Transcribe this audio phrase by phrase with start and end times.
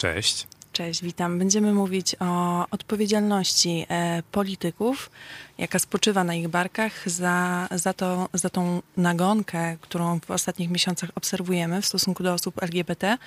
[0.00, 0.46] Cześć.
[0.72, 1.38] Cześć, witam.
[1.38, 5.10] Będziemy mówić o odpowiedzialności e, polityków,
[5.58, 11.10] jaka spoczywa na ich barkach za, za, to, za tą nagonkę, którą w ostatnich miesiącach
[11.14, 13.18] obserwujemy w stosunku do osób LGBT,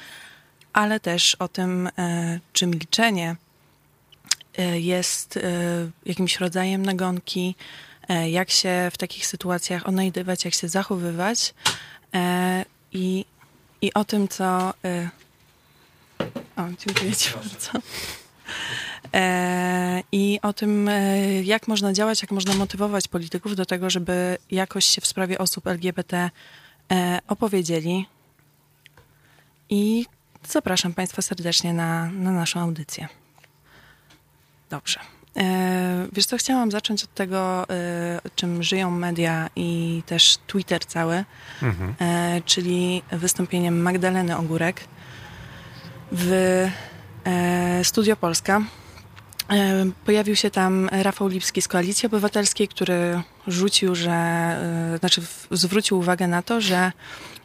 [0.73, 3.35] ale też o tym, e, czy milczenie
[4.57, 5.39] e, jest
[6.05, 7.55] jakimś rodzajem nagonki,
[8.29, 11.53] jak się w takich sytuacjach odnajdywać, jak się zachowywać
[12.91, 13.25] i,
[13.81, 14.73] i o tym, co
[16.55, 17.79] o, dziękuję Ci bardzo.
[19.13, 24.37] E, I o tym, e, jak można działać, jak można motywować polityków do tego, żeby
[24.51, 26.29] jakoś się w sprawie osób LGBT
[26.91, 28.07] e, opowiedzieli.
[29.69, 30.05] I
[30.47, 33.07] zapraszam Państwa serdecznie na, na naszą audycję.
[34.69, 34.99] Dobrze.
[36.13, 37.65] Wiesz co, chciałam zacząć od tego,
[38.35, 41.23] czym żyją media i też Twitter cały,
[41.61, 41.95] mhm.
[42.45, 44.87] czyli wystąpieniem Magdaleny Ogórek,
[46.13, 46.31] w
[47.25, 48.61] e, Studio Polska.
[49.49, 55.99] E, pojawił się tam Rafał Lipski z Koalicji Obywatelskiej, który rzucił, że, e, znaczy zwrócił
[55.99, 56.91] uwagę na to, że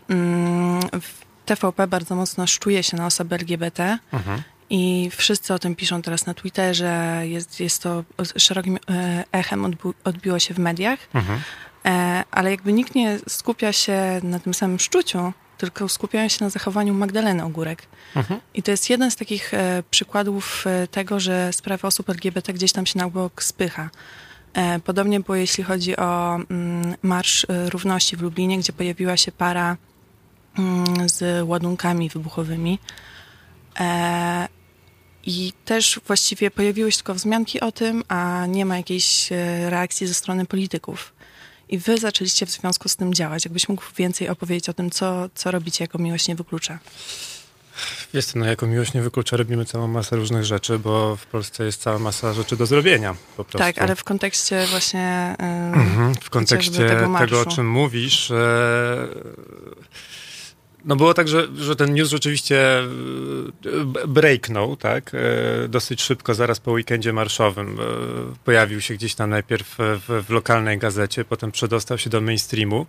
[0.08, 0.80] mm,
[1.46, 4.42] TVP bardzo mocno szczuje się na osoby LGBT mhm.
[4.70, 8.04] i wszyscy o tym piszą teraz na Twitterze, jest, jest to
[8.36, 8.78] szerokim
[9.32, 11.40] echem odbi odbiło się w mediach, mhm.
[12.30, 16.94] ale jakby nikt nie skupia się na tym samym szczuciu, tylko skupiają się na zachowaniu
[16.94, 17.82] Magdaleny Ogórek.
[18.16, 18.40] Mhm.
[18.54, 22.72] I to jest jeden z takich e, przykładów e, tego, że sprawa osób LGBT gdzieś
[22.72, 23.90] tam się na bok spycha.
[24.54, 29.32] E, podobnie było, jeśli chodzi o mm, Marsz e, Równości w Lublinie, gdzie pojawiła się
[29.32, 29.76] para
[30.58, 32.78] mm, z ładunkami wybuchowymi.
[33.80, 34.48] E,
[35.26, 40.06] I też właściwie pojawiły się tylko wzmianki o tym, a nie ma jakiejś e, reakcji
[40.06, 41.17] ze strony polityków.
[41.68, 43.44] I wy zaczęliście w związku z tym działać.
[43.44, 46.78] Jakbyś mógł więcej opowiedzieć o tym, co, co robicie jako Miłość Nie Wyklucza?
[48.14, 51.82] Wiesz no jako Miłość Nie Wyklucza robimy całą masę różnych rzeczy, bo w Polsce jest
[51.82, 53.58] cała masa rzeczy do zrobienia po prostu.
[53.58, 55.36] Tak, ale w kontekście właśnie...
[56.08, 58.30] Yy, w kontekście tego, tego, o czym mówisz...
[58.30, 58.38] Yy,
[60.88, 62.86] no było tak, że, że ten news rzeczywiście e,
[64.08, 65.12] breaknął, tak?
[65.14, 67.78] E, dosyć szybko, zaraz po weekendzie marszowym.
[67.80, 67.84] E,
[68.44, 72.86] pojawił się gdzieś tam najpierw w, w lokalnej gazecie, potem przedostał się do mainstreamu.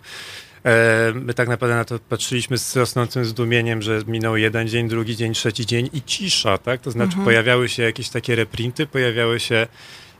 [1.14, 5.34] My tak naprawdę na to patrzyliśmy z rosnącym zdumieniem, że minął jeden dzień, drugi dzień,
[5.34, 6.80] trzeci dzień i cisza, tak?
[6.80, 7.24] To znaczy mhm.
[7.24, 9.66] pojawiały się jakieś takie reprinty, pojawiały się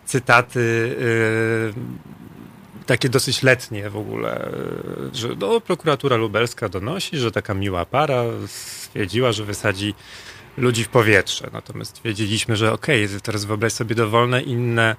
[0.05, 0.97] cytaty
[2.91, 4.51] takie dosyć letnie w ogóle,
[5.13, 9.95] że no, prokuratura lubelska donosi, że taka miła para stwierdziła, że wysadzi
[10.57, 11.51] ludzi w powietrze.
[11.53, 14.97] Natomiast stwierdziliśmy, że okej, okay, teraz wyobraź sobie dowolne inne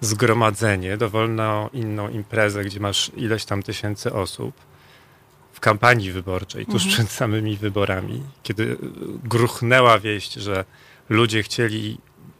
[0.00, 4.54] zgromadzenie, dowolną inną imprezę, gdzie masz ileś tam tysięcy osób
[5.52, 6.92] w kampanii wyborczej, tuż mhm.
[6.92, 8.76] przed samymi wyborami, kiedy
[9.24, 10.64] gruchnęła wieść, że
[11.08, 11.98] ludzie chcieli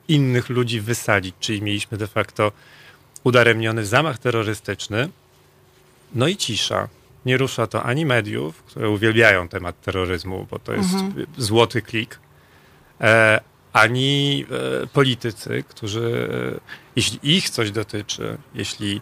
[0.08, 2.52] innych ludzi wysadzić, czyli mieliśmy de facto
[3.24, 5.08] udaremniony zamach terrorystyczny,
[6.14, 6.88] no i cisza.
[7.26, 11.26] Nie rusza to ani mediów, które uwielbiają temat terroryzmu, bo to jest mhm.
[11.36, 12.18] złoty klik,
[13.00, 13.40] e,
[13.72, 14.44] ani
[14.82, 16.60] e, politycy, którzy, e,
[16.96, 19.00] jeśli ich coś dotyczy, jeśli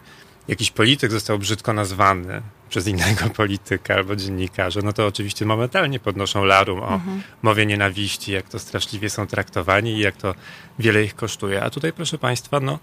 [0.48, 6.44] jakiś polityk został brzydko nazwany przez innego polityka albo dziennikarza, no to oczywiście momentalnie podnoszą
[6.44, 7.22] larum o mhm.
[7.42, 10.34] mowie nienawiści, jak to straszliwie są traktowani i jak to
[10.78, 11.62] wiele ich kosztuje.
[11.62, 12.78] A tutaj, proszę Państwa, no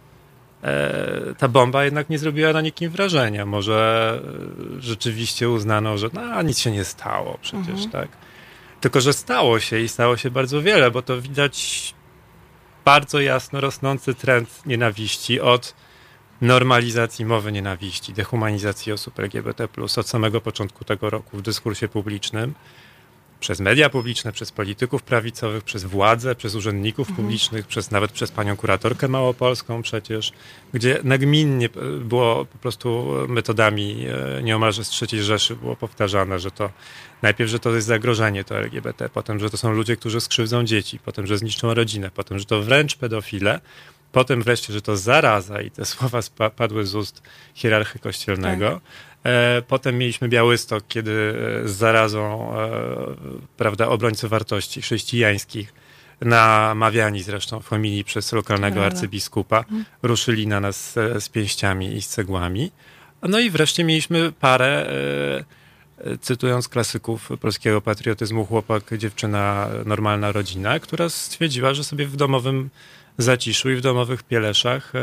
[1.37, 3.45] ta bomba jednak nie zrobiła na nikim wrażenia.
[3.45, 4.19] Może
[4.77, 7.89] e, rzeczywiście uznano, że no, nic się nie stało przecież, mhm.
[7.89, 8.07] tak?
[8.81, 11.93] Tylko, że stało się i stało się bardzo wiele, bo to widać
[12.85, 15.75] bardzo jasno rosnący trend nienawiści od
[16.41, 22.53] normalizacji mowy nienawiści, dehumanizacji osób LGBT+, od samego początku tego roku w dyskursie publicznym
[23.39, 27.25] przez media publiczne, przez polityków prawicowych, przez władze, przez urzędników mhm.
[27.25, 30.31] publicznych, przez nawet przez panią kuratorkę małopolską przecież,
[30.73, 34.05] gdzie nagminnie było po prostu metodami
[34.37, 36.69] e, nieomalże z trzeciej Rzeszy było powtarzane, że to
[37.21, 40.99] najpierw, że to jest zagrożenie to LGBT, potem, że to są ludzie, którzy skrzywdzą dzieci,
[40.99, 43.59] potem, że zniszczą rodzinę, potem, że to wręcz pedofile,
[44.11, 46.19] potem wreszcie, że to zaraza i te słowa
[46.55, 47.23] padły z ust
[47.53, 48.69] hierarchy kościelnego.
[48.69, 48.81] Tak.
[49.27, 51.11] E, potem mieliśmy Białystok, kiedy
[51.65, 52.69] z zarazą e,
[53.57, 55.73] prawda, obrońców wartości chrześcijańskich,
[56.21, 59.85] namawiani zresztą w homilii przez lokalnego arcybiskupa, mhm.
[60.01, 62.71] ruszyli na nas e, z pięściami i z cegłami.
[63.23, 64.89] No i wreszcie mieliśmy parę,
[66.21, 72.69] cytując klasyków polskiego patriotyzmu, chłopak, dziewczyna, normalna rodzina, która stwierdziła, że sobie w domowym
[73.17, 74.93] zaciszu i w domowych pieleszach,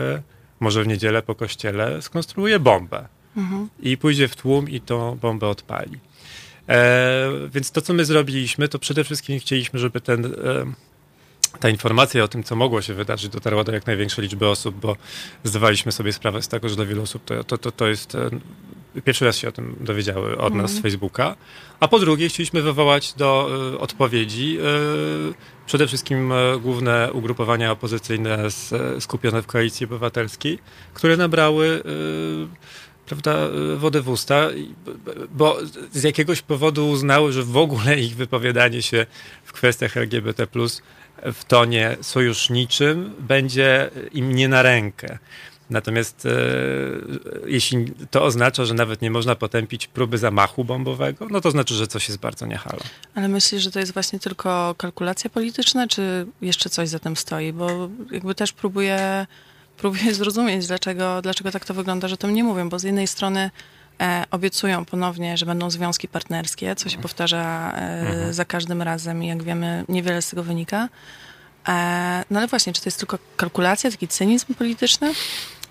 [0.61, 3.69] może w niedzielę po kościele, skonstruuje bombę mhm.
[3.81, 5.99] i pójdzie w tłum i tą bombę odpali.
[6.69, 10.31] E, więc to, co my zrobiliśmy, to przede wszystkim chcieliśmy, żeby ten, e,
[11.61, 14.97] ta informacja o tym, co mogło się wydarzyć, dotarła do jak największej liczby osób, bo
[15.45, 18.15] zdawaliśmy sobie sprawę z tego, że dla wielu osób to, to, to, to jest.
[18.15, 18.31] E,
[19.05, 20.83] pierwszy raz się o tym dowiedziały od nas z mhm.
[20.83, 21.37] Facebooka.
[21.81, 24.59] A po drugie, chcieliśmy wywołać do y, odpowiedzi
[25.31, 25.35] y,
[25.67, 30.59] przede wszystkim y, główne ugrupowania opozycyjne z, skupione w koalicji obywatelskiej,
[30.95, 31.83] które nabrały
[33.07, 33.37] prawda,
[33.77, 34.49] wodę w usta,
[35.31, 35.59] bo
[35.93, 39.07] z jakiegoś powodu uznały, że w ogóle ich wypowiadanie się
[39.45, 40.47] w kwestiach LGBT
[41.33, 45.19] w tonie sojuszniczym będzie im nie na rękę.
[45.71, 46.31] Natomiast e,
[47.47, 51.87] jeśli to oznacza, że nawet nie można potępić próby zamachu bombowego, no to znaczy, że
[51.87, 52.83] coś jest bardzo niehalo.
[53.15, 57.53] Ale myślisz, że to jest właśnie tylko kalkulacja polityczna, czy jeszcze coś za tym stoi?
[57.53, 59.27] Bo jakby też próbuję,
[59.77, 63.51] próbuję zrozumieć, dlaczego, dlaczego tak to wygląda, że to mnie mówią, bo z jednej strony
[64.01, 68.33] e, obiecują ponownie, że będą związki partnerskie, co się powtarza e, mhm.
[68.33, 70.89] za każdym razem i jak wiemy, niewiele z tego wynika.
[71.69, 75.13] E, no ale właśnie, czy to jest tylko kalkulacja, taki cynizm polityczny?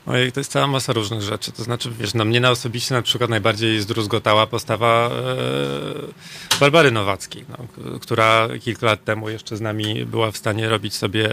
[0.05, 1.51] Ojej, to jest cała masa różnych rzeczy.
[1.51, 7.45] To znaczy, wiesz, no mnie na osobiście na przykład najbardziej zdruzgotała postawa e, Barbary Nowackiej,
[7.49, 7.57] no,
[7.99, 11.29] która kilka lat temu jeszcze z nami była w stanie robić sobie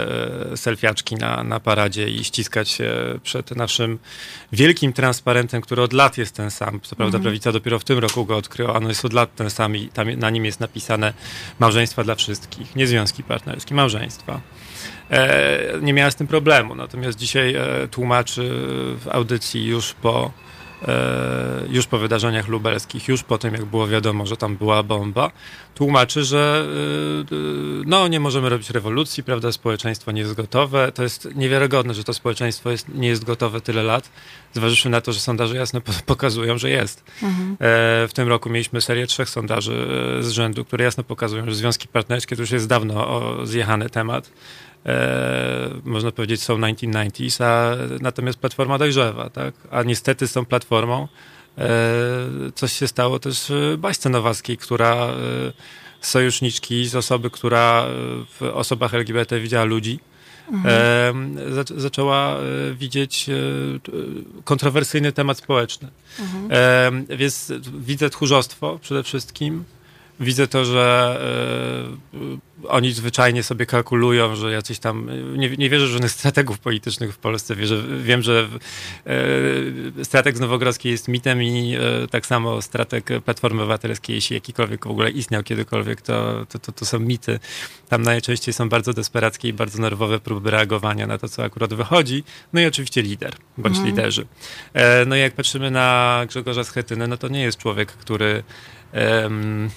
[0.53, 3.99] e, selfiaczki na, na paradzie i ściskać się przed naszym
[4.53, 6.81] wielkim transparentem, który od lat jest ten sam.
[6.83, 7.23] Co prawda mhm.
[7.23, 10.11] prawica dopiero w tym roku go odkryła, on jest od lat ten sam i tam,
[10.11, 11.13] na nim jest napisane
[11.59, 14.41] małżeństwa dla wszystkich, nie związki partnerskie, małżeństwa.
[15.11, 16.75] E, nie miała z tym problemu.
[16.75, 18.51] Natomiast dzisiaj e, tłumaczy
[19.01, 20.31] w audycji już po
[20.89, 25.31] e, już po wydarzeniach lubelskich, już po tym, jak było wiadomo, że tam była bomba,
[25.75, 26.67] tłumaczy, że
[27.87, 30.93] no, nie możemy robić rewolucji, prawda, społeczeństwo nie jest gotowe.
[30.93, 34.11] To jest niewiarygodne, że to społeczeństwo jest, nie jest gotowe tyle lat,
[34.53, 37.05] zważywszy na to, że sondaże jasno pokazują, że jest.
[37.23, 37.57] Mhm.
[38.09, 39.87] W tym roku mieliśmy serię trzech sondaży
[40.21, 44.31] z rzędu, które jasno pokazują, że związki partnerskie to już jest dawno zjechany temat
[45.85, 49.55] można powiedzieć, są 1990s, a natomiast platforma dojrzewa, tak?
[49.71, 51.09] A niestety z tą platformą
[51.59, 51.69] e,
[52.55, 55.13] coś się stało też w Baśce Nowackiej, która e,
[56.01, 57.87] z sojuszniczki, z osoby, która
[58.41, 59.99] w osobach LGBT widziała ludzi,
[60.53, 61.37] mhm.
[61.39, 63.33] e, zaczęła e, widzieć e,
[64.45, 65.89] kontrowersyjny temat społeczny.
[66.19, 67.07] Mhm.
[67.17, 69.65] więc widzę tchórzostwo przede wszystkim,
[70.21, 71.21] widzę to, że
[72.15, 77.15] y, oni zwyczajnie sobie kalkulują, że jacyś tam, nie, nie wierzę w żadnych strategów politycznych
[77.15, 78.49] w Polsce, wierzę, wiem, że
[80.01, 84.87] y, strateg z Nowogrodzkiej jest mitem i y, tak samo strateg Platformy Obywatelskiej, jeśli jakikolwiek
[84.87, 87.39] w ogóle istniał kiedykolwiek, to, to, to, to są mity.
[87.89, 92.25] Tam najczęściej są bardzo desperackie i bardzo nerwowe próby reagowania na to, co akurat wychodzi.
[92.53, 93.87] No i oczywiście lider, bądź mhm.
[93.87, 94.27] liderzy.
[94.75, 98.43] E, no i jak patrzymy na Grzegorza Schetynę, no to nie jest człowiek, który
[98.93, 99.71] um,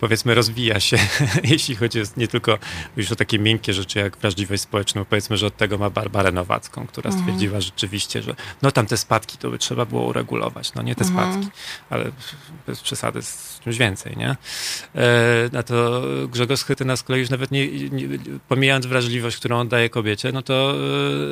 [0.00, 0.96] powiedzmy rozwija się,
[1.44, 2.58] jeśli chodzi nie tylko
[2.96, 6.86] już o takie miękkie rzeczy jak wrażliwość społeczną, powiedzmy, że od tego ma Barbarę Nowacką,
[6.86, 7.24] która mhm.
[7.24, 11.04] stwierdziła rzeczywiście, że no tam te spadki to by trzeba było uregulować, no nie te
[11.04, 11.32] mhm.
[11.32, 11.50] spadki,
[11.90, 12.10] ale
[12.66, 14.36] bez przesady z czymś więcej, nie?
[14.94, 18.18] E, na to Grzegorz Schetyna z kolei już nawet nie, nie,
[18.48, 20.74] pomijając wrażliwość, którą oddaje kobiecie, no to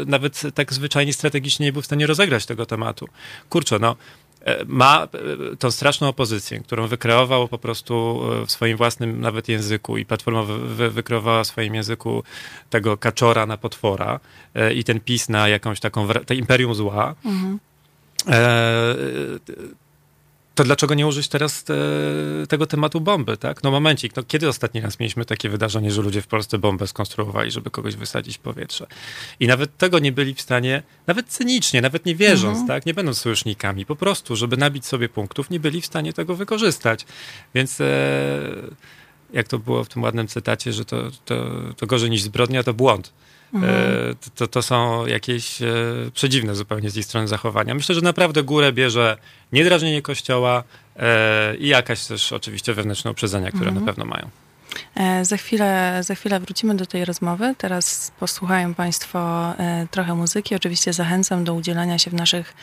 [0.03, 3.09] e, nawet tak zwyczajnie strategicznie nie był w stanie rozegrać tego tematu.
[3.49, 3.97] Kurczę, no
[4.67, 5.09] ma
[5.53, 10.05] e, tą straszną opozycję, którą wykreował po prostu e, w swoim własnym nawet języku i
[10.05, 12.23] Platforma wy, wykreowała w swoim języku
[12.71, 14.21] tego kaczora na potwora
[14.75, 17.15] i ten PiS na jakąś taką, to imperium zła.
[17.25, 17.59] Mhm.
[18.29, 18.95] E,
[20.57, 21.75] to dlaczego nie użyć teraz te,
[22.49, 23.63] tego tematu bomby, tak?
[23.63, 27.51] No momencik, no kiedy ostatni raz mieliśmy takie wydarzenie, że ludzie w Polsce bombę skonstruowali,
[27.51, 28.87] żeby kogoś wysadzić w powietrze?
[29.41, 32.69] I nawet tego nie byli w stanie, nawet cynicznie, nawet nie wierząc, mhm.
[32.69, 32.87] tak?
[32.87, 37.07] Nie będąc sojusznikami, po prostu, żeby nabić sobie punktów, nie byli w stanie tego wykorzystać.
[37.55, 37.85] Więc e,
[39.33, 41.45] jak to było w tym ładnym cytacie, że to, to,
[41.77, 43.13] to gorzej niż zbrodnia, to błąd.
[43.55, 43.75] Mhm.
[43.75, 45.67] E, to, to są jakieś e,
[46.15, 47.75] przedziwne zupełnie z ich strony zachowania.
[47.75, 49.17] Myślę, że naprawdę górę bierze
[49.53, 50.65] niedrażnienie kościoła
[50.97, 53.85] e, i jakaś też oczywiście wewnętrzne uprzedzenia, które mhm.
[53.85, 54.29] na pewno mają.
[55.23, 57.55] Za chwilę, za chwilę wrócimy do tej rozmowy.
[57.59, 59.53] Teraz posłuchają Państwo
[59.91, 60.55] trochę muzyki.
[60.55, 62.55] Oczywiście zachęcam do udzielania się w naszych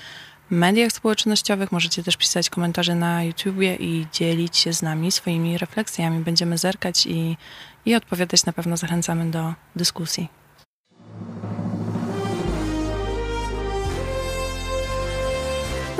[0.49, 1.71] mediach społecznościowych.
[1.71, 6.23] Możecie też pisać komentarze na YouTubie i dzielić się z nami swoimi refleksjami.
[6.23, 7.37] Będziemy zerkać i,
[7.85, 8.45] i odpowiadać.
[8.45, 10.42] Na pewno zachęcamy do dyskusji.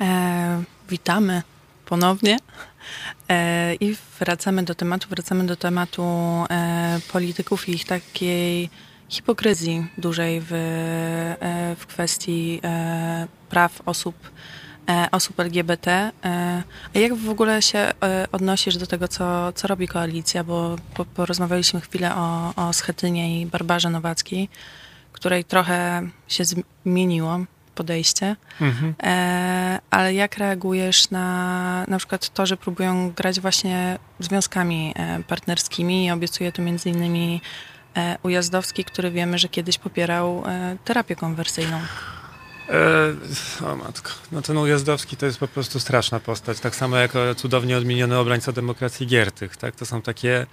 [0.00, 1.42] E, witamy
[1.86, 2.38] ponownie
[3.28, 6.04] e, i wracamy do tematu, wracamy do tematu
[6.50, 8.70] e, polityków i ich takiej
[9.08, 14.16] hipokryzji dużej w, e, w kwestii e, praw osób,
[14.88, 16.10] e, osób LGBT.
[16.94, 17.92] A jak w ogóle się
[18.32, 20.44] odnosisz do tego, co, co robi koalicja?
[20.44, 24.48] Bo, bo porozmawialiśmy chwilę o, o Schetynie i Barbarze Nowackiej,
[25.12, 27.40] której trochę się zmieniło
[27.74, 28.36] podejście.
[28.60, 28.94] Mhm.
[29.02, 36.06] E, ale jak reagujesz na na przykład to, że próbują grać właśnie związkami e, partnerskimi
[36.06, 37.40] i obiecuje to między innymi
[37.96, 41.80] e, Ujazdowski, który wiemy, że kiedyś popierał e, terapię konwersyjną.
[43.60, 47.12] E, o matko, no ten Ujazdowski to jest po prostu straszna postać, tak samo jak
[47.36, 49.76] cudownie odmieniony obrońca demokracji Giertych, tak?
[49.76, 50.46] To są takie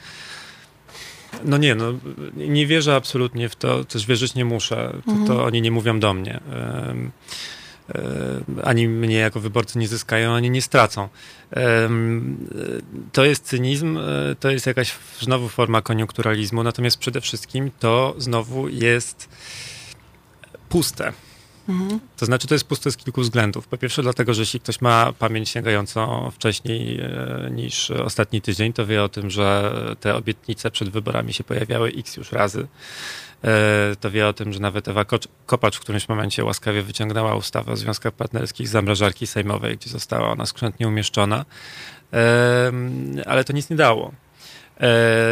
[1.44, 1.94] no nie, no
[2.36, 4.94] nie wierzę absolutnie w to, też wierzyć nie muszę.
[5.06, 5.28] To, mhm.
[5.28, 6.40] to oni nie mówią do mnie.
[8.64, 11.10] ani mnie jako wyborcy nie zyskają, ani nie stracą.
[13.12, 18.70] To jest cynizm, e, to jest jakaś znowu forma koniunkturalizmu, natomiast przede wszystkim to znowu
[18.70, 19.30] jest
[20.70, 21.14] puste.
[22.18, 23.68] To znaczy, to jest puste z kilku względów.
[23.68, 28.86] Po pierwsze, dlatego, że jeśli ktoś ma pamięć sięgającą wcześniej e, niż ostatni tydzień, to
[28.86, 32.68] wie o tym, że te obietnice przed wyborami się pojawiały x już razy.
[33.44, 35.06] E, to wie o tym, że nawet Ewa
[35.46, 40.32] Kopacz w którymś momencie łaskawie wyciągnęła ustawę o związkach partnerskich z zamrażarki sejmowej, gdzie została
[40.32, 41.46] ona skrzętnie umieszczona.
[42.14, 42.72] E,
[43.26, 44.12] ale to nic nie dało.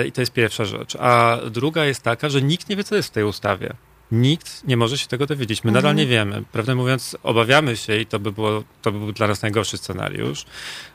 [0.08, 0.96] I to jest pierwsza rzecz.
[0.96, 3.74] A druga jest taka, że nikt nie wie, co jest w tej ustawie.
[4.12, 5.64] Nikt nie może się tego dowiedzieć.
[5.64, 5.84] My mhm.
[5.84, 6.44] nadal nie wiemy.
[6.52, 10.46] Prawdę mówiąc, obawiamy się, i to by, było, to by był dla nas najgorszy scenariusz,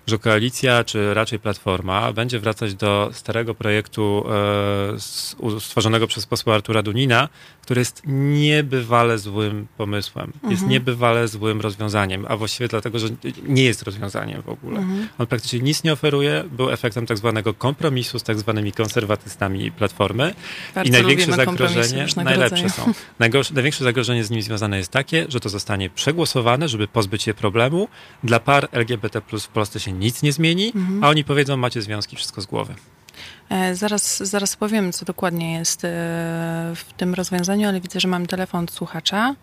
[0.06, 4.25] że koalicja, czy raczej platforma, będzie wracać do starego projektu
[4.96, 7.28] e, stworzonego przez posła Artura Dunina,
[7.62, 10.32] który jest niebywale złym pomysłem.
[10.34, 10.50] Mhm.
[10.50, 13.08] Jest niebywale złym rozwiązaniem, a właściwie dlatego, że
[13.42, 14.78] nie jest rozwiązaniem w ogóle.
[14.78, 15.08] Mhm.
[15.18, 20.34] On praktycznie nic nie oferuje, był efektem tak zwanego kompromisu z tak zwanymi konserwatystami Platformy.
[20.75, 22.92] Bardzo I największe zagrożenie, najlepsze są.
[23.18, 27.34] Najgorsze, największe zagrożenie z nim związane jest takie, że to zostanie przegłosowane, żeby pozbyć się
[27.34, 27.88] problemu.
[28.25, 31.04] Dla par LGBT w Polsce się nic nie zmieni, mhm.
[31.04, 32.74] a oni powiedzą, macie związki, wszystko z głowy.
[33.50, 35.88] E, zaraz, zaraz powiem, co dokładnie jest e,
[36.74, 39.34] w tym rozwiązaniu, ale widzę, że mam telefon od słuchacza.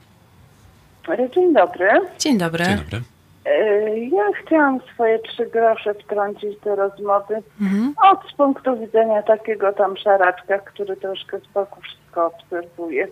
[1.36, 1.90] Dzień dobry.
[2.20, 2.66] Dzień dobry.
[2.66, 3.02] Dzień dobry.
[3.46, 7.94] E, ja chciałam swoje trzy grosze wtrącić do rozmowy mhm.
[8.12, 13.08] od z punktu widzenia takiego tam szaraczka, który troszkę z boku wszystko obserwuje.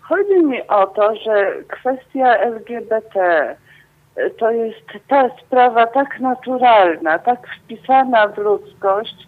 [0.00, 3.56] Chodzi mi o to, że kwestia LGBT
[4.38, 9.26] to jest ta sprawa tak naturalna, tak wpisana w ludzkość,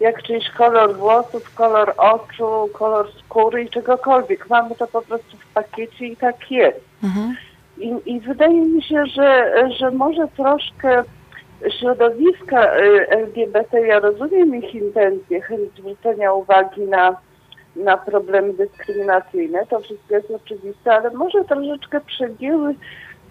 [0.00, 4.50] jak czyjś kolor włosów, kolor oczu, kolor skóry i czegokolwiek.
[4.50, 6.80] Mamy to po prostu w pakiecie i tak jest.
[7.04, 7.36] Mhm.
[7.78, 11.04] I, I, wydaje mi się, że, że może troszkę
[11.80, 17.16] środowiska y, LGBT, ja rozumiem ich intencje, chęć zwrócenia uwagi na,
[17.76, 22.74] na problemy dyskryminacyjne, to wszystko jest oczywiste, ale może troszeczkę przegięły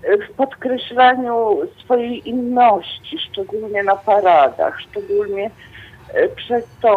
[0.05, 5.51] w podkreślaniu swojej inności, szczególnie na paradach, szczególnie
[6.13, 6.91] e, przez tą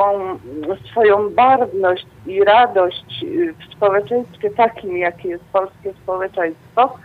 [0.90, 3.24] swoją barwność i radość
[3.58, 6.98] w społeczeństwie takim, jakie jest polskie społeczeństwo,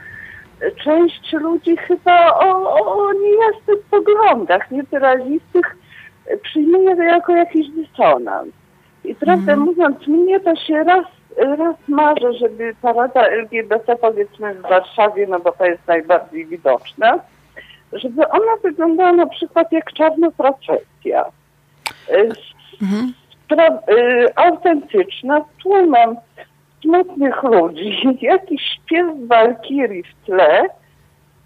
[0.84, 5.78] część ludzi chyba o, o, o niejasnych poglądach, niewyrazistych
[6.44, 8.50] przyjmuje to jako jakiś dysonans.
[9.04, 9.66] I prawdę mm.
[9.66, 11.06] mówiąc, mnie to się raz
[11.38, 17.20] raz marzę, żeby parada LGBT powiedzmy w Warszawie, no bo to jest najbardziej widoczne,
[17.94, 21.26] żeby ona wyglądała na przykład jak czarna procesja.
[22.82, 23.14] Mhm.
[23.90, 26.16] Y, autentyczna, z tłumem
[26.82, 30.64] smutnych ludzi, jakiś śpiew walkirii w tle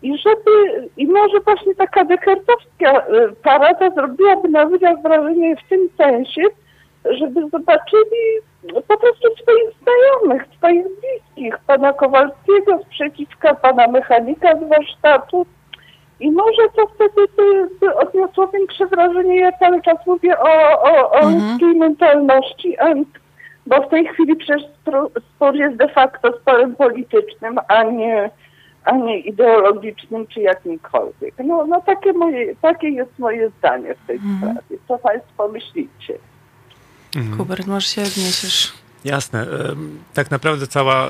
[0.01, 5.89] i żeby, i może właśnie taka dekertowska y, parada zrobiłaby na ludziach wrażenie w tym
[5.97, 6.41] sensie,
[7.11, 8.41] żeby zobaczyli
[8.73, 15.45] po prostu swoich znajomych, swoich bliskich, pana Kowalskiego z przeciwka, pana mechanika z warsztatu.
[16.19, 19.39] I może to wtedy by, by odniosło większe wrażenie.
[19.39, 21.51] Ja cały czas mówię o, o, o mhm.
[21.51, 22.77] ludzkiej mentalności,
[23.65, 24.63] bo w tej chwili przecież
[25.35, 28.29] spór jest de facto sporem politycznym, a nie,
[28.83, 31.33] a nie ideologicznym czy jakimkolwiek.
[31.43, 34.37] No, no takie, moje, takie jest moje zdanie w tej mhm.
[34.37, 34.81] sprawie.
[34.87, 36.13] Co Państwo myślicie?
[37.17, 37.37] Mhm.
[37.37, 38.73] Hubert, może się odniesiesz.
[39.05, 39.47] Jasne.
[40.13, 41.09] Tak naprawdę cała,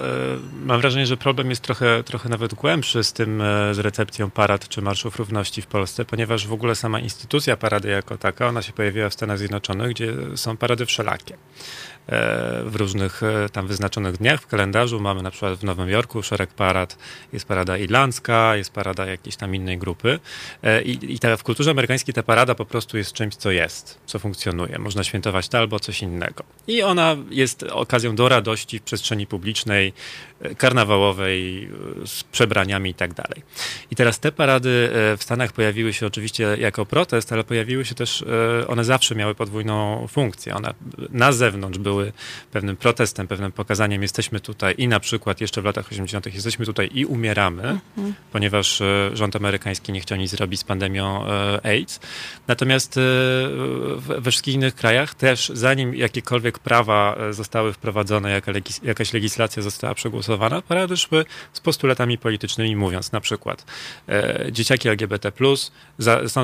[0.65, 4.67] mam wrażenie, że problem jest trochę, trochę nawet głębszy z tym, e, z recepcją parad
[4.67, 8.74] czy marszów równości w Polsce, ponieważ w ogóle sama instytucja parady jako taka, ona się
[8.74, 11.38] pojawiła w Stanach Zjednoczonych, gdzie są parady wszelakie.
[12.10, 15.00] E, w różnych e, tam wyznaczonych dniach w kalendarzu.
[15.00, 16.98] Mamy na przykład w Nowym Jorku szereg parad.
[17.34, 20.20] Jest parada irlandzka, jest parada jakiejś tam innej grupy.
[20.63, 24.00] E, I, i ta, w kulturze amerykańskiej ta parada po prostu jest czymś, co jest,
[24.06, 24.79] co funkcjonuje.
[24.79, 26.44] Można świętować to albo coś innego.
[26.67, 29.94] I ona jest okazją do radości w przestrzeni publicznej,
[30.58, 31.70] karnawałowej,
[32.06, 33.44] z przebraniami i tak dalej.
[33.92, 38.26] I teraz te parady w Stanach pojawiły się oczywiście jako protest, ale pojawiły się też,
[38.68, 40.56] one zawsze miały podwójną funkcję.
[40.56, 40.74] One
[41.10, 42.12] na zewnątrz były
[42.52, 46.34] pewnym protestem, pewnym pokazaniem, jesteśmy tutaj i na przykład jeszcze w latach 80.
[46.34, 48.14] jesteśmy tutaj i umieramy, mhm.
[48.32, 52.00] ponieważ e, rząd amerykański nie chciał nic zrobić z pandemią e, AIDS.
[52.48, 53.02] Natomiast e,
[53.98, 59.94] we wszystkich innych krajach też, zanim jakiekolwiek prawa zostały wprowadzone, jaka legis jakaś legislacja została
[59.94, 63.66] przegłosowana, parady szły z postulatami politycznymi, mówiąc na przykład
[64.52, 65.32] dzieciaki LGBT+,
[65.98, 66.42] za, są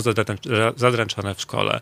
[0.76, 1.82] zadręczone w szkole,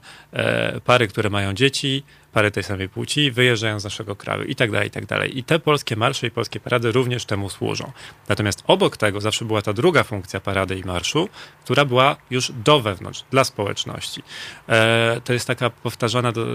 [0.85, 4.87] pary, które mają dzieci, pary tej samej płci wyjeżdżają z naszego kraju i tak dalej,
[4.87, 5.37] i tak dalej.
[5.37, 7.91] I te polskie marsze i polskie parady również temu służą.
[8.29, 11.29] Natomiast obok tego zawsze była ta druga funkcja parady i marszu,
[11.63, 14.23] która była już do wewnątrz, dla społeczności.
[14.69, 16.45] E, to jest taka powtarzana do,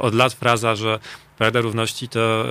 [0.00, 0.98] od lat fraza, że
[1.38, 2.44] Parada Równości to e,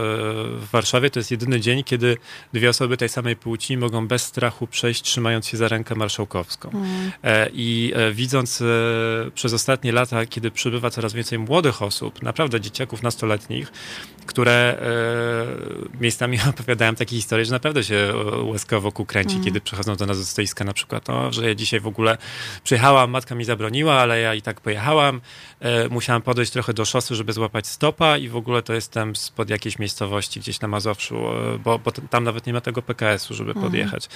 [0.58, 2.18] w Warszawie to jest jedyny dzień, kiedy
[2.54, 6.70] dwie osoby tej samej płci mogą bez strachu przejść, trzymając się za rękę marszałkowską.
[6.70, 7.12] Mm.
[7.24, 8.64] E, I e, widząc
[9.36, 13.72] przez ostatnie lata, kiedy przybywa coraz więcej młodych osób, naprawdę dzieciaków nastoletnich,
[14.26, 14.78] które
[16.00, 18.14] miejscami opowiadają takie historie, że naprawdę się
[18.44, 19.46] łezka wokół kręci, mm.
[19.46, 22.18] kiedy przychodzą do nas do stoiska na przykład, o, że ja dzisiaj w ogóle
[22.64, 25.22] przyjechałam, matka mi zabroniła, ale ja i tak pojechałam,
[25.90, 29.50] musiałam podejść trochę do szosy, żeby złapać stopa i w ogóle to to jestem spod
[29.50, 33.52] jakiejś miejscowości gdzieś na Mazowszu, e, bo, bo tam nawet nie ma tego PKS-u, żeby
[33.52, 33.66] mhm.
[33.66, 34.10] podjechać.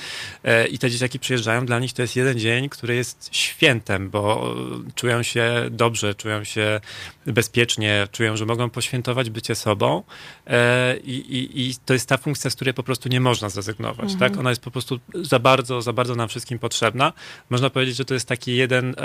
[0.43, 4.55] E, I te dzieciaki przyjeżdżają, dla nich to jest jeden dzień, który jest świętem, bo
[4.95, 6.81] czują się dobrze, czują się
[7.25, 10.03] bezpiecznie, czują, że mogą poświętować bycie sobą
[10.47, 14.11] e, i, i, i to jest ta funkcja, z której po prostu nie można zrezygnować,
[14.11, 14.19] mhm.
[14.19, 14.39] tak?
[14.39, 17.13] Ona jest po prostu za bardzo, za bardzo nam wszystkim potrzebna.
[17.49, 18.95] Można powiedzieć, że to jest taki jeden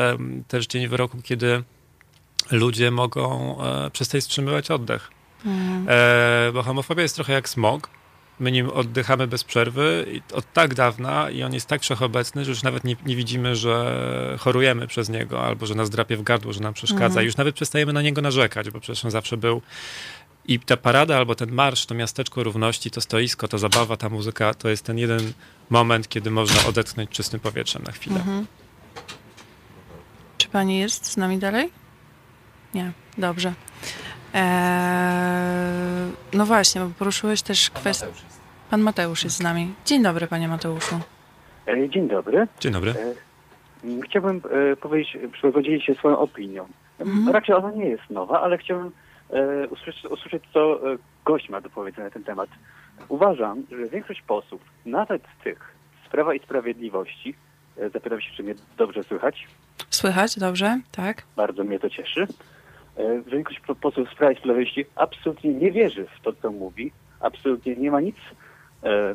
[0.48, 1.62] też dzień wyroku, kiedy
[2.50, 3.56] ludzie mogą
[3.92, 5.21] przestać wstrzymywać oddech.
[5.46, 5.86] Mhm.
[5.88, 7.90] E, bo homofobia jest trochę jak smog.
[8.40, 12.62] My nim oddychamy bez przerwy od tak dawna i on jest tak wszechobecny, że już
[12.62, 16.60] nawet nie, nie widzimy, że chorujemy przez niego albo że nas drapie w gardło, że
[16.60, 17.04] nam przeszkadza.
[17.04, 17.26] Mhm.
[17.26, 19.62] Już nawet przestajemy na niego narzekać, bo przecież on zawsze był.
[20.44, 24.54] I ta parada albo ten marsz, to miasteczko równości, to stoisko, to zabawa, ta muzyka,
[24.54, 25.32] to jest ten jeden
[25.70, 28.16] moment, kiedy można odetchnąć czystym powietrzem na chwilę.
[28.16, 28.46] Mhm.
[30.38, 31.70] Czy pani jest z nami dalej?
[32.74, 33.54] Nie, dobrze.
[34.34, 38.06] Eee, no właśnie, bo poruszyłeś też kwestię.
[38.70, 39.74] Pan Mateusz jest z nami.
[39.84, 41.00] Dzień dobry, panie Mateuszu.
[41.66, 42.46] E, dzień dobry.
[42.60, 42.90] Dzień dobry.
[42.90, 43.14] E,
[44.04, 44.40] chciałbym
[44.72, 45.18] e, powiedzieć,
[45.54, 46.66] podzielić się swoją opinią.
[47.00, 47.28] Mhm.
[47.28, 48.92] Raczej ona nie jest nowa, ale chciałbym
[49.70, 50.80] usłyszeć, usłyszeć, co
[51.24, 52.50] gość ma do powiedzenia na ten temat.
[53.08, 55.74] Uważam, że większość posłów, nawet tych
[56.06, 57.34] z Prawa i Sprawiedliwości,
[57.92, 59.46] zapytam się, czy mnie dobrze słychać.
[59.90, 61.22] Słychać, dobrze, tak.
[61.36, 62.26] Bardzo mnie to cieszy.
[62.96, 66.92] E, większość posłów z i Sprawiedliwości absolutnie nie wierzy w to, co mówi.
[67.20, 68.16] Absolutnie nie ma nic
[68.82, 69.14] e,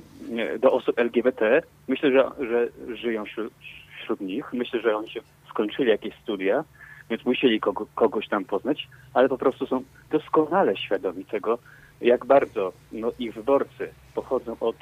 [0.60, 1.62] do osób LGBT.
[1.88, 3.54] Myślę, że, że żyją wśród,
[4.02, 4.54] wśród nich.
[4.54, 6.63] Myślę, że oni się skończyli jakieś studia,
[7.10, 11.60] więc musieli kogo, kogoś tam poznać, ale po prostu są doskonale świadomi tego,
[12.02, 14.76] jak bardzo no, ich wyborcy pochodzą od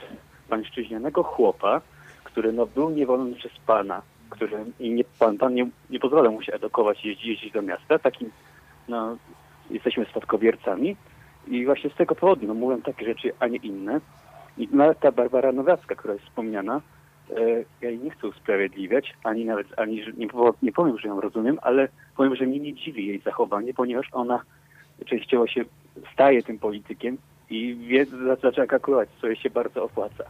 [0.50, 1.82] pańszczyźnianego chłopa,
[2.24, 6.42] który no, był niewolony przez pana, który i nie, pan, pan nie, nie pozwala mu
[6.42, 8.00] się edukować, jeździć, jeździć do miasta.
[8.00, 8.30] Takim
[8.88, 9.18] no,
[9.70, 10.96] jesteśmy spadkobiercami
[11.48, 14.02] i właśnie z tego powodu no, mówią takie rzeczy, a nie inne.
[14.58, 16.82] I nawet ta Barbara Nowacka, która jest wspomniana,
[17.30, 17.42] e,
[17.82, 20.30] ja jej nie chcę usprawiedliwiać, ani nawet, ani nie,
[20.62, 24.42] nie powiem, że ją rozumiem, ale powiem, że mnie nie dziwi jej zachowanie, ponieważ ona
[25.06, 25.66] częściowo się
[26.14, 27.18] staje tym politykiem
[27.50, 28.06] i wie,
[28.42, 30.24] zaczyna kalkulować, co jej się bardzo opłaca.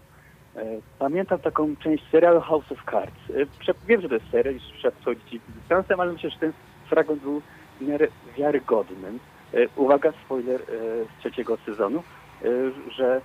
[0.56, 0.66] E,
[1.00, 3.30] pamiętam taką część serialu House of Cards.
[3.70, 6.54] E, wiem, że to jest serial, już trzeba schodzić dystansem, ale myślę, że ten
[6.90, 7.42] fragment był
[7.82, 8.08] w miarę
[8.38, 9.20] wiarygodnym.
[9.56, 10.66] E, uwaga, spoiler e,
[11.06, 12.04] z trzeciego sezonu,
[12.44, 12.48] e,
[12.92, 13.22] że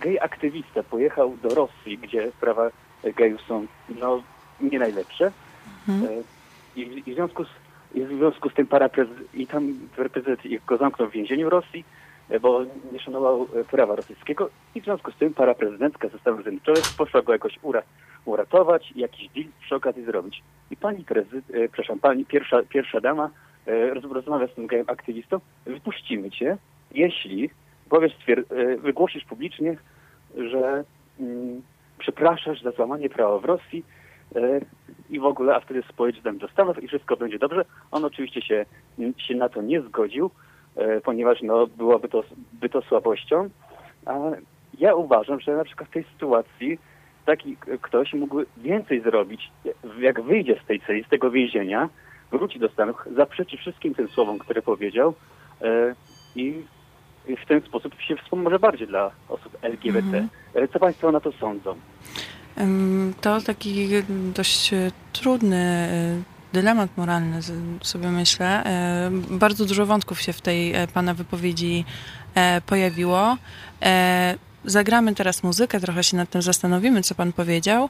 [0.00, 2.70] gej aktywista pojechał do Rosji, gdzie prawa
[3.04, 3.66] gejów są
[4.00, 4.22] no,
[4.60, 5.32] nie najlepsze
[5.88, 6.24] mhm.
[6.76, 7.48] I, i, w związku z,
[7.94, 11.84] i w związku z tym paraprezydent, i tam prezydent go zamknął w więzieniu Rosji,
[12.40, 17.22] bo nie szanował prawa rosyjskiego i w związku z tym paraprezydentka ze Stanów Zjednoczonych poszła
[17.22, 17.82] go jakoś ura,
[18.24, 20.42] uratować i jakiś deal przy okazji zrobić.
[20.70, 23.30] I pani prezydent, przepraszam, pani pierwsza, pierwsza dama
[24.12, 26.56] rozmawia z tym gejem aktywistą, wypuścimy cię,
[26.92, 27.50] jeśli
[27.88, 28.12] powiesz,
[28.78, 29.76] wygłosisz publicznie,
[30.36, 30.84] że
[31.20, 31.62] mm,
[31.98, 33.84] przepraszasz za złamanie prawa w Rosji
[35.10, 37.64] i w ogóle, a wtedy spojedziesz do Stanów i wszystko będzie dobrze.
[37.90, 38.66] On oczywiście się,
[39.16, 40.30] się na to nie zgodził,
[41.04, 43.48] ponieważ no, byłoby to, by to słabością.
[44.06, 44.14] A
[44.78, 46.78] ja uważam, że na przykład w tej sytuacji
[47.26, 49.50] taki ktoś mógł więcej zrobić,
[49.98, 51.88] jak wyjdzie z tej celi, z tego więzienia,
[52.32, 55.14] wróci do Stanów, zaprzeczy wszystkim tym słowom, które powiedział
[55.62, 55.94] e,
[56.36, 56.62] i
[57.44, 60.06] w ten sposób się wspomoże bardziej dla osób LGBT.
[60.06, 60.28] Mhm.
[60.54, 61.74] E, co Państwo na to sądzą?
[63.20, 63.88] To taki
[64.34, 64.70] dość
[65.12, 65.88] trudny
[66.52, 67.40] dylemat moralny,
[67.82, 68.64] sobie myślę.
[68.64, 71.84] E, bardzo dużo wątków się w tej Pana wypowiedzi
[72.66, 73.36] pojawiło.
[74.64, 77.88] Zagramy teraz muzykę, trochę się nad tym zastanowimy, co Pan powiedział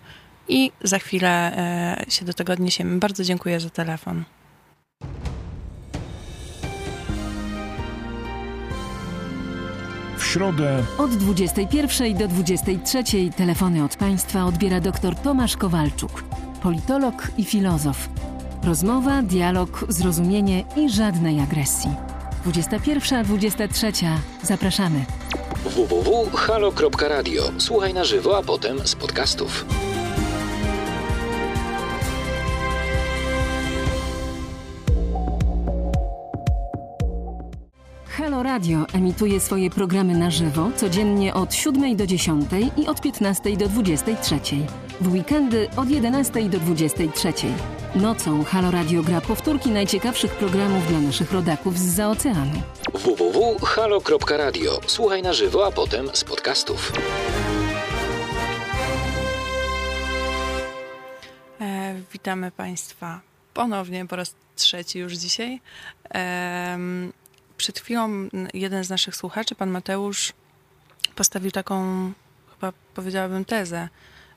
[0.49, 2.99] i za chwilę e, się do tego odniesiemy.
[2.99, 4.25] Bardzo dziękuję za telefon.
[10.19, 13.03] W środę od 21 do 23
[13.37, 16.25] telefony od Państwa odbiera dr Tomasz Kowalczuk,
[16.63, 18.09] politolog i filozof.
[18.65, 21.91] Rozmowa, dialog, zrozumienie i żadnej agresji.
[22.47, 24.07] 21-23.
[24.43, 25.05] Zapraszamy
[25.65, 27.43] www.halo.radio.
[27.59, 29.65] Słuchaj na żywo, a potem z podcastów.
[38.39, 43.57] Halo Radio emituje swoje programy na żywo codziennie od 7 do 10 i od 15
[43.57, 44.41] do 23.
[45.01, 47.33] W weekendy od 11 do 23.
[47.95, 52.63] Nocą Halo Radio gra powtórki najciekawszych programów dla naszych rodaków z oceanu
[52.95, 54.81] www.halo.radio.
[54.87, 56.93] Słuchaj na żywo, a potem z podcastów.
[61.61, 63.21] E, witamy Państwa
[63.55, 65.61] ponownie po raz trzeci już dzisiaj.
[66.15, 66.79] E,
[67.59, 70.33] przed chwilą jeden z naszych słuchaczy, pan Mateusz,
[71.15, 72.13] postawił taką,
[72.51, 73.89] chyba powiedziałabym, tezę,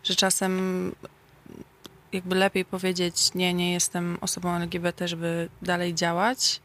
[0.04, 0.92] że czasem
[2.14, 6.62] jakby lepiej powiedzieć, nie, nie jestem osobą LGBT, żeby dalej działać,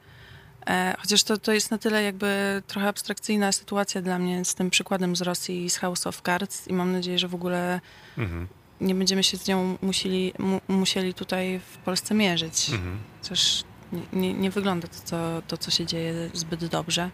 [0.67, 4.71] E, chociaż to, to jest na tyle jakby trochę abstrakcyjna sytuacja dla mnie z tym
[4.71, 7.81] przykładem z Rosji i z House of Cards i mam nadzieję, że w ogóle
[8.19, 8.49] mhm.
[8.81, 12.71] nie będziemy się z nią musieli, mu, musieli tutaj w Polsce mierzyć.
[12.71, 12.99] Mhm.
[13.23, 13.65] Chociaż
[14.13, 17.11] nie, nie, wygląda to co, to, co się dzieje zbyt dobrze.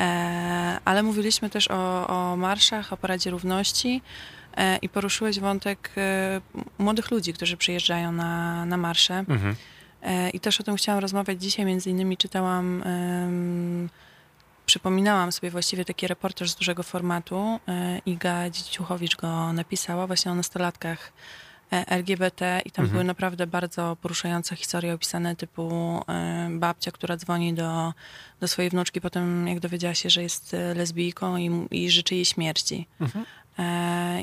[0.00, 4.02] E, ale mówiliśmy też o, o marszach, o Paradzie Równości
[4.56, 6.40] e, i poruszyłeś wątek e,
[6.78, 9.24] młodych ludzi, którzy przyjeżdżają na, na marsze.
[9.28, 9.56] Mhm.
[10.32, 11.66] I też o tym chciałam rozmawiać dzisiaj.
[11.66, 12.84] Między innymi czytałam,
[14.66, 17.60] przypominałam sobie właściwie taki reportaż z dużego formatu.
[18.06, 21.12] Iga Dzieciuchowicz go napisała właśnie o nastolatkach
[21.70, 22.90] LGBT i tam mhm.
[22.90, 26.00] były naprawdę bardzo poruszające historie opisane typu
[26.50, 27.92] babcia, która dzwoni do,
[28.40, 32.86] do swojej wnuczki potem jak dowiedziała się, że jest lesbijką i, i życzy jej śmierci.
[33.00, 33.24] Mhm.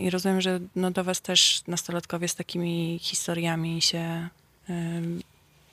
[0.01, 4.29] I rozumiem, że no do was też nastolatkowie z takimi historiami się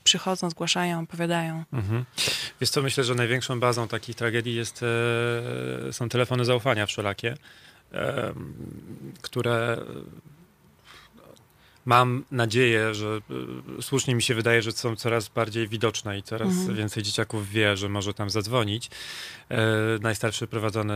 [0.04, 1.64] przychodzą, zgłaszają, opowiadają.
[1.72, 2.04] Mhm.
[2.60, 4.84] Wiesz co, myślę, że największą bazą takich tragedii jest,
[5.88, 7.36] e, są telefony zaufania wszelakie,
[7.92, 8.32] e,
[9.22, 9.76] które
[11.84, 13.20] mam nadzieję, że
[13.78, 16.76] e, słusznie mi się wydaje, że są coraz bardziej widoczne i coraz mhm.
[16.76, 18.90] więcej dzieciaków wie, że może tam zadzwonić.
[20.00, 20.94] najstarszy prowadzony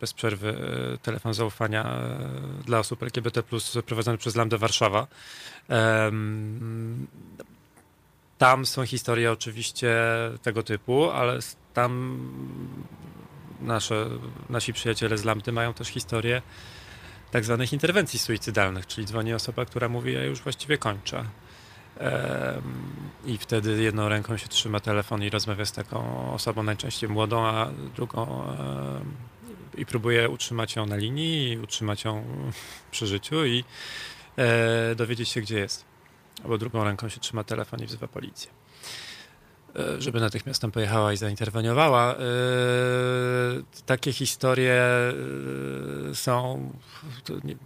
[0.00, 0.56] bez przerwy
[1.02, 1.98] telefon zaufania
[2.66, 3.42] dla osób LGBT+,
[3.86, 5.06] prowadzony przez Lambda Warszawa.
[8.38, 9.96] Tam są historie oczywiście
[10.42, 11.38] tego typu, ale
[11.74, 12.18] tam
[13.60, 14.06] nasze,
[14.50, 16.42] nasi przyjaciele z Lampy mają też historię
[17.32, 21.24] tak zwanych interwencji suicydalnych, czyli dzwoni osoba, która mówi, ja już właściwie kończę.
[23.26, 27.70] I wtedy jedną ręką się trzyma telefon i rozmawia z taką osobą, najczęściej młodą, a
[27.96, 28.44] drugą
[29.78, 32.24] i próbuje utrzymać ją na linii, utrzymać ją
[32.90, 33.64] przy życiu i
[34.36, 35.84] e, dowiedzieć się, gdzie jest
[36.42, 38.50] albo drugą ręką się trzyma telefon i wzywa policję.
[39.76, 42.14] E, żeby natychmiast tam pojechała i zainterweniowała.
[42.14, 42.18] E,
[43.86, 44.82] takie historie
[46.10, 46.70] e, są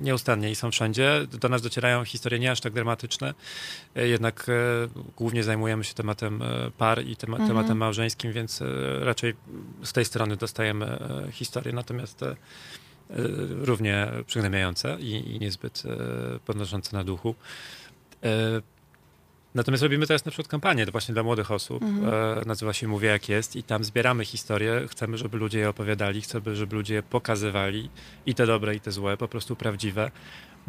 [0.00, 1.26] nieustannie i są wszędzie.
[1.40, 3.34] Do nas docierają historie nie aż tak dramatyczne,
[3.94, 4.46] jednak
[5.16, 6.42] głównie zajmujemy się tematem
[6.78, 7.48] par i mhm.
[7.48, 8.62] tematem małżeńskim, więc
[9.00, 9.34] raczej
[9.82, 10.98] z tej strony dostajemy
[11.32, 12.20] historie, natomiast
[13.50, 15.82] równie przygnębiające i, i niezbyt
[16.46, 17.34] podnoszące na duchu.
[19.56, 21.82] E, natomiast robimy teraz na przykład kampanię właśnie dla młodych osób.
[21.82, 22.14] Mhm.
[22.38, 24.86] E, nazywa się Mówię jak jest i tam zbieramy historie.
[24.88, 27.90] Chcemy, żeby ludzie je opowiadali, chcemy, żeby ludzie je pokazywali
[28.26, 30.10] i te dobre, i te złe, po prostu prawdziwe.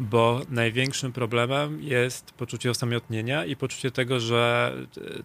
[0.00, 4.72] bo największym problemem jest poczucie osamotnienia i poczucie tego, że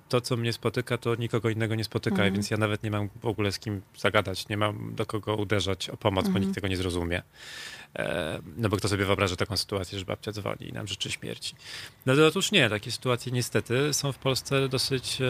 [0.10, 2.34] to, co mnie spotyka, to nikogo innego nie spotyka, mhm.
[2.34, 5.90] więc ja nawet nie mam w ogóle z kim zagadać, nie mam do kogo uderzać
[5.90, 6.34] o pomoc, mhm.
[6.34, 7.22] bo nikt tego nie zrozumie.
[7.96, 11.56] E, no bo kto sobie wyobraża taką sytuację, że babcia dzwoni i nam życzy śmierci.
[12.06, 15.26] No to otóż nie, takie sytuacje niestety są w Polsce dosyć e,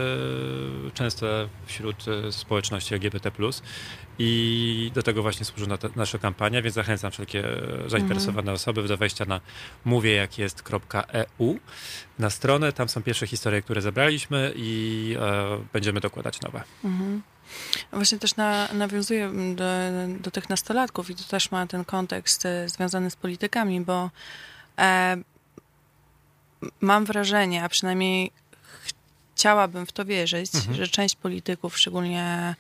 [0.94, 3.32] częste wśród e, społeczności LGBT+.
[4.20, 7.44] I do tego właśnie służy nasza kampania, więc zachęcam wszelkie
[7.88, 8.56] zainteresowane mhm.
[8.56, 9.42] osoby do wejścia na
[9.86, 11.60] mówiejakjest.eu
[12.20, 12.74] na stronę.
[12.74, 16.64] Tam są pierwsze historie, które zebraliśmy i e, będziemy dokładać nowe.
[16.84, 17.22] Mhm.
[17.92, 19.66] Właśnie też na, nawiązuję do,
[20.20, 24.10] do tych nastolatków i to też ma ten kontekst e, związany z politykami, bo
[24.80, 25.18] e,
[26.82, 28.32] mam wrażenie, a przynajmniej
[29.36, 30.76] chciałabym w to wierzyć, mhm.
[30.76, 32.56] że część polityków, szczególnie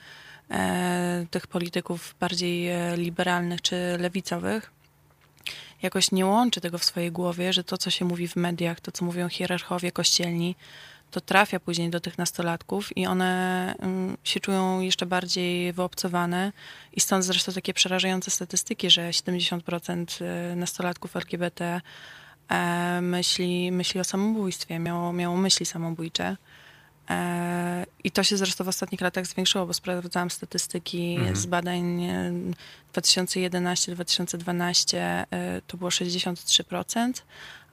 [0.51, 4.71] e, tych polityków bardziej e, liberalnych czy lewicowych,
[5.82, 8.91] jakoś nie łączy tego w swojej głowie, że to, co się mówi w mediach, to,
[8.91, 10.56] co mówią hierarchowie kościelni,
[11.13, 16.52] to trafia później do tych nastolatków i one mm, się czują jeszcze bardziej wyobcowane.
[16.93, 21.82] I stąd zresztą takie przerażające statystyki, że 70% y, nastolatków LGBT
[22.49, 26.38] e, myśli, myśli o samobójstwie, miało, miało myśli samobójcze.
[27.10, 31.36] E, I to się zresztą w ostatnich latach zwiększyło, bo sprawdzałam statystyki mhm.
[31.36, 32.08] z badań
[32.93, 35.26] 2011-2012, e,
[35.67, 37.12] to było 63%,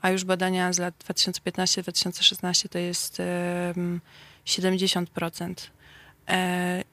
[0.03, 3.23] a już badania z lat 2015-2016 to jest
[4.47, 5.55] 70%.
[6.29, 6.85] E,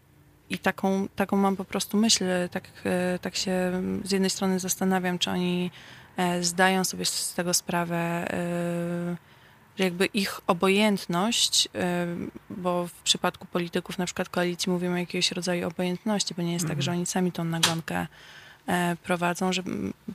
[0.50, 2.64] I taką, taką mam po prostu myśl, tak,
[3.22, 5.72] tak się z jednej strony zastanawiam, czy oni
[6.42, 8.28] zdają sobie z tego sprawę,
[9.78, 11.70] że jakby ich obojętność,
[12.50, 16.68] bo w przypadku polityków na przykład koalicji mówimy o jakiegoś rodzaju obojętności, bo nie jest
[16.68, 16.98] tak, że mhm.
[16.98, 18.08] oni sami tą nagonkę
[18.68, 19.64] e, prowadzą, że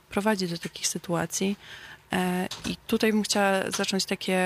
[0.09, 1.57] prowadzi do takich sytuacji.
[2.13, 4.39] E, I tutaj bym chciała zacząć takie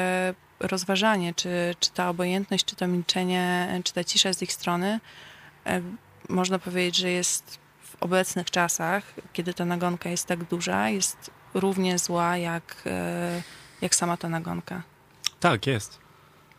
[0.60, 5.00] rozważanie, czy, czy ta obojętność, czy to milczenie, czy ta cisza z ich strony,
[5.66, 5.82] e,
[6.30, 9.04] można powiedzieć, że jest w obecnych czasach,
[9.34, 12.84] kiedy ta nagonka jest tak duża, jest równie zła jak,
[13.82, 14.84] jak sama ta nagonka.
[15.40, 16.00] Tak, jest.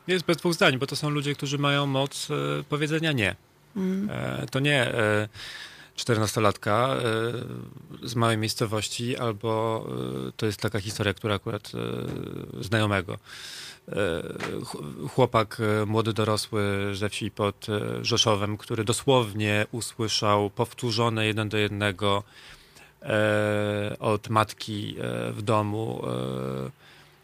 [0.09, 3.37] Jest bez dwóch zdań, bo to są ludzie, którzy mają moc e, powiedzenia nie.
[3.77, 4.11] Mm.
[4.11, 5.29] E, to nie e,
[5.99, 6.97] czternastolatka
[8.03, 9.85] e, z małej miejscowości, albo
[10.29, 13.19] e, to jest taka historia, która akurat e, znajomego.
[15.15, 17.67] Chłopak młody dorosły ze wsi pod
[18.03, 22.23] Rzeszowem, który dosłownie usłyszał powtórzone jeden do jednego
[24.01, 24.97] od matki
[25.33, 26.05] w domu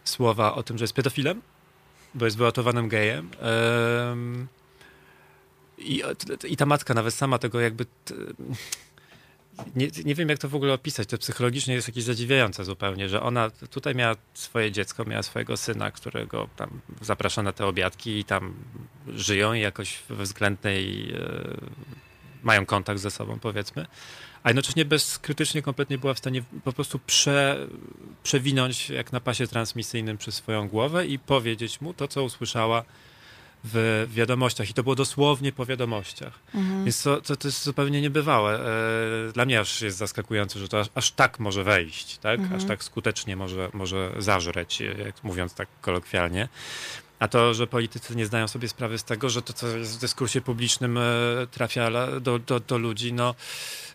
[0.04, 1.42] słowa o tym, że jest pedofilem,
[2.14, 3.30] bo jest wyautowanym gejem.
[5.84, 6.02] I,
[6.48, 7.86] I ta matka nawet sama tego jakby...
[9.76, 11.08] Nie, nie wiem, jak to w ogóle opisać.
[11.08, 15.90] To psychologicznie jest jakieś zadziwiające zupełnie, że ona tutaj miała swoje dziecko, miała swojego syna,
[15.90, 18.54] którego tam zaprasza na te obiadki i tam
[19.08, 21.56] żyją i jakoś we względnej e,
[22.42, 23.86] mają kontakt ze sobą, powiedzmy
[24.44, 27.66] a jednocześnie bezkrytycznie kompletnie była w stanie po prostu prze,
[28.22, 32.84] przewinąć jak na pasie transmisyjnym przez swoją głowę i powiedzieć mu to, co usłyszała
[33.64, 36.38] w wiadomościach i to było dosłownie po wiadomościach.
[36.54, 36.84] Mhm.
[36.84, 38.60] Więc to, to, to, jest zupełnie niebywałe.
[39.28, 42.40] E, dla mnie aż jest zaskakujące, że to aż, aż tak może wejść, tak?
[42.40, 42.60] Mhm.
[42.60, 46.48] Aż tak skutecznie może, może zażreć, jak mówiąc tak kolokwialnie.
[47.18, 50.00] A to, że politycy nie zdają sobie sprawy z tego, że to, co jest w
[50.00, 51.02] dyskursie publicznym e,
[51.50, 53.34] trafia do, do, do ludzi, no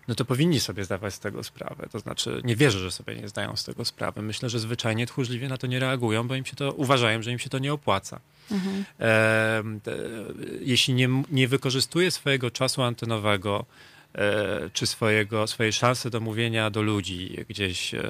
[0.08, 1.88] no to powinni sobie zdawać z tego sprawę.
[1.92, 4.22] To znaczy, nie wierzę, że sobie nie zdają z tego sprawy.
[4.22, 7.40] Myślę, że zwyczajnie tchórzliwie na to nie reagują, bo im się to uważają, że im
[7.40, 8.20] się to nie opłaca.
[8.52, 8.86] Mhm.
[9.00, 9.64] E,
[10.62, 13.66] jeśli nie, nie wykorzystuje swojego czasu antenowego,
[14.16, 18.02] e, czy swojego, swojej szansy do mówienia do ludzi gdzieś e,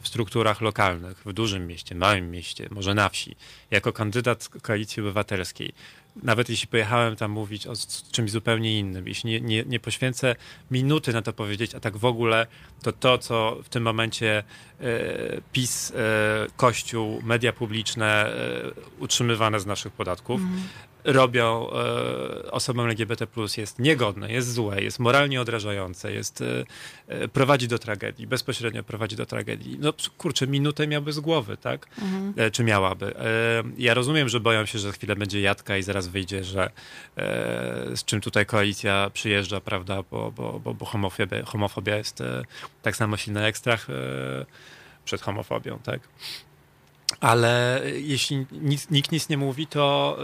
[0.00, 3.36] w strukturach lokalnych, w dużym mieście, małym mieście, może na wsi,
[3.70, 5.72] jako kandydat koalicji obywatelskiej,
[6.22, 7.72] nawet jeśli pojechałem tam mówić o
[8.12, 10.36] czymś zupełnie innym, jeśli nie, nie, nie poświęcę
[10.70, 12.46] minuty na to powiedzieć, a tak w ogóle
[12.82, 14.44] to to, co w tym momencie
[14.80, 14.84] e,
[15.52, 18.32] PiS, e, Kościół, media publiczne e,
[18.98, 20.62] utrzymywane z naszych podatków, mm
[21.04, 26.64] robią e, osobom LGBT+, jest niegodne, jest złe, jest moralnie odrażające, jest, e,
[27.08, 29.76] e, prowadzi do tragedii, bezpośrednio prowadzi do tragedii.
[29.80, 31.86] No kurczę, minutę miałby z głowy, tak?
[32.02, 32.34] Mhm.
[32.36, 33.16] E, czy miałaby.
[33.16, 36.64] E, ja rozumiem, że boją się, że za chwilę będzie jadka i zaraz wyjdzie, że
[36.64, 36.70] e,
[37.96, 42.22] z czym tutaj koalicja przyjeżdża, prawda, bo, bo, bo, bo homofobia, homofobia jest
[42.82, 43.86] tak samo silna jak strach
[45.04, 46.00] przed homofobią, tak?
[47.20, 50.18] Ale jeśli nic, nikt nic nie mówi, to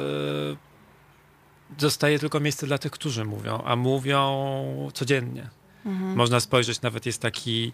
[1.79, 5.51] zostaje tylko miejsce dla tych, którzy mówią, a mówią codziennie.
[5.87, 6.17] Mhm.
[6.17, 7.73] Można spojrzeć, nawet jest taki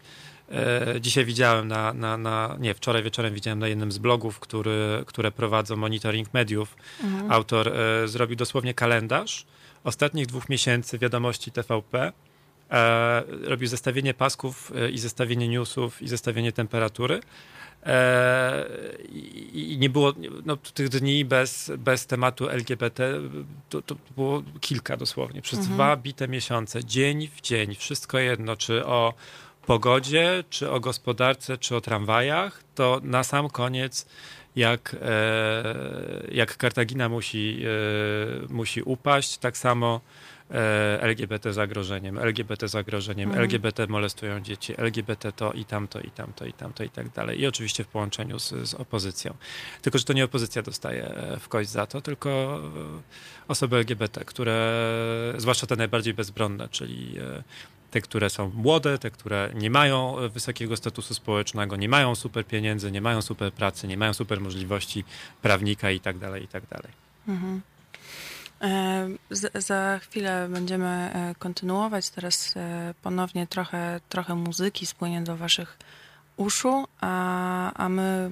[0.53, 5.05] E, dzisiaj widziałem na, na, na, nie, wczoraj wieczorem widziałem na jednym z blogów, który,
[5.07, 6.77] które prowadzą monitoring mediów.
[7.05, 7.33] Mhm.
[7.33, 9.47] Autor e, zrobił dosłownie kalendarz
[9.85, 12.13] ostatnich dwóch miesięcy wiadomości TVP.
[12.71, 17.21] E, robił zestawienie pasków e, i zestawienie newsów i zestawienie temperatury.
[17.87, 18.67] E,
[19.53, 20.13] I nie było
[20.45, 23.13] no, tych dni bez, bez tematu LGBT,
[23.69, 25.77] to, to było kilka dosłownie, przez mhm.
[25.77, 29.15] dwa bite miesiące, dzień w dzień, wszystko jedno, czy o
[29.67, 34.07] pogodzie, czy o gospodarce, czy o tramwajach, to na sam koniec
[34.57, 35.65] jak, e,
[36.33, 40.01] jak Kartagina musi, e, musi upaść, tak samo
[41.01, 43.43] LGBT zagrożeniem, LGBT zagrożeniem, mhm.
[43.43, 47.41] LGBT molestują dzieci, LGBT to i tamto, i tamto, i tamto, i tak dalej.
[47.41, 49.35] I oczywiście w połączeniu z, z opozycją.
[49.83, 52.61] Tylko, że to nie opozycja dostaje w kość za to, tylko
[53.49, 54.83] osoby LGBT, które,
[55.37, 57.19] zwłaszcza te najbardziej bezbronne, czyli
[57.91, 62.93] te, które są młode, te, które nie mają wysokiego statusu społecznego, nie mają super pieniędzy,
[62.93, 65.05] nie mają super pracy, nie mają super możliwości
[65.43, 66.93] prawnika i tak dalej, i tak dalej.
[67.29, 67.61] Mhm.
[68.61, 69.09] E,
[69.55, 72.11] za chwilę będziemy e, kontynuować.
[72.11, 75.79] Teraz e, ponownie trochę, trochę muzyki spłynie do Waszych
[76.37, 78.31] uszu, a, a my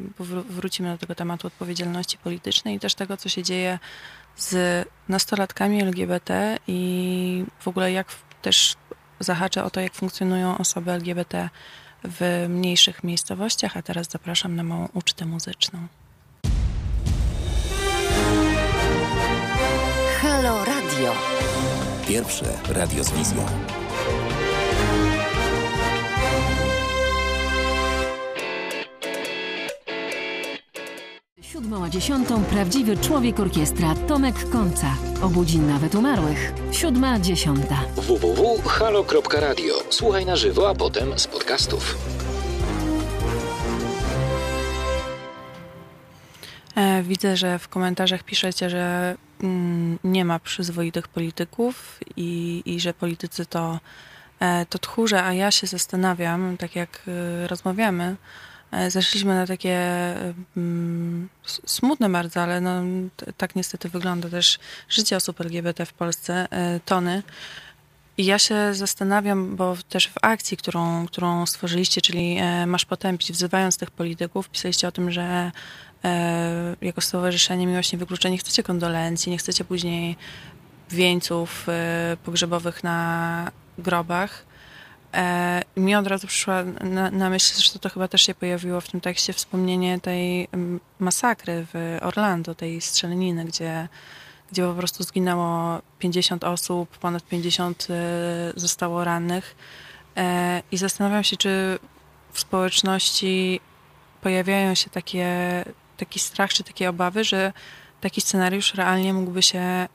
[0.48, 3.78] wrócimy do tego tematu odpowiedzialności politycznej i też tego, co się dzieje
[4.36, 8.06] z nastolatkami LGBT i w ogóle jak
[8.42, 8.76] też
[9.20, 11.50] zahaczę o to, jak funkcjonują osoby LGBT
[12.04, 15.78] w mniejszych miejscowościach, a teraz zapraszam na małą ucztę muzyczną.
[20.44, 21.12] Halo Radio.
[22.08, 23.46] Pierwsze radio z wizją.
[31.42, 34.96] Siódmą a dziesiątą prawdziwy człowiek orkiestra Tomek Końca.
[35.22, 36.52] Obudzi nawet umarłych.
[36.72, 37.80] Siódma dziesiąta.
[37.96, 39.74] www.halo.radio.
[39.90, 41.98] Słuchaj na żywo, a potem z podcastów.
[46.76, 49.16] E, widzę, że w komentarzach piszecie, że
[50.04, 53.80] nie ma przyzwoitych polityków i, i że politycy to,
[54.40, 58.16] e, to tchórze, a ja się zastanawiam, tak jak e, rozmawiamy,
[58.74, 59.78] E, zeszliśmy na takie
[60.56, 61.28] mm,
[61.66, 62.82] smutne bardzo, ale no,
[63.36, 66.48] tak niestety wygląda też życie osób LGBT w Polsce,
[66.84, 67.22] tony.
[68.18, 73.32] I ja się zastanawiam, bo też w akcji, którą, którą stworzyliście, czyli e, Masz Potępić,
[73.32, 75.52] wzywając tych polityków, pisaliście o tym, że
[76.82, 80.16] jako Stowarzyszenie Miłośnie Wykluczeni chcecie kondolencji, nie chcecie później
[80.90, 81.66] wieńców
[82.24, 84.44] pogrzebowych na grobach.
[85.14, 88.90] E, mi od razu przyszła na, na myśl, że to chyba też się pojawiło w
[88.90, 90.48] tym tekście, wspomnienie tej
[90.98, 93.88] masakry w Orlando, tej strzelaniny, gdzie,
[94.54, 99.56] gdzie po prostu zginęło 50 osób, ponad 50 e, zostało rannych.
[100.16, 101.78] E, I zastanawiam się, czy
[102.32, 103.60] w społeczności
[104.20, 105.28] pojawiają się takie,
[105.96, 107.52] taki strach czy takie obawy, że
[108.00, 109.88] taki scenariusz realnie mógłby się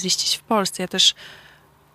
[0.00, 0.82] ziścić w Polsce.
[0.82, 1.14] Ja też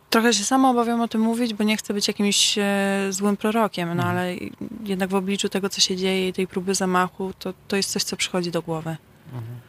[0.09, 3.87] Trochę się sama obawiam o tym mówić, bo nie chcę być jakimś e, złym prorokiem,
[3.87, 4.09] no mhm.
[4.09, 4.35] ale
[4.83, 8.03] jednak w obliczu tego, co się dzieje i tej próby zamachu, to, to jest coś,
[8.03, 8.97] co przychodzi do głowy.
[9.33, 9.68] Mhm.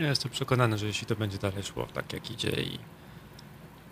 [0.00, 2.78] Ja jestem przekonany, że jeśli to będzie dalej szło tak, jak idzie i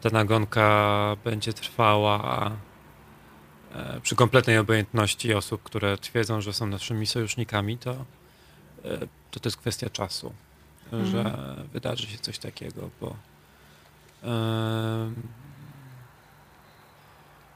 [0.00, 2.50] ta nagonka będzie trwała
[3.74, 7.90] e, przy kompletnej obojętności osób, które twierdzą, że są naszymi sojusznikami, to,
[8.84, 8.98] e,
[9.30, 10.32] to, to jest kwestia czasu,
[10.92, 11.06] mhm.
[11.06, 13.16] że wydarzy się coś takiego, bo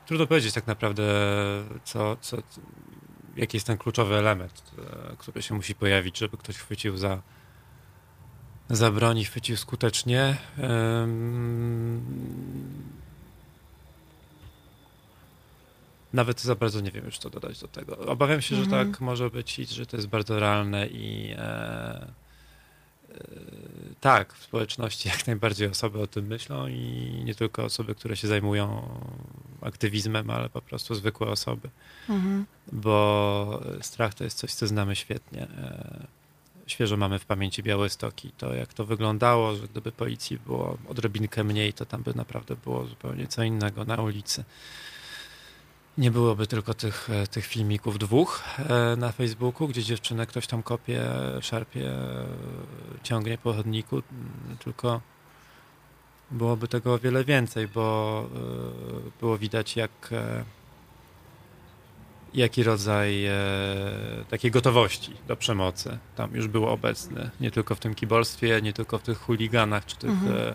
[0.07, 1.03] Trudno powiedzieć tak naprawdę,
[1.85, 2.37] co, co,
[3.37, 7.23] jaki jest ten kluczowy element, e, który się musi pojawić, żeby ktoś chwycił za,
[8.73, 10.37] za broń i chwycił skutecznie.
[16.13, 17.99] Nawet za bardzo nie wiem już co dodać do tego.
[17.99, 18.71] Obawiam się, mhm.
[18.71, 22.07] że tak może być i że to jest bardzo realne i e,
[24.01, 28.29] tak, w społeczności jak najbardziej osoby o tym myślą i nie tylko osoby, które się
[28.29, 28.89] zajmują
[29.61, 31.69] aktywizmem, ale po prostu zwykłe osoby.
[32.09, 32.47] Mhm.
[32.73, 35.43] Bo strach to jest coś, co znamy świetnie.
[35.43, 36.22] E,
[36.73, 38.31] świeżo mamy w pamięci Białystoki.
[38.39, 42.85] To jak to wyglądało, że gdyby policji było odrobinkę mniej, to tam by naprawdę było
[42.85, 44.45] zupełnie co innego na ulicy
[45.99, 50.63] nie byłoby tylko tych, e, tych filmików dwóch e, na Facebooku, gdzie dziewczynę ktoś tam
[50.63, 51.01] kopie,
[51.41, 51.93] szarpie,
[53.03, 54.03] ciągnie po chodniku,
[54.64, 55.01] tylko
[56.31, 60.11] byłoby tego o wiele więcej, bo e, było widać jak
[62.35, 63.24] jaki rodzaj
[64.30, 67.30] takiej gotowości do przemocy tam już był obecny.
[67.41, 70.55] Nie tylko w tym kibolstwie, nie tylko w tych chuliganach, czy tych mhm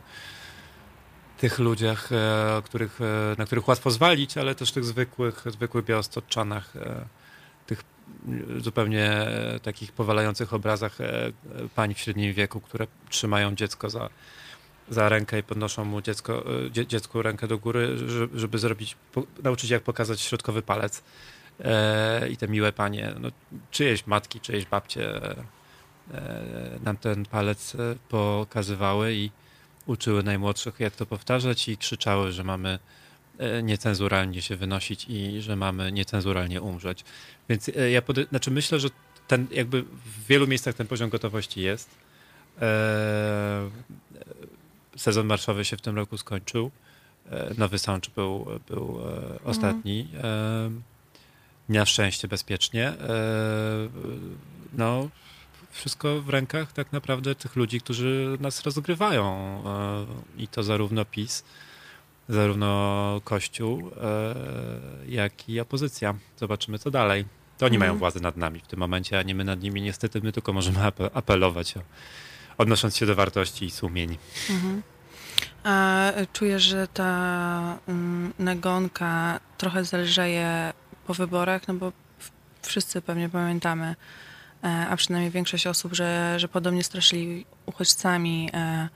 [1.38, 6.76] tych ludziach, e, których, e, na których łatwo zwalić, ale też tych zwykłych, zwykłych białostocczanach,
[6.76, 7.06] e,
[7.66, 7.84] tych
[8.58, 9.28] zupełnie
[9.64, 10.98] takich powalających obrazach
[11.76, 14.10] pań w średnim wieku, które trzymają dziecko za,
[14.90, 17.98] za rękę i podnoszą mu dziecko, dziecku rękę do góry,
[18.34, 18.98] żeby zrobić,
[19.44, 21.04] nauczyć jak pokazać środkowy palec.
[22.30, 23.30] I te miłe panie, no,
[23.72, 25.22] czyjeś matki, czyjeś babcie
[26.84, 27.78] nam ten palec
[28.10, 29.32] pokazywały i
[29.88, 32.80] uczyły najmłodszych, jak to powtarzać i krzyczały, że mamy
[33.38, 37.04] e, niecenzuralnie się wynosić i że mamy niecenzuralnie umrzeć.
[37.50, 38.90] Więc e, ja pode- znaczy myślę, że
[39.28, 41.90] ten jakby w wielu miejscach ten poziom gotowości jest.
[42.62, 43.70] E,
[44.98, 46.72] sezon marszowy się w tym roku skończył.
[47.58, 49.00] Nowy Sącz był, był
[49.44, 50.08] ostatni.
[51.70, 52.94] Na szczęście bezpiecznie.
[54.74, 55.10] No,
[55.72, 59.24] wszystko w rękach tak naprawdę tych ludzi, którzy nas rozgrywają.
[59.66, 61.44] E, I to zarówno PiS,
[62.30, 64.36] zarówno Kościół, e,
[65.08, 66.16] jak i opozycja.
[66.38, 67.26] Zobaczymy, co dalej.
[67.58, 67.90] To oni mhm.
[67.92, 69.82] mają władzę nad nami w tym momencie, a nie my nad nimi.
[69.82, 70.80] Niestety my tylko możemy
[71.14, 71.82] apelować, o,
[72.58, 74.18] odnosząc się do wartości i sumień.
[74.50, 74.82] Mhm.
[75.64, 80.74] A czuję, że ta mm, nagonka trochę zależeje
[81.08, 81.92] po wyborach, no bo
[82.62, 83.96] wszyscy pewnie pamiętamy
[84.64, 88.50] E, a przynajmniej większość osób, że, że podobnie straszyli uchodźcami.
[88.54, 88.90] E,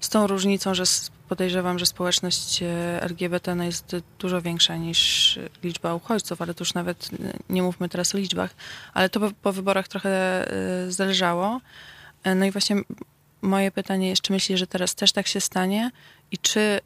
[0.00, 0.84] z tą różnicą, że
[1.28, 6.74] podejrzewam, że społeczność e, LGBT no jest dużo większa niż liczba uchodźców, ale to już
[6.74, 7.08] nawet
[7.48, 8.54] nie mówmy teraz o liczbach,
[8.94, 10.44] ale to po, po wyborach trochę
[10.88, 11.60] zależało.
[12.36, 12.76] No i właśnie
[13.42, 15.90] moje pytanie jest, czy myślisz, że teraz też tak się stanie
[16.30, 16.80] i czy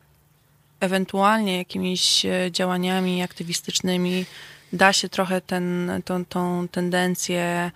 [0.81, 4.25] ewentualnie jakimiś działaniami aktywistycznymi
[4.73, 7.71] da się trochę ten, tą, tą tendencję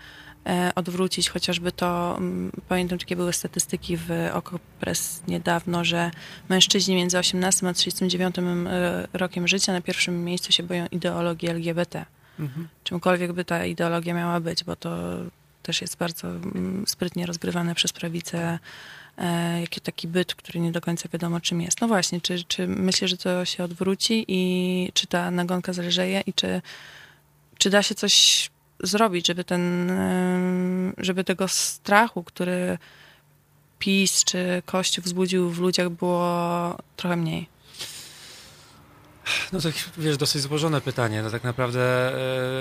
[0.47, 6.11] E, odwrócić, chociażby to, mm, pamiętam jakie były statystyki w Okopres niedawno, że
[6.49, 12.05] mężczyźni między 18 a 39 e, rokiem życia na pierwszym miejscu się boją ideologii LGBT.
[12.41, 12.69] Mhm.
[12.85, 14.99] Czymkolwiek by ta ideologia miała być, bo to
[15.63, 18.59] też jest bardzo mm, sprytnie rozgrywane przez prawicę e,
[19.61, 21.81] jaki taki byt, który nie do końca wiadomo czym jest.
[21.81, 26.33] No właśnie, czy, czy myślę, że to się odwróci i czy ta nagonka zależeje i
[26.35, 26.63] czy,
[27.59, 28.51] czy da się coś
[28.81, 29.93] zrobić, żeby ten,
[30.99, 32.79] żeby tego strachu, który
[33.79, 37.49] PiS czy Kościół wzbudził w ludziach było trochę mniej?
[39.53, 39.69] No to
[39.99, 41.23] wiesz, dosyć złożone pytanie.
[41.23, 41.81] No tak naprawdę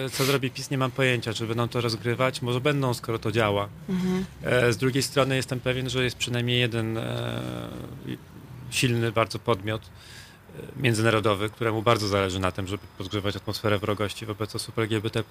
[0.05, 2.41] e, co zrobi PiS nie mam pojęcia, czy będą to rozgrywać.
[2.41, 3.69] Może będą, skoro to działa.
[3.89, 4.25] Mhm.
[4.43, 7.41] E, z drugiej strony jestem pewien, że jest przynajmniej jeden e,
[8.69, 9.81] silny bardzo podmiot,
[10.75, 15.23] międzynarodowy, któremu bardzo zależy na tym, żeby podgrzewać atmosferę wrogości wobec osób LGBT+, e,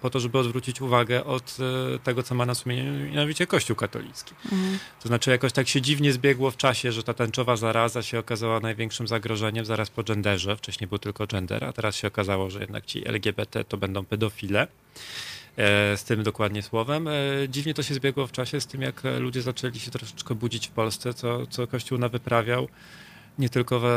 [0.00, 1.56] po to, żeby odwrócić uwagę od
[1.94, 4.34] e, tego, co ma na sumieniu, mianowicie Kościół katolicki.
[4.44, 4.78] Mhm.
[5.02, 8.60] To znaczy jakoś tak się dziwnie zbiegło w czasie, że ta tęczowa zaraza się okazała
[8.60, 10.56] największym zagrożeniem zaraz po genderze.
[10.56, 14.66] Wcześniej był tylko gender, a teraz się okazało, że jednak ci LGBT to będą pedofile
[15.56, 17.08] e, z tym dokładnie słowem.
[17.48, 20.70] Dziwnie to się zbiegło w czasie z tym, jak ludzie zaczęli się troszeczkę budzić w
[20.70, 22.68] Polsce, co, co Kościół nawyprawiał
[23.38, 23.90] nie tylko we,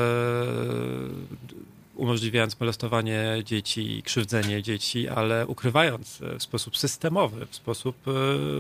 [1.95, 8.11] umożliwiając molestowanie dzieci i krzywdzenie dzieci, ale ukrywając w sposób systemowy, w sposób e,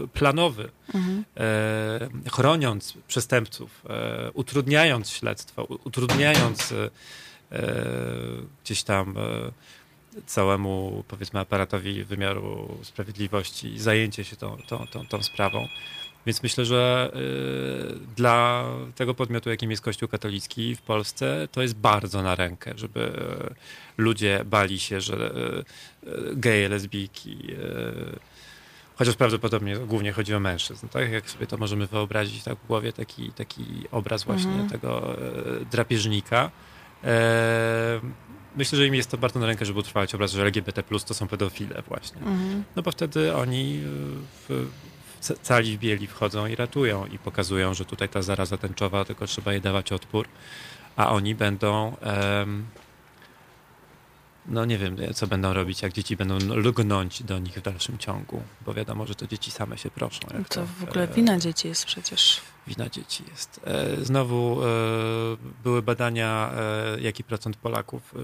[0.07, 1.25] planowy, mhm.
[1.37, 6.89] e, chroniąc przestępców, e, utrudniając śledztwo, utrudniając e,
[8.63, 15.67] gdzieś tam e, całemu, powiedzmy, aparatowi wymiaru sprawiedliwości zajęcie się tą, tą, tą, tą sprawą.
[16.25, 18.65] Więc myślę, że y, dla
[18.95, 23.55] tego podmiotu, jakim jest Kościół katolicki w Polsce, to jest bardzo na rękę, żeby y,
[23.97, 25.31] ludzie bali się, że
[26.03, 27.37] y, geje, lesbijki,
[28.95, 31.11] chociaż prawdopodobnie głównie chodzi o mężczyzn, tak?
[31.11, 34.69] Jak sobie to możemy wyobrazić tak w głowie, taki, taki obraz właśnie mhm.
[34.69, 35.17] tego
[35.71, 36.51] drapieżnika.
[38.55, 41.13] Myślę, że im jest to bardzo na rękę, żeby utrwalać obraz, że LGBT plus to
[41.13, 42.21] są pedofile właśnie.
[42.21, 42.63] Mhm.
[42.75, 43.79] No bo wtedy oni
[44.49, 44.67] w,
[45.41, 49.51] cali w bieli wchodzą i ratują i pokazują, że tutaj ta zaraza tęczowa, tylko trzeba
[49.51, 50.27] jej dawać odpór,
[50.95, 51.95] a oni będą
[52.39, 52.65] um,
[54.45, 58.43] no nie wiem, co będą robić, jak dzieci będą lgnąć do nich w dalszym ciągu,
[58.65, 60.19] bo wiadomo, że to dzieci same się proszą.
[60.19, 62.41] to, to w ogóle e, wina dzieci jest przecież.
[62.67, 63.61] Wina dzieci jest.
[63.63, 64.67] E, znowu e,
[65.63, 66.51] były badania,
[67.01, 68.15] jaki procent Polaków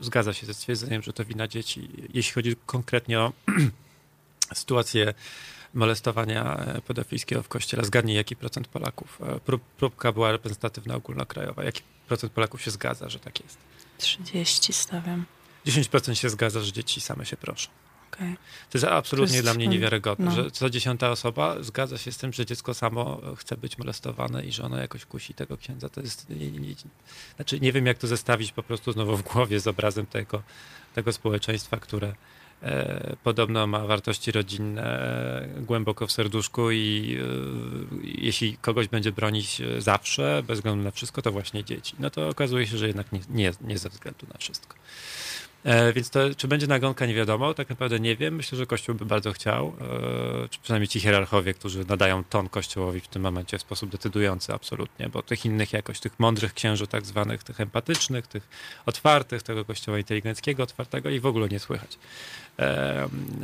[0.00, 1.88] zgadza się ze stwierdzeniem, że to wina dzieci.
[2.14, 3.32] Jeśli chodzi konkretnie o
[4.54, 5.14] sytuację
[5.74, 7.84] molestowania e, pedofilskiego w kościele.
[7.84, 9.20] Zgadnij, jaki procent Polaków.
[9.22, 11.64] E, próbka była reprezentatywna ogólnokrajowa.
[11.64, 13.58] Jaki procent Polaków się zgadza, że tak jest?
[13.98, 15.24] 30 stawiam.
[15.66, 17.70] 10% się zgadza, że dzieci same się proszą.
[18.12, 18.36] Okay.
[18.70, 20.30] To jest absolutnie to jest, dla mnie niewiarygodne, no.
[20.30, 24.52] że co dziesiąta osoba zgadza się z tym, że dziecko samo chce być molestowane i
[24.52, 25.88] że ono jakoś kusi tego księdza.
[25.88, 26.74] To jest, nie, nie, nie,
[27.36, 30.42] znaczy nie wiem jak to zestawić po prostu znowu w głowie z obrazem tego,
[30.94, 32.14] tego społeczeństwa, które
[33.22, 40.58] podobno ma wartości rodzinne głęboko w serduszku i e, jeśli kogoś będzie bronić zawsze, bez
[40.58, 41.96] względu na wszystko, to właśnie dzieci.
[41.98, 44.76] No to okazuje się, że jednak nie, nie, nie ze względu na wszystko.
[45.64, 47.54] E, więc to, czy będzie nagonka, nie wiadomo.
[47.54, 48.34] Tak naprawdę nie wiem.
[48.34, 49.72] Myślę, że Kościół by bardzo chciał,
[50.44, 54.54] e, czy przynajmniej ci hierarchowie, którzy nadają ton Kościołowi w tym momencie w sposób decydujący
[54.54, 58.48] absolutnie, bo tych innych jakoś, tych mądrych księży tak zwanych, tych empatycznych, tych
[58.86, 61.98] otwartych, tego Kościoła inteligenckiego, otwartego i w ogóle nie słychać.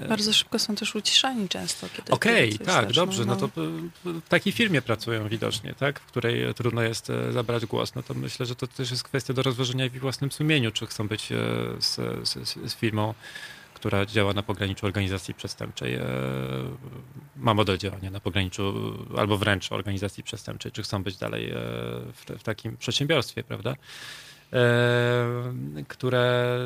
[0.08, 1.86] Bardzo szybko są też uciszani często.
[2.10, 3.24] Okej, okay, tak, dobrze.
[3.24, 3.36] No.
[3.40, 3.62] no to
[4.04, 7.94] w takiej firmie pracują widocznie, tak, w której trudno jest e, zabrać głos.
[7.94, 11.08] No to myślę, że to też jest kwestia do rozważenia w własnym sumieniu, czy chcą
[11.08, 11.36] być e,
[11.80, 11.96] z,
[12.28, 13.14] z, z firmą,
[13.74, 16.06] która działa na pograniczu organizacji przestępczej, e,
[17.36, 21.52] ma model działania na pograniczu albo wręcz organizacji przestępczej, czy chcą być dalej
[22.12, 23.76] w, w takim przedsiębiorstwie, prawda?
[25.88, 26.58] które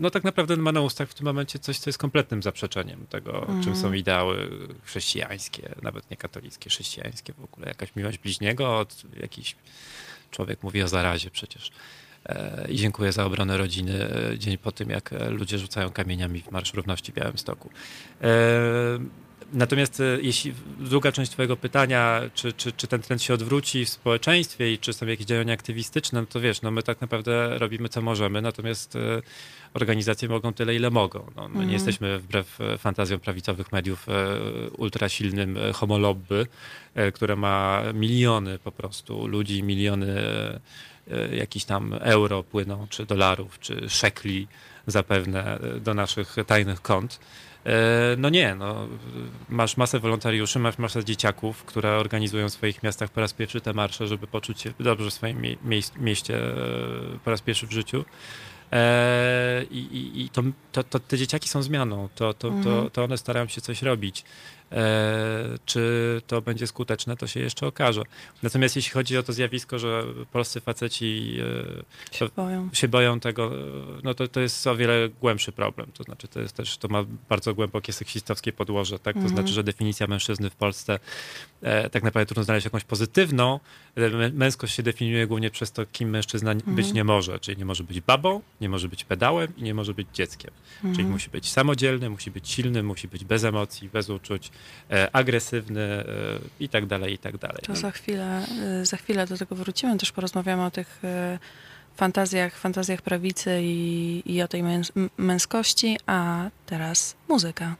[0.00, 3.48] no tak naprawdę ma na ustach w tym momencie coś, co jest kompletnym zaprzeczeniem tego,
[3.48, 3.64] mm.
[3.64, 3.96] czym są mhm.
[3.96, 4.50] ideały
[4.84, 7.68] chrześcijańskie, nawet nie katolickie, chrześcijańskie w ogóle.
[7.68, 9.56] Jakaś miłość bliźniego, od jakiś
[10.30, 11.70] człowiek mówi o zarazie przecież.
[12.26, 16.50] E, I dziękuję za obronę rodziny e, dzień po tym, jak ludzie rzucają kamieniami w
[16.50, 17.70] Marsz Równości w Białymstoku.
[18.22, 18.28] E,
[19.52, 23.88] Natomiast e, jeśli druga część Twojego pytania, czy, czy, czy ten trend się odwróci w
[23.88, 27.88] społeczeństwie i czy są jakieś działania aktywistyczne, no to wiesz, no my tak naprawdę robimy
[27.88, 29.22] co możemy, natomiast e,
[29.74, 31.30] organizacje mogą tyle, ile mogą.
[31.36, 31.52] No, my mm.
[31.52, 31.72] nie mhm.
[31.72, 34.06] jesteśmy wbrew e, fantazjom prawicowych mediów
[34.78, 36.46] ultrasilnym homolobby,
[37.14, 40.14] które ma miliony po prostu ludzi, miliony
[41.32, 44.48] jakichś tam euro płyną, czy dolarów, czy szekli
[44.86, 47.20] zapewne do naszych tajnych kont.
[47.66, 48.88] E, no nie, no,
[49.48, 53.72] masz masę wolontariuszy, masz masę dzieciaków, które organizują w swoich miastach po raz pierwszy te
[53.72, 58.04] marsze, żeby poczuć się dobrze w swoim mie mieście e, po raz pierwszy w życiu.
[58.72, 60.42] E, I, i to,
[60.72, 62.90] to, to, te dzieciaki są zmianą, to, to, to, mhm.
[62.90, 64.24] to one starają się coś robić.
[64.72, 68.02] E, czy to będzie skuteczne, to się jeszcze okaże.
[68.42, 71.38] Natomiast jeśli chodzi o to zjawisko, że polscy faceci
[72.12, 73.50] e, się boją, się boją tego,
[74.04, 75.90] no to, to jest o wiele głębszy problem.
[75.94, 79.14] To znaczy, to jest też, to ma bardzo głębokie seksistowskie podłoże, tak?
[79.14, 79.36] To mhm.
[79.36, 80.98] znaczy, że definicja mężczyzny w Polsce
[81.62, 83.60] e, tak naprawdę trudno znaleźć jakąś pozytywną.
[84.32, 86.76] Męskość się definiuje głównie przez to, kim mężczyzna mhm.
[86.76, 87.40] być nie może.
[87.40, 90.50] Czyli nie może być babą, nie może być pedałem i nie może być dzieckiem.
[90.80, 91.10] Czyli mhm.
[91.10, 94.57] musi być samodzielny, musi być silny, musi być bez emocji, bez uczuć, E,
[95.12, 96.04] agresywny e,
[96.60, 97.62] i tak dalej, i tak dalej.
[97.62, 98.46] To za chwilę,
[98.80, 101.00] e, za chwilę do tego wrócimy, też porozmawiamy o tych
[101.96, 104.62] fantazjach, fantazjach prawicy i, i o tej
[105.18, 107.76] męskości, a teraz muzyka.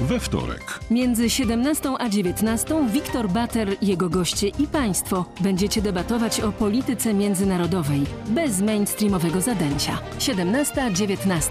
[0.00, 0.80] We wtorek.
[0.90, 8.06] Między 17 a 19 Wiktor Bater, jego goście i państwo będziecie debatować o polityce międzynarodowej
[8.26, 9.98] bez mainstreamowego zadęcia.
[10.18, 11.50] 17-19.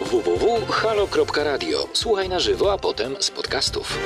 [0.00, 1.88] www.halo.radio.
[1.92, 3.98] Słuchaj na żywo, a potem z podcastów.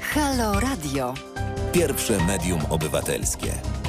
[0.00, 1.14] Halo Radio.
[1.72, 3.79] Pierwsze medium obywatelskie.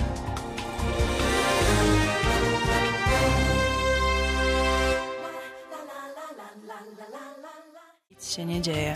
[8.32, 8.96] Się nie dzieje.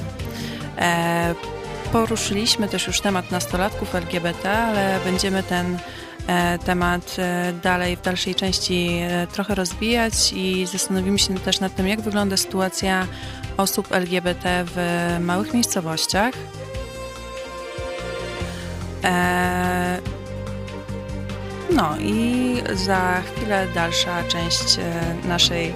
[0.77, 1.35] E,
[1.91, 5.77] poruszyliśmy też już temat nastolatków LGBT, ale będziemy ten
[6.27, 11.75] e, temat e, dalej w dalszej części e, trochę rozwijać i zastanowimy się też nad
[11.75, 13.07] tym, jak wygląda sytuacja
[13.57, 14.77] osób LGBT w
[15.19, 16.33] małych miejscowościach.
[21.71, 24.77] No i za chwilę dalsza część
[25.25, 25.73] naszej,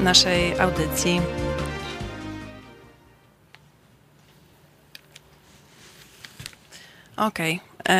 [0.00, 1.20] naszej audycji.
[7.16, 7.60] Okej.
[7.78, 7.92] Okay.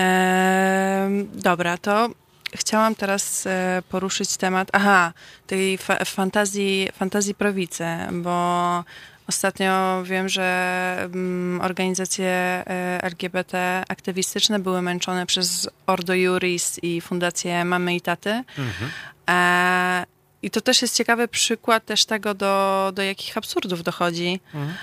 [1.34, 2.08] dobra, to
[2.54, 5.12] chciałam teraz e, poruszyć temat, aha,
[5.46, 8.84] tej fa fantazji, fantazji prawicy, bo
[9.28, 17.64] ostatnio wiem, że mm, organizacje e, LGBT aktywistyczne były męczone przez Ordo Juris i Fundację
[17.64, 18.30] Mamy i Taty.
[18.58, 18.90] Mhm.
[20.42, 24.40] I to też jest ciekawy przykład też tego, do, do jakich absurdów dochodzi.
[24.54, 24.74] Mhm.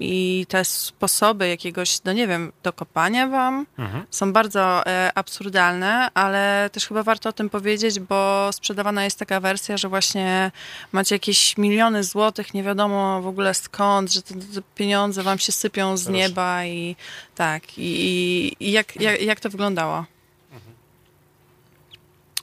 [0.00, 4.04] I te sposoby jakiegoś, no nie wiem, dokopania wam mhm.
[4.10, 9.40] są bardzo e, absurdalne, ale też chyba warto o tym powiedzieć, bo sprzedawana jest taka
[9.40, 10.50] wersja, że właśnie
[10.92, 15.52] macie jakieś miliony złotych, nie wiadomo w ogóle skąd, że te, te pieniądze wam się
[15.52, 16.18] sypią z Proszę.
[16.18, 16.96] nieba i
[17.34, 17.62] tak.
[17.78, 20.04] I, i jak, jak, jak to wyglądało?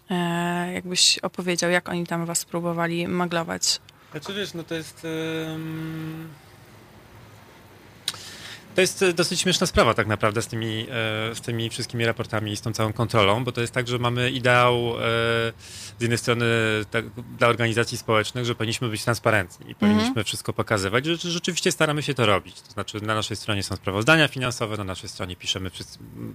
[0.09, 3.79] E, jakbyś opowiedział, jak oni tam was próbowali maglować?
[4.11, 5.07] Znaczy wiesz, no to jest...
[8.75, 12.51] To jest e, dosyć śmieszna sprawa tak naprawdę z tymi, e, z tymi wszystkimi raportami
[12.51, 15.01] i z tą całą kontrolą, bo to jest tak, że mamy ideał e,
[15.99, 16.45] z jednej strony
[16.91, 17.05] tak,
[17.37, 20.25] dla organizacji społecznych, że powinniśmy być transparentni i powinniśmy mhm.
[20.25, 22.61] wszystko pokazywać, że, że rzeczywiście staramy się to robić.
[22.61, 25.71] To znaczy na naszej stronie są sprawozdania finansowe, na naszej stronie piszemy,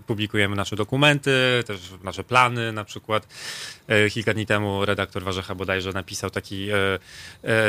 [0.06, 1.30] publikujemy nasze dokumenty,
[1.66, 3.26] też nasze plany na przykład.
[4.12, 6.68] Kilka dni temu redaktor Warzecha bodajże napisał taki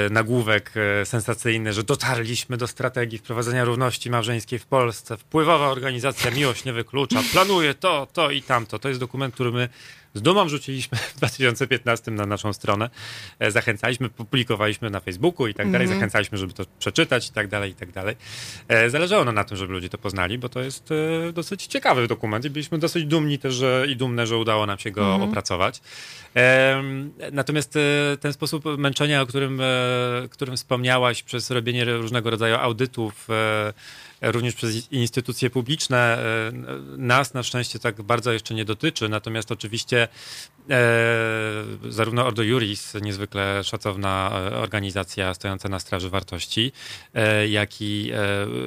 [0.10, 6.74] nagłówek sensacyjny, że dotarliśmy do strategii wprowadzenia równości małżeńskiej w Polsce, wpływowa organizacja Miłość nie
[6.74, 8.80] wyklucza, planuje to, to i tamto.
[8.80, 9.70] To jest dokument, który my
[10.14, 12.90] z dumą wrzuciliśmy w 2015 na naszą stronę.
[13.40, 16.00] E, zachęcaliśmy, publikowaliśmy na Facebooku i tak dalej, mm -hmm.
[16.00, 18.16] zachęcaliśmy, żeby to przeczytać i tak dalej, i tak dalej.
[18.68, 20.90] E, zależało nam na tym, żeby ludzie to poznali, bo to jest
[21.30, 24.80] e, dosyć ciekawy dokument i byliśmy dosyć dumni też że, i dumne, że udało nam
[24.80, 25.30] się go mm -hmm.
[25.30, 25.82] opracować.
[27.32, 27.78] Natomiast
[28.20, 29.62] ten sposób męczenia, o którym,
[30.30, 33.28] którym wspomniałaś, przez robienie różnego rodzaju audytów,
[34.22, 35.98] również przez instytucje publiczne.
[35.98, 36.52] E,
[36.98, 40.08] nas na szczęście tak bardzo jeszcze nie dotyczy, natomiast oczywiście
[40.70, 40.78] e,
[41.90, 46.72] zarówno Ordo Juris, niezwykle szacowna e, organizacja stojąca na straży wartości,
[47.50, 48.12] jak i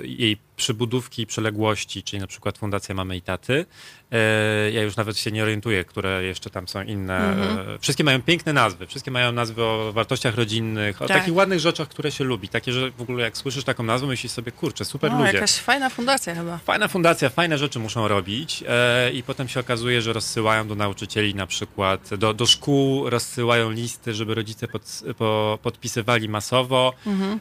[0.02, 3.66] jej przybudówki, przeległości, czyli na przykład Fundacja Mamy i Taty.
[4.12, 7.18] E, ja już nawet się nie orientuję, które jeszcze tam są inne.
[7.18, 7.78] Mhm.
[7.78, 8.86] Wszystkie mają piękne nazwy.
[8.86, 11.18] Wszystkie mają nazwy o wartościach rodzinnych, o tak.
[11.18, 12.48] takich ładnych rzeczach, które się lubi.
[12.48, 15.32] Takie, że w ogóle jak słyszysz taką nazwę, myślisz sobie, kurczę, super no, ludzie.
[15.32, 16.58] jakaś fajna fundacja chyba.
[16.58, 21.34] Fajna fundacja, fajne rzeczy muszą robić e, i potem się okazuje, że rozsyłają do nauczycieli
[21.34, 24.82] na przykład, do, do szkół rozsyłają listy, żeby rodzice pod,
[25.18, 27.40] po, podpisywali masowo mhm.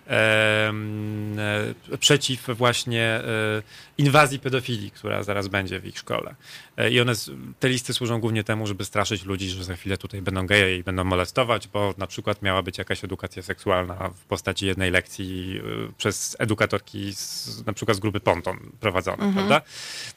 [2.00, 3.64] przeciw właśnie E,
[3.98, 6.36] inwazji pedofilii, która zaraz będzie w ich szkole.
[6.78, 7.14] E, I one,
[7.60, 10.84] te listy służą głównie temu, żeby straszyć ludzi, że za chwilę tutaj będą geje i
[10.84, 15.94] będą molestować, bo na przykład miała być jakaś edukacja seksualna w postaci jednej lekcji e,
[15.98, 19.34] przez edukatorki z, na przykład z grupy Ponton prowadzone, mhm.
[19.34, 19.70] prawda?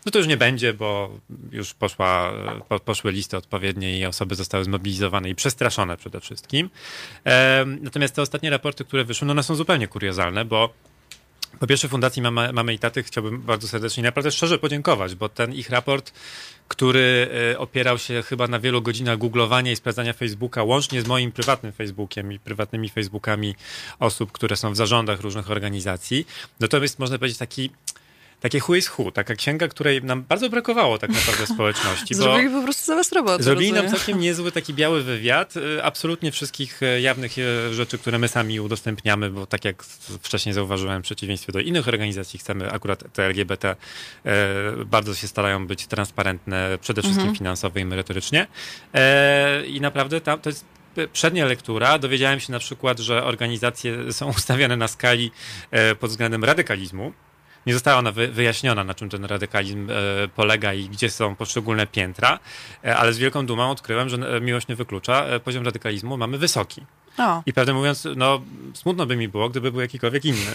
[0.07, 1.11] No to już nie będzie, bo
[1.53, 2.33] już poszła,
[2.69, 6.71] po, poszły listy odpowiednie i osoby zostały zmobilizowane i przestraszone przede wszystkim.
[7.81, 10.73] Natomiast te ostatnie raporty, które wyszły, no one są zupełnie kuriozalne, bo
[11.61, 15.53] po pierwsze Fundacji Mama, Mamy i Taty chciałbym bardzo serdecznie naprawdę szczerze podziękować, bo ten
[15.55, 16.13] ich raport,
[16.69, 21.33] który e, opierał się chyba na wielu godzinach googlowania i sprawdzania Facebooka, łącznie z moim
[21.33, 23.55] prywatnym Facebookiem i prywatnymi Facebookami
[23.99, 26.27] osób, które są w zarządach różnych organizacji,
[26.61, 27.71] no to jest można powiedzieć taki
[28.41, 32.15] takie who is who, taka księga, której nam bardzo brakowało tak naprawdę społeczności.
[32.15, 33.43] Zrobili po prostu za was robotę.
[33.43, 33.91] Zrobili rozumiem.
[33.91, 38.29] nam całkiem niezły taki biały wywiad, y, absolutnie wszystkich y, jawnych y, rzeczy, które my
[38.29, 39.83] sami udostępniamy, bo tak jak
[40.23, 43.77] wcześniej zauważyłem, w przeciwieństwie do innych organizacji, chcemy akurat te LGBT
[44.87, 47.37] bardzo się starają być transparentne, przede wszystkim mhm.
[47.37, 48.47] finansowo i merytorycznie.
[49.67, 50.65] I naprawdę tam to jest
[51.13, 55.31] przednia lektura dowiedziałem się na przykład, że organizacje są ustawiane na skali
[56.01, 57.13] pod względem radykalizmu
[57.67, 59.95] nie została ona wyjaśniona, na czym ten radykalizm e,
[60.29, 62.39] polega i gdzie są poszczególne piętra,
[62.85, 65.27] e, ale z wielką dumą odkryłem, że e, miłość nie wyklucza.
[65.45, 66.83] Poziom radykalizmu mamy wysoki.
[67.19, 67.43] O.
[67.47, 68.41] I prawdę mówiąc, no,
[68.75, 70.53] smutno by mi było, gdyby był jakikolwiek inny.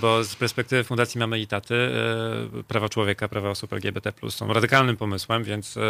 [0.00, 4.96] bo z perspektywy Fundacji Mamy i Taty e, prawa człowieka, prawa osób LGBT są radykalnym
[4.96, 5.80] pomysłem, więc e,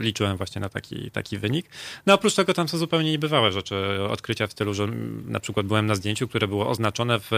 [0.00, 1.66] liczyłem właśnie na taki, taki wynik.
[2.06, 3.76] No oprócz tego tam są zupełnie niebywałe rzeczy,
[4.10, 4.86] odkrycia w stylu, że
[5.26, 7.30] na przykład byłem na zdjęciu, które było oznaczone w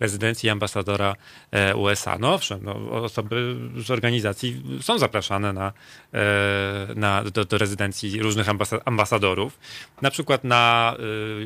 [0.00, 1.16] rezydencji ambasadora
[1.50, 2.18] e, USA.
[2.18, 5.72] No owszem, no, osoby z organizacji są zapraszane na,
[6.96, 8.46] na, do, do rezydencji różnych
[8.84, 9.58] ambasadorów,
[10.02, 10.94] na przykład na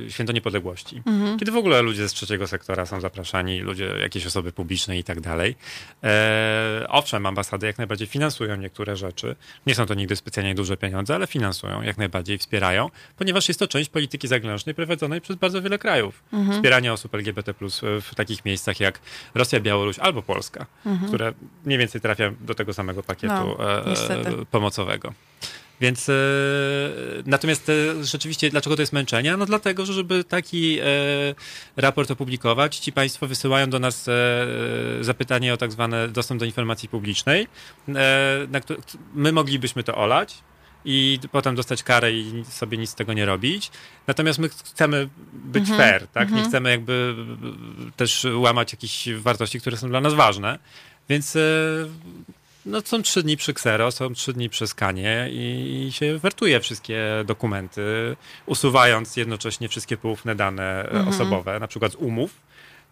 [0.09, 1.39] Święto Niepodległości, mhm.
[1.39, 5.21] kiedy w ogóle ludzie z trzeciego sektora są zapraszani, ludzie, jakieś osoby publiczne i tak
[5.21, 5.57] dalej.
[6.05, 9.37] E, owszem, ambasady jak najbardziej finansują niektóre rzeczy.
[9.67, 13.69] Nie są to nigdy specjalnie duże pieniądze, ale finansują, jak najbardziej wspierają, ponieważ jest to
[13.69, 16.23] część polityki zagranicznej prowadzonej przez bardzo wiele krajów.
[16.33, 16.57] Mhm.
[16.57, 19.01] Wspieranie osób LGBT w takich miejscach jak
[19.35, 21.09] Rosja, Białoruś albo Polska, mhm.
[21.09, 21.33] które
[21.65, 25.13] mniej więcej trafia do tego samego pakietu no, e, pomocowego.
[25.81, 26.13] Więc e,
[27.27, 29.37] natomiast e, rzeczywiście, dlaczego to jest męczenie?
[29.37, 30.85] No dlatego, że żeby taki e,
[31.77, 34.07] raport opublikować, ci Państwo wysyłają do nas
[35.01, 37.47] zapytanie o tak zwany dostęp do informacji publicznej.
[39.15, 40.35] My moglibyśmy to olać,
[40.89, 43.71] i potem dostać karę i sobie nic z tego nie robić.
[44.07, 45.79] Natomiast my chcemy być Mhm.
[45.79, 46.29] fair, tak?
[46.29, 46.49] Nie Mhm.
[46.49, 47.15] chcemy jakby
[47.97, 50.59] też łamać jakichś wartości, które są dla nas ważne.
[51.09, 51.39] Więc
[52.67, 57.05] no, są trzy dni przy Xero, są trzy dni przy skanie i się wertuje wszystkie
[57.27, 61.09] dokumenty, usuwając jednocześnie wszystkie poufne dane e, Mhm.
[61.09, 62.31] osobowe, na przykład z umów.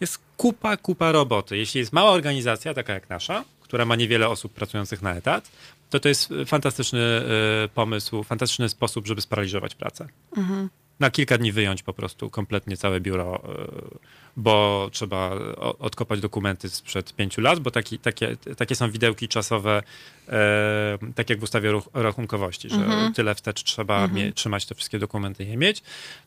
[0.01, 1.57] Jest kupa, kupa roboty.
[1.57, 5.51] Jeśli jest mała organizacja, taka jak nasza, która ma niewiele osób pracujących na etat,
[5.91, 10.09] to to jest fantastyczny e, pomysł, fantastyczny sposób, żeby sparaliżować pracę.
[10.37, 10.69] Mhm.
[11.01, 13.99] Na kilka dni wyjąć po prostu kompletnie całe biuro, e,
[14.37, 15.31] bo trzeba
[15.79, 19.83] odkopać dokumenty sprzed pięciu lat, bo taki, takie, takie są widełki czasowe,
[20.29, 23.13] e, tak jak w ustawie ruch- rachunkowości, że Mhm.
[23.15, 25.83] tyle wstecz trzeba mie- trzymać te wszystkie dokumenty i je mieć.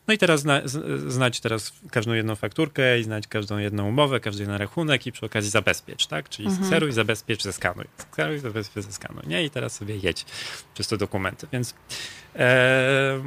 [0.08, 0.60] No i teraz zna,
[1.06, 5.26] znać teraz każdą jedną fakturkę i znać każdą jedną umowę, każdy jeden rachunek i przy
[5.26, 6.28] okazji zabezpiecz, tak?
[6.28, 6.66] Czyli Mhm.
[6.66, 7.84] skseruj, zabezpiecz, zeskanuj.
[7.98, 9.22] Skseruj, zabezpiecz, zeskanuj.
[9.26, 9.44] Nie?
[9.44, 10.24] I teraz sobie jedź
[10.74, 11.46] przez te dokumenty.
[11.52, 11.74] Więc
[12.36, 13.22] e,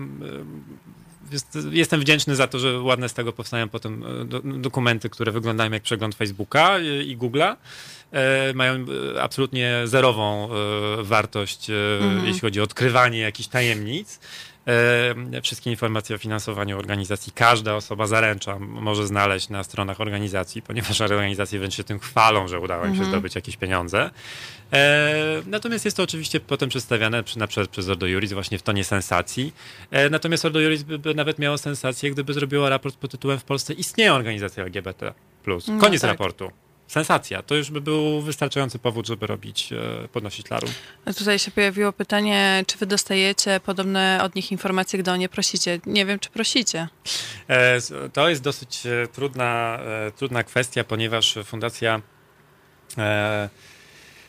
[1.32, 5.32] jest, jestem wdzięczny za to, że ładne z tego powstają potem e, do, dokumenty, które
[5.32, 7.56] wyglądają jak przegląd Facebooka i, Google'a.
[8.12, 12.26] E, mają e, absolutnie zerową e, wartość, e, Mhm.
[12.26, 14.20] jeśli chodzi o odkrywanie jakichś tajemnic.
[15.44, 21.60] Wszystkie informacje o finansowaniu organizacji każda osoba zaręcza może znaleźć na stronach organizacji, ponieważ organizacje
[21.60, 23.10] wręcz się tym chwalą, że udało im się Mhm.
[23.12, 24.10] zdobyć jakieś pieniądze.
[25.46, 29.54] Natomiast jest to oczywiście potem przedstawiane na przykład przez Ordo Juris właśnie w tonie sensacji.
[30.12, 33.74] Natomiast Ordo Juris by, by nawet miało sensację, gdyby zrobiło raport pod tytułem w Polsce
[33.74, 35.14] istnieje organizacja LGBT+.
[35.48, 36.12] No Koniec tak.
[36.12, 36.52] raportu.
[36.92, 37.42] Sensacja.
[37.44, 40.70] To już by był wystarczający powód, żeby robić, e, podnosić larum.
[41.18, 45.80] Tutaj się pojawiło pytanie, czy wy dostajecie podobne od nich informacje, gdy o nie prosicie.
[45.86, 46.88] Nie wiem, czy prosicie.
[47.48, 47.78] E,
[48.14, 49.80] To jest dosyć e, trudna,
[50.16, 52.02] trudna kwestia, ponieważ fundacja.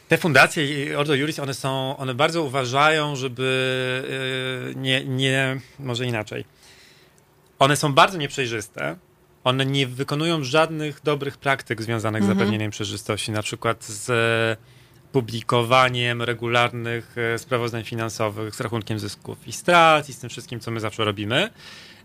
[0.09, 6.45] Te fundacje i Ordo Juris, one są, one bardzo uważają, żeby nie, nie, może inaczej.
[7.59, 8.97] One są bardzo nieprzejrzyste.
[9.45, 12.39] One nie wykonują żadnych dobrych praktyk związanych z Mhm.
[12.39, 14.11] zapewnieniem przejrzystości, na przykład z
[15.13, 20.71] publikowaniem regularnych e, sprawozdań finansowych z rachunkiem zysków i strat i z tym wszystkim, co
[20.71, 21.51] my zawsze robimy,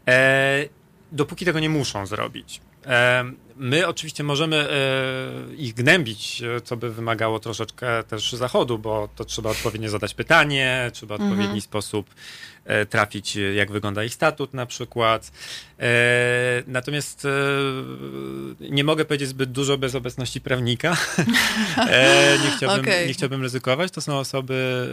[0.08, 0.66] e,
[1.12, 2.62] dopóki tego nie muszą zrobić.
[2.86, 3.24] E,
[3.56, 9.26] my oczywiście możemy e, ich gnębić, e, co by wymagało troszeczkę też zachodu, bo to
[9.26, 11.32] trzeba odpowiednio zadać pytanie, trzeba w Mhm.
[11.40, 12.14] odpowiedni sposób e,
[12.90, 15.32] trafić, e, jak wygląda ich statut na przykład.
[15.80, 17.30] E, natomiast e,
[18.60, 20.98] nie mogę powiedzieć zbyt dużo bez obecności prawnika.
[21.78, 23.08] e, nie, chciałbym, Okej.
[23.08, 23.92] nie chciałbym ryzykować.
[23.92, 24.88] To są osoby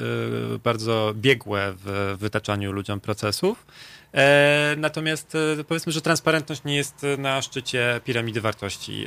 [0.54, 3.66] e, bardzo biegłe w wytaczaniu ludziom procesów.
[4.14, 9.06] E, natomiast e, powiedzmy, że transparentność nie jest e, na szczycie piramidy wartości.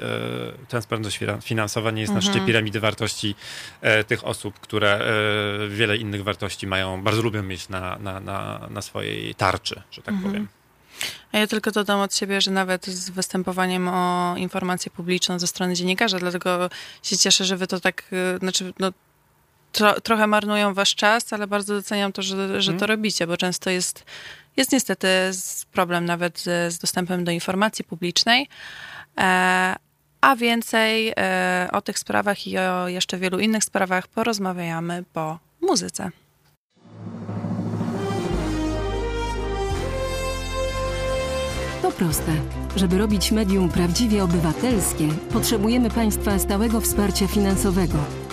[0.67, 2.31] Transparentność finansowa nie jest na Mhm.
[2.33, 3.35] szczycie piramidy wartości
[4.07, 4.99] tych osób, które
[5.69, 10.13] wiele innych wartości mają, bardzo lubią mieć na, na, na, na swojej tarczy, że tak
[10.13, 10.31] Mhm.
[10.33, 10.47] powiem.
[11.31, 15.73] A ja tylko dodam od siebie, że nawet z występowaniem o informację publiczną ze strony
[15.75, 16.69] dziennikarza, dlatego
[17.03, 18.03] się cieszę, że wy to tak,
[18.39, 18.91] znaczy, no,
[19.71, 22.89] tro, trochę marnują wasz czas, ale bardzo doceniam to, że, że to Mhm.
[22.89, 24.05] robicie, bo często jest,
[24.57, 25.07] jest niestety
[25.71, 28.47] problem nawet z, z dostępem do informacji publicznej.
[29.17, 29.75] E,
[30.21, 36.11] a więcej e, o tych sprawach i o jeszcze wielu innych sprawach porozmawiamy po muzyce.
[41.81, 42.31] To proste.
[42.75, 48.26] Żeby robić medium prawdziwie obywatelskie, potrzebujemy Państwa stałego wsparcia finansowego.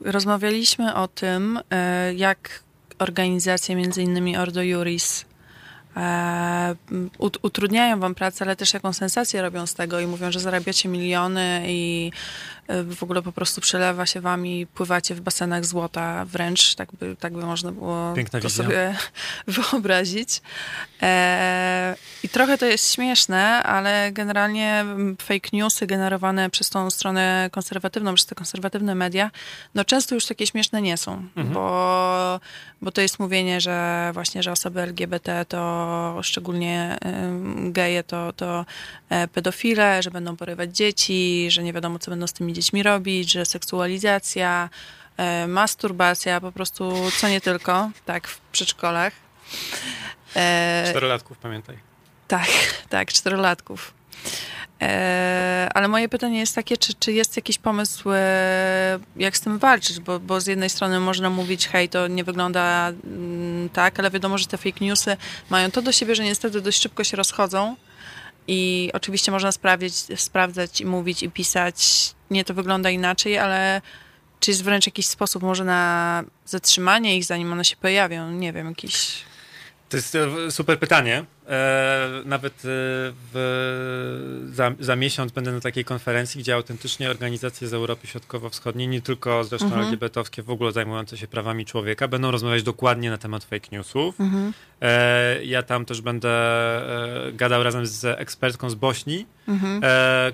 [0.00, 2.62] rozmawialiśmy o tym, e, jak
[2.98, 5.24] organizacje, między innymi Ordo Juris, e,
[7.42, 11.62] utrudniają wam pracę, ale też jaką sensację robią z tego i mówią, że zarabiacie miliony
[11.66, 12.12] i
[12.68, 16.88] e, w ogóle po prostu przelewa się wam i pływacie w basenach złota wręcz, tak
[16.92, 18.64] by, tak by można było Piękna to wizja.
[18.64, 18.94] sobie
[19.46, 20.42] wyobrazić.
[21.02, 24.84] E, I trochę to jest śmieszne, ale generalnie
[25.22, 29.30] fake newsy generowane przez tą stronę konserwatywną, przez te konserwatywne media,
[29.74, 31.54] no często już takie śmieszne nie są, Mhm.
[31.54, 32.40] bo,
[32.82, 35.81] bo to jest mówienie, że właśnie, że osoby LGBT to
[36.22, 36.98] szczególnie
[37.56, 38.64] geje to, to
[39.10, 43.32] e, pedofile, że będą porywać dzieci, że nie wiadomo, co będą z tymi dziećmi robić,
[43.32, 44.68] że seksualizacja,
[45.16, 49.12] e, masturbacja, po prostu co nie tylko, tak, w przedszkolach.
[50.36, 51.78] E, Czterolatków, pamiętaj.
[52.28, 52.48] Tak,
[52.88, 53.94] tak, czterolatków.
[54.82, 59.58] E, ale moje pytanie jest takie, czy, czy jest jakiś pomysł, e, jak z tym
[59.58, 60.00] walczyć?
[60.00, 64.38] Bo, bo z jednej strony można mówić, hej, to nie wygląda mm, tak, ale wiadomo,
[64.38, 65.16] że te fake newsy
[65.50, 67.76] mają to do siebie, że niestety dość szybko się rozchodzą.
[68.48, 73.80] I oczywiście można sprawdzić, sprawdzać i mówić i pisać, nie to wygląda inaczej, ale
[74.40, 78.30] czy jest wręcz jakiś sposób może na zatrzymanie ich, zanim one się pojawią?
[78.30, 79.24] Nie wiem, jakiś...
[79.88, 81.24] To jest e, super pytanie.
[81.48, 82.60] E, nawet e,
[83.32, 89.02] w, za, za, miesiąc będę na takiej konferencji, gdzie autentycznie organizacje z Europy Środkowo-Wschodniej, nie
[89.02, 89.82] tylko zresztą mhm.
[89.82, 94.20] LGBT-owskie, w ogóle zajmujące się prawami człowieka, będą rozmawiać dokładnie na temat fake newsów.
[94.20, 94.52] Mhm.
[94.80, 96.32] E, ja tam też będę
[97.32, 99.82] gadał razem z ekspertką z Bośni, mhm.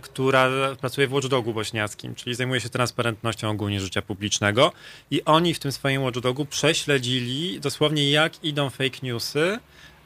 [0.01, 0.51] która
[0.81, 4.73] pracuje w Watchdogu bośniackim, czyli zajmuje się transparentnością ogólnie życia publicznego.
[5.11, 9.59] I oni w tym swoim Watchdogu prześledzili dosłownie, jak idą fake newsy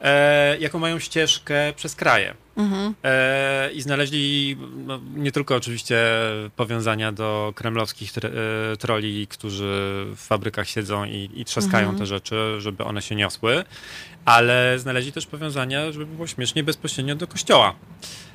[0.03, 2.35] e, jaką mają ścieżkę przez kraje.
[2.57, 2.95] Mhm.
[3.05, 6.01] E, I znaleźli no, nie tylko oczywiście
[6.57, 8.31] powiązania do kremlowskich tr e,
[8.77, 11.99] troli, którzy w fabrykach siedzą i, i trzaskają mhm.
[11.99, 13.65] te rzeczy, żeby one się niosły,
[14.25, 17.75] ale znaleźli też powiązania, żeby było śmiesznie, bezpośrednio do kościoła.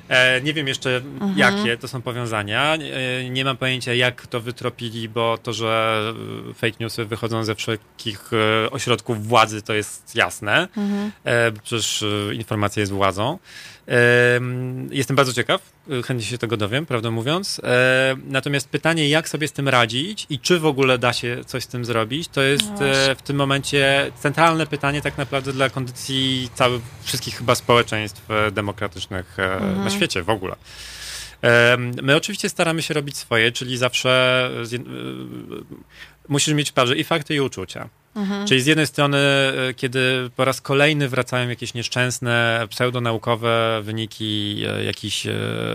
[0.08, 1.38] E, nie wiem jeszcze mhm.
[1.38, 2.74] jakie to są powiązania.
[2.74, 6.02] E, nie mam pojęcia jak to wytropili, bo to, że
[6.50, 8.30] e, fake newsy wychodzą ze wszelkich
[8.70, 10.68] ośrodków władzy to jest jasne.
[10.76, 11.12] Mhm.
[11.62, 13.38] Przecież informacja jest władzą.
[14.90, 15.72] Jestem bardzo ciekaw,
[16.04, 17.60] chętnie się tego dowiem, prawdę mówiąc.
[18.24, 21.66] Natomiast pytanie, jak sobie z tym radzić i czy w ogóle da się coś z
[21.66, 26.82] tym zrobić, to jest no w tym momencie centralne pytanie tak naprawdę dla kondycji całych,
[27.02, 29.84] wszystkich chyba społeczeństw demokratycznych mhm.
[29.84, 30.56] na świecie w ogóle.
[32.02, 34.50] My oczywiście staramy się robić swoje, czyli zawsze
[36.28, 37.88] musisz mieć w i fakty, i uczucia.
[38.16, 38.46] Mhm.
[38.46, 44.84] Czyli z jednej strony, e, kiedy po raz kolejny wracają jakieś nieszczęsne, pseudonaukowe wyniki e,
[44.84, 45.34] jakichś e,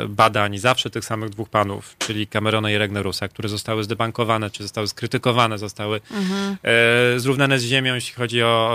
[0.10, 4.88] badań, zawsze tych samych dwóch panów, czyli Camerona i Regnerusa, które zostały zdebankowane, czy zostały
[4.88, 6.58] skrytykowane, zostały mhm.
[7.20, 8.74] zrównane z ziemią, jeśli chodzi o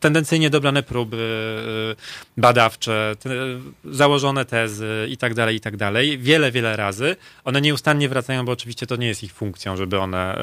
[0.00, 1.16] tendencyjnie dobrane próby
[2.36, 3.16] badawcze,
[3.84, 6.18] założone tezy i tak dalej, i tak dalej.
[6.18, 7.16] Wiele, wiele razy.
[7.44, 10.38] One nieustannie wracają, bo oczywiście to nie jest ich funkcją, żeby one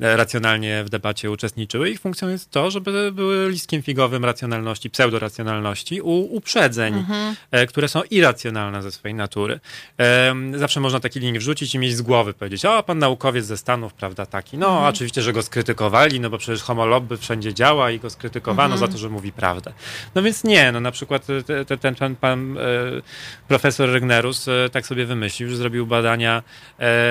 [0.00, 1.90] racjonalnie w debacie uczestniczyły.
[1.90, 7.36] Ich funkcją jest to, żeby były listkiem figowym racjonalności, pseudoracjonalności u uprzedzeń, mhm.
[7.50, 9.60] E, które są irracjonalne ze swojej natury.
[10.54, 13.94] Zawsze można taki link wrzucić i mieć z głowy powiedzieć, o, pan naukowiec ze Stanów,
[13.94, 14.58] prawda, taki.
[14.58, 14.86] No, mhm.
[14.86, 18.78] oczywiście, że go skrytykowali, no bo przecież homolobby wszędzie działa i go skrytykowano mhm.
[18.78, 19.72] za to, że mówi prawdę.
[20.14, 21.26] No więc nie, no na przykład
[21.66, 22.62] ten, ten, ten pan e,
[23.48, 26.42] profesor Regnerus e, tak sobie wymyślił, że zrobił badania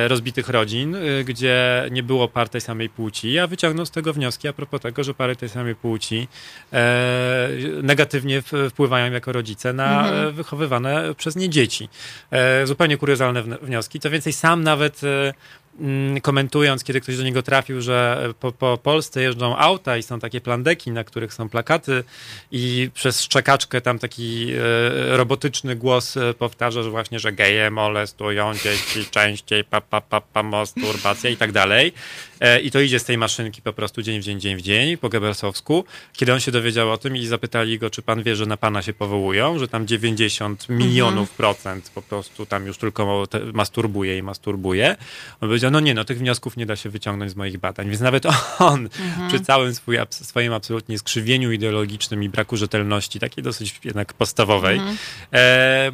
[0.07, 4.53] rozbitych rodzin, gdzie nie było par tej samej płci, a wyciągnął z tego wnioski a
[4.53, 6.27] propos tego, że pary tej samej płci
[6.73, 7.49] e,
[7.83, 10.27] negatywnie wpływają jako rodzice na mhm.
[10.27, 11.89] E, wychowywane przez nie dzieci.
[12.31, 13.99] E, zupełnie kuriozalne wnioski.
[13.99, 15.33] Co więcej, sam nawet e,
[15.79, 20.19] Mm, komentując, kiedy ktoś do niego trafił, że po, po Polsce jeżdżą auta i są
[20.19, 22.03] takie plandeki, na których są plakaty
[22.51, 28.53] i przez szczekaczkę tam taki e, robotyczny głos e, powtarza, że właśnie, że geje molestują
[28.53, 31.93] dzieci częściej, pa, pa, pa, pa, masturbacja i tak dalej.
[32.39, 34.97] E, I to idzie z tej maszynki po prostu dzień w dzień, dzień w dzień,
[34.97, 35.85] po Goebbelsowsku.
[36.13, 38.81] Kiedy on się dowiedział o tym i zapytali go, czy pan wie, że na pana
[38.81, 41.37] się powołują, że tam 90 milionów mhm.
[41.37, 44.95] procent po prostu tam już tylko masturbuje i masturbuje.
[45.41, 47.89] On powiedział, no nie, no tych wniosków nie da się wyciągnąć z moich badań.
[47.89, 48.25] Więc nawet
[48.59, 49.29] on mhm.
[49.29, 54.97] przy całym swój, swoim absolutnie skrzywieniu ideologicznym i braku rzetelności, takiej dosyć jednak podstawowej, mhm.
[55.33, 55.91] e,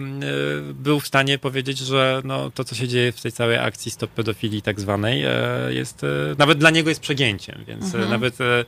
[0.73, 4.11] był w stanie powiedzieć, że no, to, co się dzieje w tej całej akcji Stop
[4.11, 5.31] Pedofilii tak zwanej, e,
[5.69, 8.09] jest, e, nawet dla niego jest przegięciem, więc e, mhm.
[8.09, 8.65] nawet e,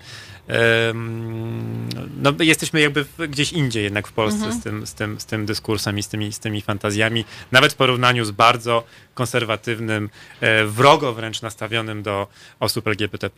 [2.17, 4.61] no, jesteśmy jakby gdzieś indziej jednak w Polsce mhm.
[4.61, 7.75] z, tym, z, tym, z tym dyskursem i z tymi, z tymi fantazjami, nawet w
[7.75, 10.09] porównaniu z bardzo konserwatywnym,
[10.41, 12.27] e, wrogo wręcz nastawionym do
[12.59, 13.29] osób LGBT+,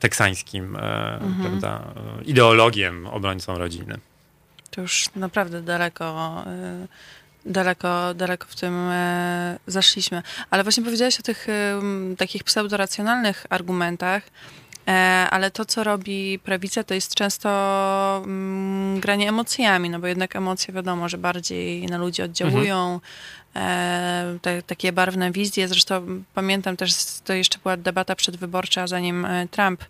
[0.00, 1.34] teksańskim, mhm.
[1.40, 1.94] prawda,
[2.26, 3.98] ideologiem obrońcą rodziny.
[4.70, 6.44] To już naprawdę daleko
[7.44, 8.88] daleko, daleko w tym
[9.66, 10.22] zaszliśmy.
[10.50, 11.46] Ale właśnie powiedziałeś o tych
[12.18, 14.22] takich pseudoracjonalnych argumentach,
[14.69, 14.69] E,
[15.30, 17.50] ale to, co robi prawica, to jest często
[18.24, 22.92] mm, granie emocjami, no bo jednak emocje wiadomo, że bardziej na ludzi oddziałują.
[22.92, 23.00] Mhm.
[24.42, 25.68] Te, takie barwne wizje.
[25.68, 26.92] Zresztą pamiętam też,
[27.24, 29.84] to jeszcze była debata przedwyborcza, zanim e, Trump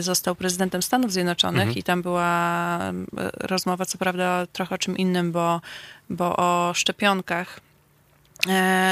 [0.00, 1.78] został prezydentem Stanów Zjednoczonych mhm.
[1.78, 2.78] i tam była
[3.40, 5.60] rozmowa, co prawda, trochę o czym innym, bo,
[6.10, 7.73] bo o szczepionkach E,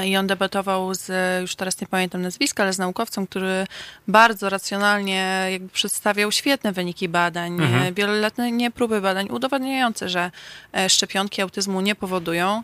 [0.04, 3.66] I on debatował z, już teraz nie pamiętam nazwiska, ale z naukowcem, który
[4.08, 7.94] bardzo racjonalnie jakby przedstawiał świetne wyniki badań, mhm.
[7.94, 10.30] wieloletnie próby badań udowadniające, że
[10.72, 12.62] e, szczepionki autyzmu nie powodują.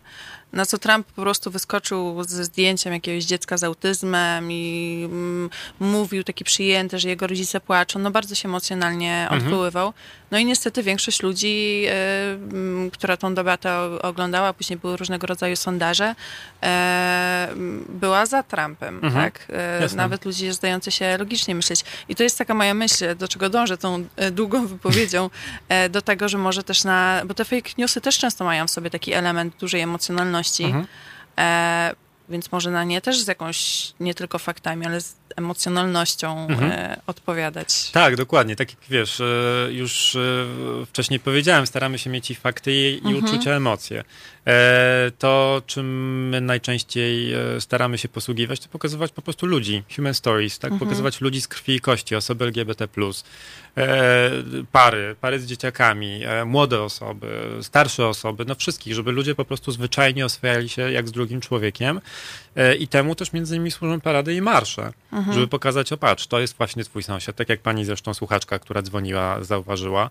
[0.52, 6.24] Na co Trump po prostu wyskoczył ze zdjęciem jakiegoś dziecka z autyzmem i mm, mówił
[6.24, 7.98] taki przyjęty, że jego rodzice płaczą.
[7.98, 9.42] No bardzo się emocjonalnie mhm.
[9.42, 9.92] odpływał.
[10.30, 11.84] No i niestety większość ludzi,
[12.86, 16.66] y, która tą debatę oglądała, później były różnego rodzaju sondaże, y,
[17.88, 19.14] była za Trumpem, mhm.
[19.14, 19.48] tak?
[19.92, 21.84] Y, nawet ludzie zdający się logicznie myśleć.
[22.08, 25.30] I to jest taka moja myśl, do czego dążę tą długą wypowiedzią,
[25.90, 27.22] do tego, że może też na...
[27.26, 30.37] Bo te fake newsy też często mają w sobie taki element dużej emocjonalności.
[30.64, 30.86] Mhm.
[31.38, 31.94] E,
[32.28, 36.72] więc może na nie też z jakąś, nie tylko faktami, ale z emocjonalnością mhm.
[36.72, 37.90] e, odpowiadać.
[37.90, 38.56] Tak, dokładnie.
[38.56, 39.24] Tak jak wiesz, e,
[39.70, 40.46] już e,
[40.86, 43.24] wcześniej powiedziałem, staramy się mieć i fakty, i, mhm.
[43.24, 44.04] uczucia, emocje.
[44.46, 50.14] E, to, czym my najczęściej e, staramy się posługiwać, to pokazywać po prostu ludzi, human
[50.14, 50.72] stories, tak?
[50.72, 50.88] Mhm.
[50.88, 52.88] Pokazywać ludzi z krwi i kości, osoby LGBT+,
[54.72, 57.26] pary, pary z dzieciakami, młode osoby,
[57.62, 62.00] starsze osoby, no wszystkich, żeby ludzie po prostu zwyczajnie oswajali się jak z drugim człowiekiem
[62.78, 65.34] i temu też między innymi służą parady i marsze, mhm.
[65.34, 68.82] żeby pokazać, o patrz, to jest właśnie twój sąsiad, tak jak pani zresztą słuchaczka, która
[68.82, 70.10] dzwoniła, zauważyła.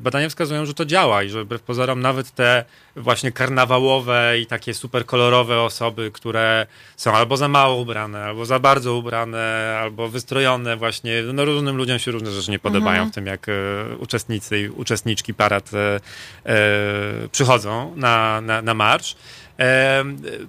[0.00, 2.64] Badania wskazują, że to działa i że wbrew pozorom nawet te
[2.96, 8.58] właśnie karnawałowe i takie super kolorowe osoby, które są albo za mało ubrane, albo za
[8.58, 11.22] bardzo ubrane, albo wystrojone właśnie.
[11.34, 13.10] No różnym ludziom się różne rzeczy nie podobają mhm.
[13.10, 13.52] w tym, jak e,
[13.98, 16.00] uczestnicy i uczestniczki parad e,
[16.46, 19.16] e, przychodzą na, na, na marsz.
[19.58, 20.04] E,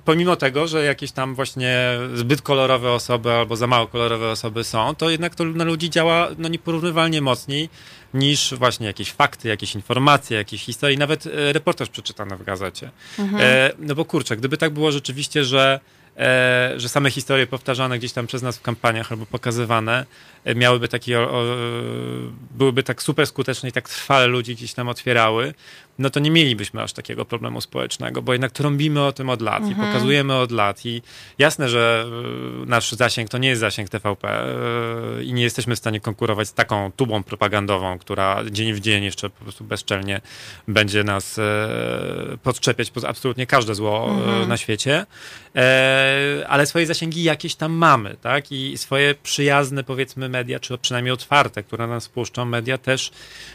[0.06, 4.96] pomimo tego, że jakieś tam właśnie zbyt kolorowe osoby albo za mało kolorowe osoby są,
[4.96, 7.70] to jednak to na ludzi działa no, nieporównywalnie mocniej
[8.14, 12.92] niż właśnie jakieś fakty, jakieś informacje, jakieś historie, nawet e, reportaż przeczytany w gazecie.
[13.20, 13.42] Mhm.
[13.46, 15.80] E, no bo kurczę, gdyby tak było rzeczywiście, że
[16.18, 20.06] e, że same historie powtarzane gdzieś tam przez nas w kampaniach albo pokazywane
[20.44, 21.44] e, miałyby taki, o, o,
[22.52, 25.54] byłyby tak super skuteczne i tak trwale ludzi gdzieś tam otwierały,
[26.00, 29.64] no to nie mielibyśmy aż takiego problemu społecznego, bo jednak trąbimy o tym od lat
[29.64, 29.72] mhm.
[29.72, 31.02] i pokazujemy od lat i
[31.40, 32.06] jasne, że
[32.64, 36.48] e, nasz zasięg to nie jest zasięg TVP e, i nie jesteśmy w stanie konkurować
[36.48, 40.22] z taką tubą propagandową, która dzień w dzień jeszcze po prostu bezczelnie
[40.68, 41.40] będzie nas
[42.44, 44.50] podczepiać pod absolutnie każde zło mhm.
[44.50, 45.06] na świecie,
[46.48, 48.52] ale swoje zasięgi jakieś tam mamy, tak?
[48.52, 53.12] I swoje przyjazne, powiedzmy, media, czy przynajmniej otwarte, które nas puszczą, media też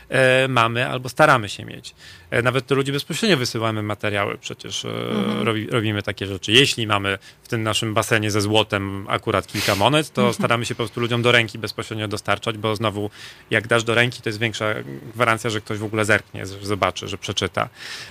[0.08, 1.94] e, mamy albo staramy się mieć.
[2.30, 5.42] E, nawet do ludzi bezpośrednio wysyłamy materiały, przecież e, mhm.
[5.42, 6.52] robi, robimy takie rzeczy.
[6.52, 10.34] Jeśli mamy w tym naszym basenie ze złotem akurat kilka monet, to mhm.
[10.34, 13.10] staramy się po prostu ludziom do ręki bezpośrednio dostarczać, bo znowu
[13.50, 14.74] jak dasz do ręki, to jest większa
[15.14, 17.68] gwarancja, że ktoś w ogóle zerknie, że zobaczy, że przeczyta.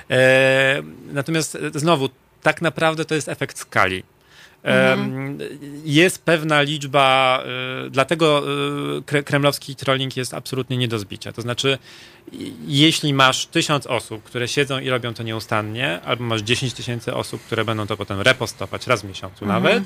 [0.10, 2.10] E, natomiast znowu,
[2.44, 4.04] tak naprawdę to jest efekt skali.
[4.64, 5.38] Mhm.
[5.86, 7.44] Jest pewna liczba,
[7.86, 8.44] y, dlatego
[9.18, 11.32] y, kremlowski trolling jest absolutnie nie do zbicia.
[11.32, 11.78] To znaczy,
[12.68, 17.42] jeśli masz tysiąc osób, które siedzą i robią to nieustannie, albo masz 10 tysięcy osób,
[17.42, 19.64] które będą to potem repostować raz w miesiącu mhm.
[19.64, 19.84] nawet,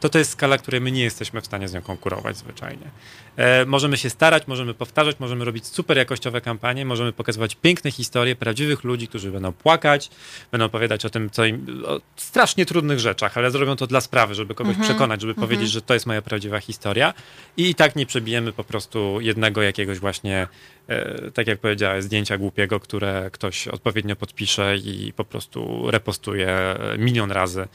[0.00, 2.90] to to jest skala, której my nie jesteśmy w stanie z nią konkurować zwyczajnie.
[3.36, 8.36] E, możemy się starać, możemy powtarzać, możemy robić super jakościowe kampanie, możemy pokazywać piękne historie
[8.36, 10.10] prawdziwych ludzi, którzy będą płakać,
[10.52, 14.34] będą opowiadać o tym, co im, o strasznie trudnych rzeczach, ale zrobią to dla sprawy,
[14.34, 14.88] żeby kogoś mhm.
[14.88, 15.48] przekonać, żeby mhm.
[15.48, 17.14] powiedzieć, że to jest moja prawdziwa historia
[17.56, 20.48] i, i tak nie przebijemy po prostu jednego jakiegoś właśnie
[20.88, 27.32] e, tak jak powiedziałem, zdjęcia głupiego, które ktoś odpowiednio podpisze i po prostu repostuje milion
[27.32, 27.68] razy.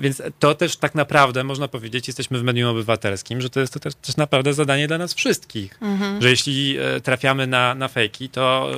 [0.00, 3.80] Więc to też tak naprawdę można powiedzieć, jesteśmy w medium obywatelskim, że to jest to
[3.80, 5.78] też, też naprawdę zadanie dla nas wszystkich.
[5.82, 6.22] Mhm.
[6.22, 8.70] Że jeśli e, trafiamy na, na fejki, to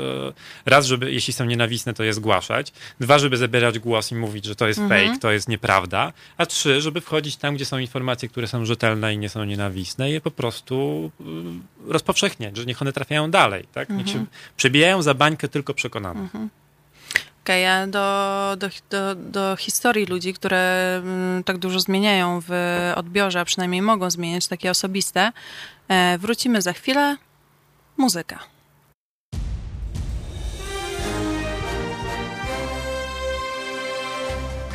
[0.66, 2.72] e, raz, żeby jeśli są nienawistne, to je zgłaszać.
[3.00, 5.06] Dwa, żeby zabierać głos i mówić, że to jest mhm.
[5.06, 6.12] fake, to jest nieprawda.
[6.36, 10.10] A trzy, żeby wchodzić tam, gdzie są informacje, które są rzetelne i nie są nienawistne
[10.10, 13.64] i je po prostu e, rozpowszechniać, że niech one trafiają dalej.
[13.72, 13.88] Tak?
[13.88, 14.18] Niech mhm.
[14.18, 14.26] się
[14.56, 16.22] przebijają za bańkę tylko przekonanych.
[16.22, 16.48] Mhm
[17.56, 22.52] ja do, do, do, do historii ludzi, które mm, tak dużo zmieniają w
[22.96, 25.32] odbiorze, a przynajmniej mogą zmieniać takie osobiste.
[25.88, 27.16] E, wrócimy za chwilę.
[27.96, 28.57] Muzyka.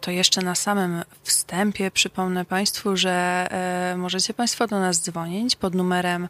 [0.00, 5.74] To jeszcze na samym wstępie przypomnę Państwu, że e, możecie Państwo do nas dzwonić pod
[5.74, 6.28] numerem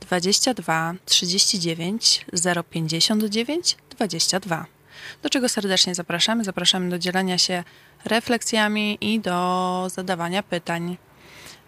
[0.00, 2.26] 22 39
[2.70, 4.66] 059 22.
[5.22, 6.44] Do czego serdecznie zapraszamy.
[6.44, 7.64] Zapraszamy do dzielenia się
[8.04, 10.96] refleksjami i do zadawania pytań.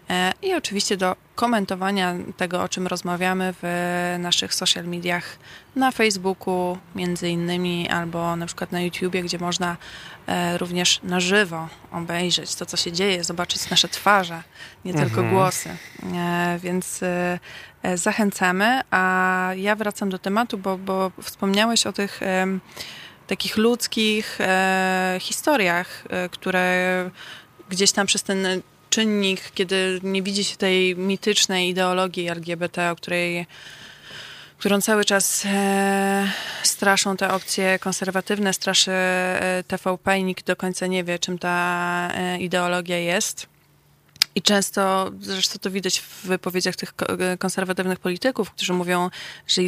[0.09, 5.37] E, I oczywiście do komentowania tego, o czym rozmawiamy w naszych social mediach,
[5.75, 9.77] na Facebooku między innymi, albo na przykład na YouTubie, gdzie można
[10.27, 14.43] e, również na żywo obejrzeć to, co się dzieje, zobaczyć nasze twarze,
[14.85, 15.09] nie mhm.
[15.09, 15.69] tylko głosy.
[16.15, 16.99] E, więc
[17.95, 22.19] zachęcamy, a ja wracam do tematu, bo, bo wspomniałeś o tych
[23.27, 24.37] takich ludzkich
[25.19, 27.09] historiach, które
[27.69, 33.47] gdzieś tam przez ten czynnik, kiedy nie widzi się tej mitycznej ideologii LGBT, o której
[34.57, 36.27] którą cały czas e,
[36.63, 42.09] straszą te opcje konserwatywne, straszy e, TVP i nikt do końca nie wie, czym ta
[42.13, 43.47] e, ideologia jest.
[44.37, 46.93] I często, zresztą to widać w wypowiedziach tych
[47.39, 49.09] konserwatywnych polityków, którzy mówią,
[49.47, 49.61] że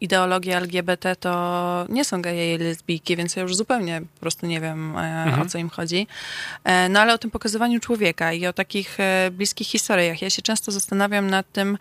[0.00, 4.60] ideologia LGBT to nie są geje i lesbijki, więc ja już zupełnie po prostu nie
[4.60, 5.42] wiem, e, mhm.
[5.42, 6.06] o co im chodzi.
[6.64, 10.22] E, no ale o tym pokazywaniu człowieka i o takich e, bliskich historiach.
[10.22, 11.78] Ja się często zastanawiam nad tym,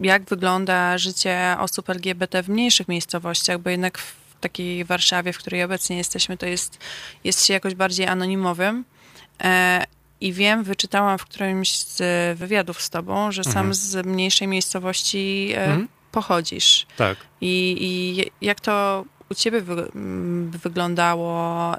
[0.00, 5.62] jak wygląda życie osób LGBT w mniejszych miejscowościach, bo jednak w takiej Warszawie, w której
[5.62, 6.78] obecnie jesteśmy, to jest,
[7.24, 8.84] jest się jakoś bardziej anonimowym.
[10.20, 11.98] I wiem, wyczytałam w którymś z
[12.38, 13.74] wywiadów z tobą, że sam mhm.
[13.74, 15.88] z mniejszej miejscowości e, mhm.
[16.12, 16.86] pochodzisz.
[16.96, 17.18] Tak.
[17.40, 19.90] I, I jak to u ciebie wy,
[20.62, 21.74] wyglądało?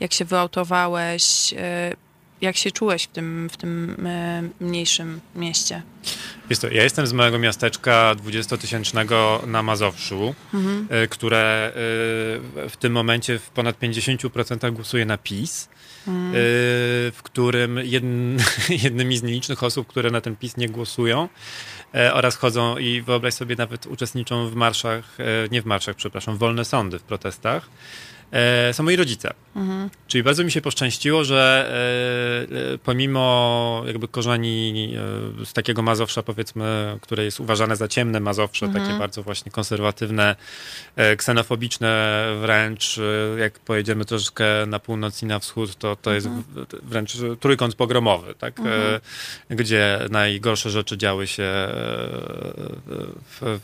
[0.00, 1.54] Jak się wyautowałeś?
[1.56, 1.96] E,
[2.40, 5.82] jak się czułeś w tym, w tym e, mniejszym mieście?
[6.50, 10.88] Jest to, ja jestem z małego miasteczka 20-tysięcznego na Mazowszu, mhm.
[11.10, 11.72] które
[12.68, 15.68] w tym momencie w ponad 50% głosuje na PiS.
[16.08, 16.32] Mm.
[17.12, 18.38] w którym jedn,
[18.84, 21.28] jednymi z nielicznych osób, które na ten PiS nie głosują
[21.94, 26.36] e, oraz chodzą i wyobraź sobie nawet uczestniczą w marszach, e, nie w marszach, przepraszam,
[26.36, 28.15] wolne sądy w protestach e,
[28.72, 29.34] są moi rodzice.
[29.56, 29.90] Mhm.
[30.06, 31.70] Czyli bardzo mi się poszczęściło, że
[32.50, 34.94] e, e pomimo jakby korzeni
[35.42, 38.84] e, z takiego Mazowsza, powiedzmy, które jest uważane za ciemne Mazowsze, mhm.
[38.84, 40.36] takie bardzo właśnie konserwatywne,
[40.96, 46.26] e, ksenofobiczne wręcz, e, jak pojedziemy troszeczkę na północ i na wschód, to, to jest
[46.26, 46.66] mhm.
[46.82, 48.58] wręcz trójkąt pogromowy, tak?
[48.58, 49.00] Mhm.
[49.50, 51.52] gdzie najgorsze rzeczy działy się
[53.40, 53.60] w,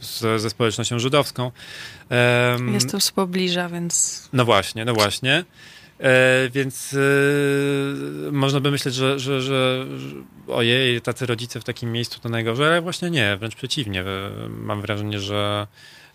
[0.00, 1.50] z, ze społecznością żydowską.
[2.52, 4.28] Um, Jestem z pobliża, więc...
[4.32, 5.44] No właśnie, no właśnie.
[6.00, 6.94] E, więc
[8.28, 10.08] e, można by myśleć, że, że, że, że
[10.48, 14.00] ojej, tacy rodzice w takim miejscu to najgorzej, ale właśnie nie, wręcz przeciwnie.
[14.00, 15.66] E, mam wrażenie, że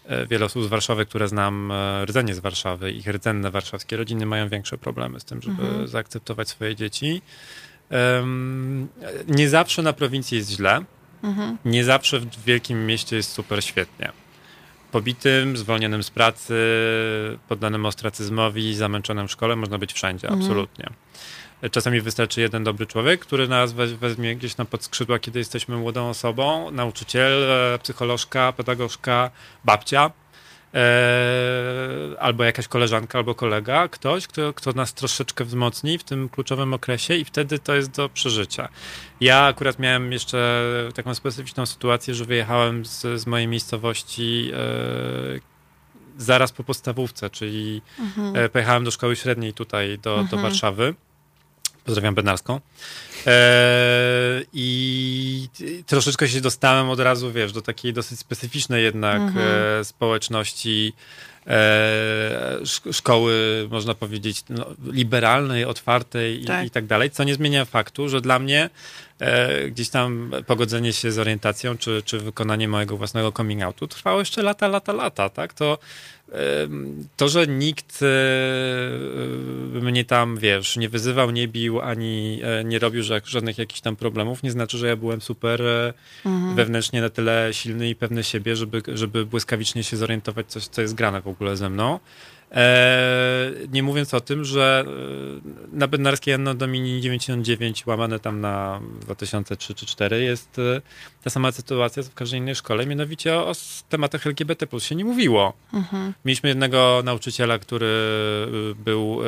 [0.05, 4.25] e, wiele osób z Warszawy, które znam, e, rdzenie z Warszawy, ich rdzenne warszawskie rodziny
[4.25, 5.87] mają większe problemy z tym, żeby mhm.
[5.87, 7.21] zaakceptować swoje dzieci.
[7.89, 8.87] Um,
[9.27, 10.83] nie zawsze na prowincji jest źle.
[11.23, 11.57] Mhm.
[11.65, 14.11] Nie zawsze w wielkim mieście jest super świetnie.
[14.91, 16.55] Pobitym, zwolnionym z pracy,
[17.47, 20.41] poddanym ostracyzmowi, zamęczonym w szkole można być wszędzie, mhm.
[20.41, 20.89] absolutnie.
[21.71, 26.71] Czasami wystarczy jeden dobry człowiek, który nas weźmie gdzieś na podskrzydła, kiedy jesteśmy młodą osobą,
[26.71, 27.45] nauczyciel,
[27.83, 29.31] psycholożka, pedagogzka,
[29.65, 30.11] babcia,
[32.19, 37.15] albo jakaś koleżanka, albo kolega, ktoś, kto, kto nas troszeczkę wzmocni w tym kluczowym okresie
[37.15, 38.69] i wtedy to jest do przeżycia.
[39.21, 40.63] Ja akurat miałem jeszcze
[40.95, 45.51] taką specyficzną sytuację, że wyjechałem z, z mojej miejscowości e,
[46.17, 48.35] zaraz po podstawówce, czyli mhm.
[48.35, 50.27] E, pojechałem do szkoły średniej tutaj do, mhm.
[50.27, 50.95] do Warszawy.
[51.85, 52.59] Pozdrawiam Benarską.
[53.25, 55.47] Eee, I
[55.85, 59.47] troszeczkę się dostałem od razu, wiesz, do takiej dosyć specyficznej jednak mhm.
[59.79, 60.93] e, społeczności
[61.47, 62.59] e,
[62.91, 66.63] szkoły, można powiedzieć, no, liberalnej, otwartej tak.
[66.63, 68.69] I, i tak dalej, co nie zmienia faktu, że dla mnie
[69.21, 74.19] e, gdzieś tam pogodzenie się z orientacją, czy, czy wykonanie mojego własnego coming outu trwało
[74.19, 75.53] jeszcze lata, lata, lata, tak?
[75.53, 75.77] To
[77.17, 78.05] to, że nikt e,
[79.81, 84.43] mnie tam, wiesz, nie wyzywał, nie bił, ani e, nie robił żadnych jakichś tam problemów,
[84.43, 85.61] nie znaczy, że ja byłem super
[86.25, 86.55] mhm.
[86.55, 90.95] wewnętrznie na tyle silny i pewny siebie, żeby, żeby błyskawicznie się zorientować, coś, co jest
[90.95, 91.99] grane w ogóle ze mną.
[92.51, 98.81] E, nie mówiąc o tym, że e, na Bednarskiej Anno Domini 99 łamane tam na
[99.01, 100.81] 2003 czy 2004 jest e,
[101.23, 103.53] ta sama sytuacja co w każdej innej szkole, mianowicie o, o
[103.89, 105.53] tematach LGBT plus się nie mówiło.
[105.73, 106.13] Mhm.
[106.25, 107.87] Mieliśmy jednego nauczyciela, który
[108.75, 109.19] był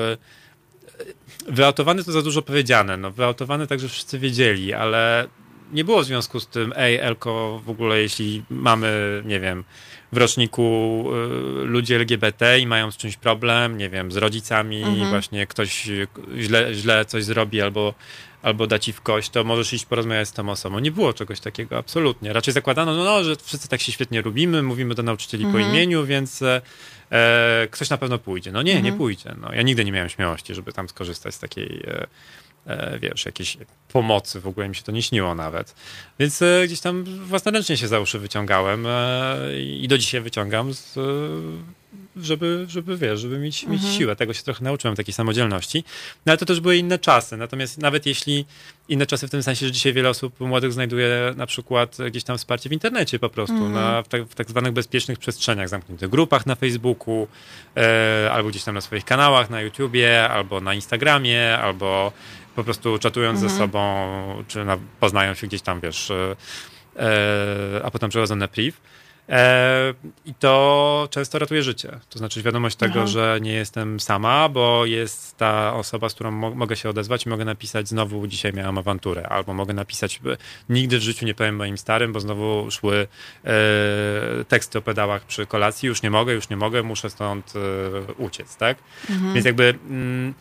[1.47, 5.27] wyautowany to za dużo powiedziane, no wyautowany tak, że wszyscy wiedzieli, ale
[5.73, 9.63] nie było w związku z tym, ej, Elko, w ogóle jeśli mamy, nie wiem,
[10.13, 11.05] w roczniku
[11.61, 15.09] y, ludzi LGBT i mają z czymś problem, nie wiem, z rodzicami, mhm.
[15.09, 15.89] właśnie ktoś
[16.37, 17.93] źle, źle coś zrobi albo,
[18.41, 20.79] albo da ci w kość, to możesz iść porozmawiać z tą osobą.
[20.79, 22.33] Nie było czegoś takiego, absolutnie.
[22.33, 25.63] Raczej zakładano, no, no że wszyscy tak się świetnie lubimy, mówimy do nauczycieli mhm.
[25.63, 26.61] po imieniu, więc e,
[27.11, 28.51] e, ktoś na pewno pójdzie.
[28.51, 28.93] No nie, mhm.
[28.93, 29.35] nie pójdzie.
[29.41, 31.83] No, ja nigdy nie miałem śmiałości, żeby tam skorzystać z takiej...
[31.87, 32.07] E,
[32.99, 33.57] wiesz, jakiejś
[33.87, 35.75] pomocy, w ogóle mi się to nie śniło nawet.
[36.19, 40.99] Więc e, gdzieś tam własnoręcznie się za uszy wyciągałem e, i do dzisiaj wyciągam, z,
[42.15, 43.81] żeby, żeby, wiesz, żeby mieć, mhm.
[43.81, 44.15] mieć siłę.
[44.15, 45.83] Tego się trochę nauczyłem, takiej samodzielności.
[46.25, 47.37] No ale to też były inne czasy.
[47.37, 48.45] Natomiast nawet jeśli
[48.89, 52.37] inne czasy w tym sensie, że dzisiaj wiele osób młodych znajduje na przykład gdzieś tam
[52.37, 53.73] wsparcie w internecie po prostu, mhm.
[53.73, 57.27] na, w, tak, w tak zwanych bezpiecznych przestrzeniach, zamkniętych grupach na Facebooku,
[57.77, 62.11] e, albo gdzieś tam na swoich kanałach na YouTubie, albo na Instagramie, albo
[62.55, 63.51] po prostu czatując mhm.
[63.51, 64.07] ze sobą,
[64.47, 66.35] czy na, poznają się gdzieś tam, wiesz, e,
[66.95, 68.77] e, a potem przechodzą na priv.
[69.29, 69.93] E,
[70.25, 71.99] I to często ratuje życie.
[72.09, 73.07] To znaczy świadomość tego, Aha.
[73.07, 77.29] że nie jestem sama, bo jest ta osoba, z którą mo mogę się odezwać i
[77.29, 80.21] mogę napisać znowu dzisiaj miałam awanturę, albo mogę napisać
[80.69, 83.07] nigdy w życiu nie powiem moim starym, bo znowu szły
[83.45, 83.51] e,
[84.47, 88.57] teksty o pedałach przy kolacji, już nie mogę, już nie mogę, muszę stąd e, uciec,
[88.57, 88.77] tak?
[89.09, 89.33] Mhm.
[89.33, 89.79] Więc jakby...
[89.89, 90.33] Mm,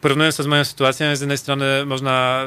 [0.00, 2.44] porównując to z moją sytuacją, z jednej strony można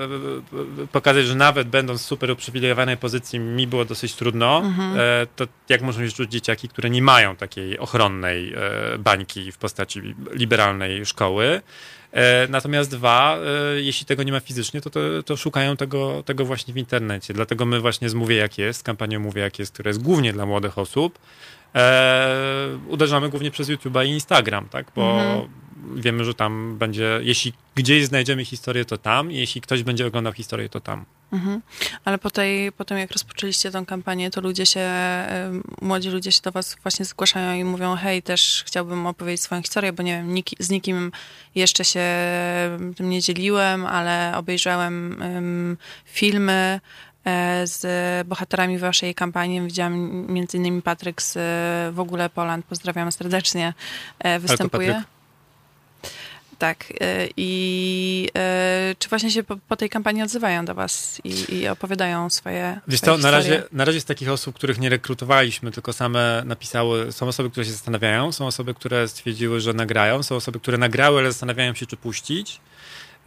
[0.84, 4.99] e, pokazać, że nawet będąc w super uprzywilejowanej pozycji, mi było dosyć trudno, mhm.
[4.99, 9.57] E, to jak można się czuć dzieciaki, które nie mają takiej ochronnej e, bańki w
[9.57, 11.61] postaci liberalnej szkoły.
[12.49, 13.38] Natomiast dwa,
[13.75, 17.34] jeśli tego nie ma fizycznie, to, to, to, szukają tego, tego właśnie w internecie.
[17.34, 20.45] Dlatego my właśnie z Mówię Jak Jest, kampanią Mówię Jak Jest, która jest głównie dla
[20.45, 21.19] młodych osób,
[21.75, 24.85] e, uderzamy głównie przez YouTube'a i Instagram, tak?
[24.95, 25.62] Bo mhm
[25.95, 30.69] wiemy, że tam będzie, jeśli gdzieś znajdziemy historię, to tam, jeśli ktoś będzie oglądał historię,
[30.69, 31.05] to tam.
[31.34, 31.61] Mhm.
[32.05, 34.89] Ale po tej, potem jak rozpoczęliście tą kampanię, to ludzie się,
[35.81, 39.93] młodzi ludzie się do was właśnie zgłaszają i mówią, hej, też chciałbym opowiedzieć swoją historię,
[39.93, 41.11] bo nie wiem, nik, z nikim
[41.55, 42.05] jeszcze się
[42.95, 46.80] tym nie dzieliłem, ale obejrzałem um, filmy
[47.26, 49.61] e, z bohaterami waszej kampanii.
[49.61, 51.34] Widziałam między innymi Patryk z
[51.95, 53.73] w ogóle Poland, pozdrawiam serdecznie,
[54.19, 55.03] e, występuje
[56.64, 56.94] tak.
[57.02, 61.68] E, I e, czy właśnie się po, po, tej kampanii odzywają do was i, i
[61.68, 65.94] opowiadają swoje Wiesz co, na razie, na razie z takich osób, których nie rekrutowaliśmy, tylko
[65.94, 70.60] same napisały, są osoby, które się zastanawiają, są osoby, które stwierdziły, że nagrają, są osoby,
[70.60, 72.60] które nagrały, ale zastanawiają się, czy puścić.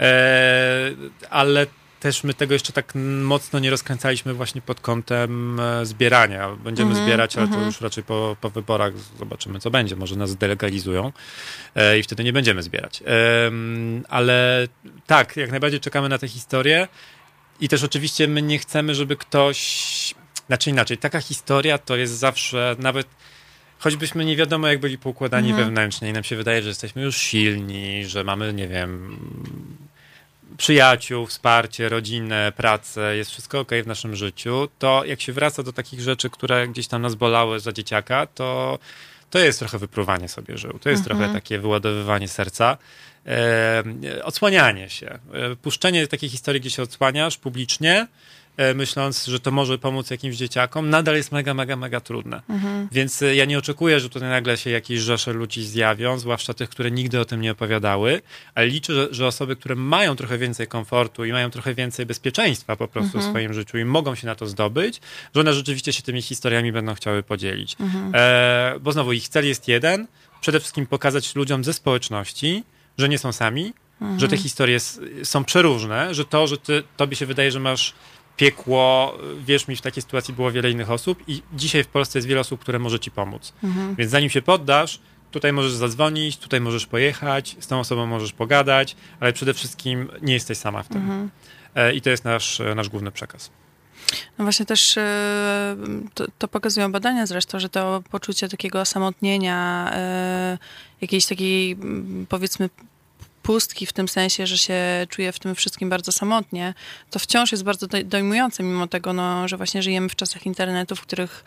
[0.00, 0.90] E,
[1.30, 1.66] ale
[2.01, 2.93] też my tego jeszcze tak
[3.23, 6.48] mocno nie rozkręcaliśmy właśnie pod kątem e, zbierania.
[6.64, 7.55] Będziemy mm -hmm, zbierać, ale mm -hmm.
[7.55, 7.66] to mhm.
[7.66, 9.97] już raczej po, po wyborach zobaczymy, co będzie.
[9.97, 11.12] Może nas delegalizują
[11.74, 13.02] e, i wtedy nie będziemy zbierać.
[14.09, 14.68] Ale
[15.06, 16.89] tak, jak najbardziej czekamy na tę historię
[17.60, 20.14] i też oczywiście my nie chcemy, żeby ktoś...
[20.47, 23.06] Znaczy inaczej, taka historia to jest zawsze nawet
[23.78, 25.64] choćbyśmy nie wiadomo, jak byli poukładani mhm.
[25.66, 29.16] wewnętrznie i nam się wydaje, że jesteśmy już silni, że mamy, nie wiem,
[30.56, 35.72] przyjaciół, wsparcie, rodzinę, pracę, jest wszystko ok w naszym życiu, to jak się wraca do
[35.72, 38.78] takich rzeczy, które gdzieś tam nas bolały za dzieciaka, to,
[39.30, 40.78] to jest trochę wypruwanie sobie żył.
[40.78, 41.18] To jest mhm.
[41.18, 42.78] trochę takie wyładowywanie serca.
[43.26, 43.84] E,
[44.24, 45.18] odsłanianie się.
[45.32, 48.06] E, puszczenie takiej historii, gdzie się odsłaniasz publicznie,
[48.74, 52.42] myśląc, że to może pomóc jakimś dzieciakom, nadal jest mega, mega, mega trudne.
[52.48, 52.88] Mhm.
[52.92, 56.68] Więc e, ja nie oczekuję, że tutaj nagle się jakieś rzesze ludzi zjawią, zwłaszcza tych,
[56.68, 58.22] które nigdy o tym nie opowiadały,
[58.54, 62.76] ale liczę, że, że osoby, które mają trochę więcej komfortu i mają trochę więcej bezpieczeństwa
[62.76, 63.24] po prostu mhm.
[63.24, 65.00] w swoim życiu i mogą się na to zdobyć,
[65.34, 67.76] że one rzeczywiście się tymi historiami będą chciały podzielić.
[67.80, 68.12] Mhm.
[68.14, 70.06] E, bo znowu ich cel jest jeden,
[70.40, 72.64] przede wszystkim pokazać ludziom ze społeczności,
[72.98, 74.42] że nie są sami, że te mhm.
[74.42, 74.80] historie
[75.22, 77.94] są przeróżne, że to, że ty, tobie się wydaje, że masz
[78.36, 82.28] piekło, wierz mi, w takiej sytuacji było wiele innych osób i dzisiaj w Polsce jest
[82.28, 83.52] wiele osób, które może ci pomóc.
[83.64, 83.94] Mhm.
[83.94, 85.00] Więc zanim się poddasz,
[85.30, 90.34] tutaj możesz zadzwonić, tutaj możesz pojechać, z tą osobą możesz pogadać, ale przede wszystkim nie
[90.34, 91.02] jesteś sama w tym.
[91.02, 91.30] Mhm.
[91.74, 93.50] E, I to jest nasz, nasz główny przekaz.
[94.38, 95.76] No właśnie też e,
[96.14, 100.58] to, to, pokazują badania zresztą, że to poczucie takiego osamotnienia, e,
[101.00, 101.76] jakiejś takiej
[102.28, 102.70] powiedzmy
[103.47, 106.74] pustki w tym sensie, że się czuję w tym wszystkim bardzo samotnie,
[107.10, 111.01] to wciąż jest bardzo dojmujące, mimo tego, no, że właśnie żyjemy w czasach internetu, w
[111.01, 111.44] których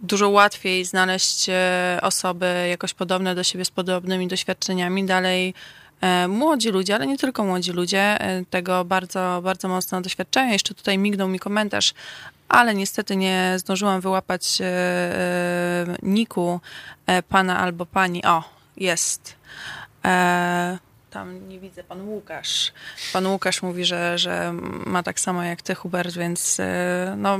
[0.00, 5.04] dużo łatwiej znaleźć e, osoby jakoś podobne do siebie z podobnymi doświadczeniami.
[5.04, 5.54] Dalej
[6.00, 10.52] e, młodzi ludzie, ale nie tylko młodzi ludzie, e, tego bardzo, bardzo mocno doświadczają.
[10.52, 11.94] Jeszcze tutaj mignął mi komentarz,
[12.48, 14.58] ale niestety nie zdążyłam wyłapać
[16.02, 16.60] niku
[17.28, 18.24] pana albo pani.
[18.24, 18.44] O,
[18.76, 19.36] jest.
[21.14, 22.72] Tam nie widzę, pan Łukasz.
[23.12, 24.52] Pan Łukasz mówi, że, że
[24.86, 27.38] ma tak samo jak ty, Hubert, więc e, no,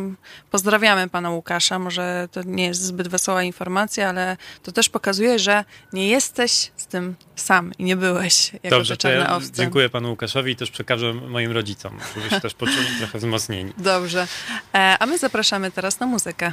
[0.51, 1.78] pozdrawiamy pana Łukasza.
[1.78, 6.86] Może to nie jest zbyt wesoła informacja, ale to też pokazuje, że nie jesteś z
[6.86, 9.52] tym sam i nie byłeś jako Dobrze, to ja owce.
[9.52, 13.72] dziękuję panu Łukaszowi i też przekażę moim rodzicom, żeby się też poczuli trochę wzmocnieni.
[13.78, 14.26] Dobrze.
[14.74, 16.52] E, a my zapraszamy teraz na muzykę.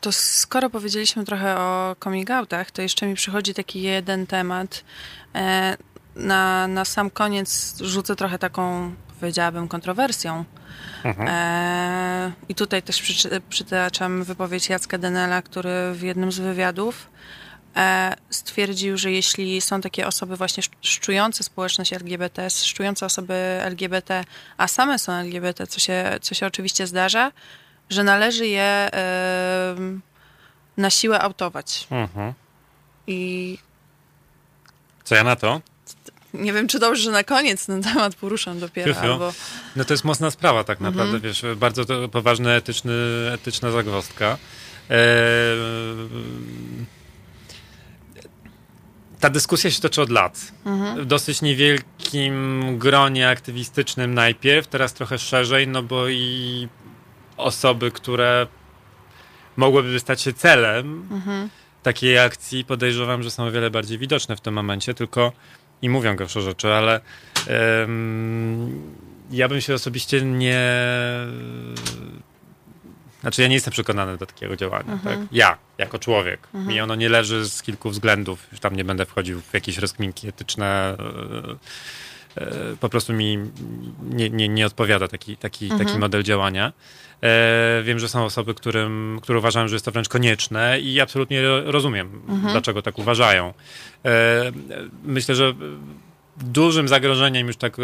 [0.00, 4.84] To skoro powiedzieliśmy trochę o coming outach, to jeszcze mi przychodzi taki jeden temat.
[5.34, 5.76] E,
[6.16, 10.44] na, na sam koniec rzucę trochę taką, powiedziałabym, kontrowersją.
[11.28, 13.02] E, I tutaj też
[13.48, 17.10] przytaczam wypowiedź Jacka Denela, który w jednym z wywiadów
[17.76, 24.24] e, stwierdził, że jeśli są takie osoby właśnie sz- szczujące społeczność LGBT, szczujące osoby LGBT,
[24.56, 27.32] a same są LGBT, co się, co się oczywiście zdarza,
[27.92, 28.90] że należy je
[30.76, 31.86] na siłę autować.
[31.90, 32.32] Mhm.
[33.06, 33.58] I
[35.04, 35.60] Co ja na to?
[36.34, 39.32] nie wiem, czy dobrze, że na koniec ten temat poruszam dopiero, Fiu, albo...
[39.76, 41.22] No to jest mocna sprawa tak naprawdę, Mhm.
[41.22, 42.92] wiesz, bardzo to poważna etyczny,
[43.34, 44.38] etyczna zagwozdka.
[44.90, 44.96] Eee,
[49.20, 50.52] ta dyskusja się toczy od lat.
[50.96, 56.68] W dosyć niewielkim gronie aktywistycznym najpierw, teraz trochę szerzej, no bo i
[57.44, 58.46] osoby, które
[59.56, 61.08] mogłyby stać się celem
[61.82, 65.32] takiej akcji, podejrzewam, że są o wiele bardziej widoczne w tym momencie, tylko
[65.82, 67.00] i mówią gorsze rzeczy, ale
[69.30, 70.60] ja bym się osobiście nie.
[73.20, 74.98] Znaczy, ja nie jestem przekonany do takiego działania.
[75.04, 75.18] Tak?
[75.32, 76.48] Ja, jako człowiek.
[76.54, 78.46] Mi ono nie leży z kilku względów.
[78.52, 80.96] Już tam nie będę wchodził w jakieś rozkminki etyczne.
[82.36, 83.38] e, e, Po prostu mi
[84.02, 86.72] nie, nie, nie odpowiada taki, taki, taki model działania.
[87.22, 91.42] E, wiem, że są osoby, którym, które uważają, że jest to wręcz konieczne i absolutnie
[91.64, 93.54] rozumiem, dlaczego tak uważają.
[94.04, 94.52] E,
[95.04, 95.54] myślę, że
[96.36, 97.82] dużym zagrożeniem, już tak e,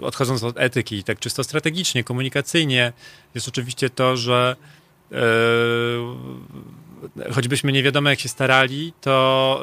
[0.00, 2.92] odchodząc od etyki, tak czysto strategicznie, komunikacyjnie,
[3.34, 4.56] jest oczywiście to, że
[7.34, 9.62] choćbyśmy nie wiadomo jak się starali, to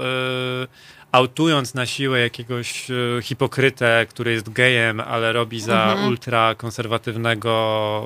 [1.12, 8.06] autując na siłę jakiegoś e, hipokrytę, który jest gejem, ale robi za ultrakonserwatywnego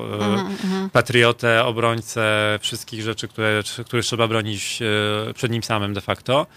[0.86, 6.48] e, patriotę, obrońcę wszystkich rzeczy, które, które trzeba bronić e, przed nim samym de facto,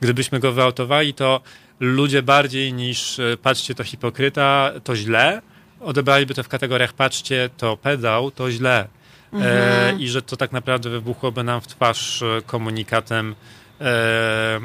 [0.00, 1.40] gdybyśmy go wyautowali, to
[1.80, 5.42] ludzie bardziej niż patrzcie to hipokryta, to źle,
[5.80, 8.88] odebraliby to w kategoriach patrzcie to pedał, to źle.
[9.32, 13.34] E, I że to tak naprawdę wybuchłoby nam w twarz komunikatem
[13.80, 14.60] e, e,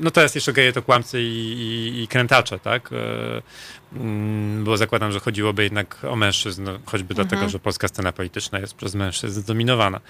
[0.00, 2.90] no jest jeszcze geje to kłamcy i, i, i krętacze, tak?
[2.92, 8.12] E, mm, bo zakładam, że chodziłoby jednak o mężczyzn, no, choćby dlatego, że polska scena
[8.12, 10.00] polityczna jest przez mężczyzn zdominowana.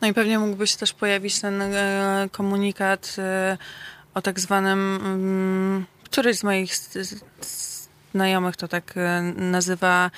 [0.00, 3.58] No i pewnie mógłby się też pojawić ten e, komunikat e,
[4.14, 6.72] o tak zwanym, mm, któryś z moich
[8.12, 8.94] znajomych to tak
[9.36, 10.10] nazywa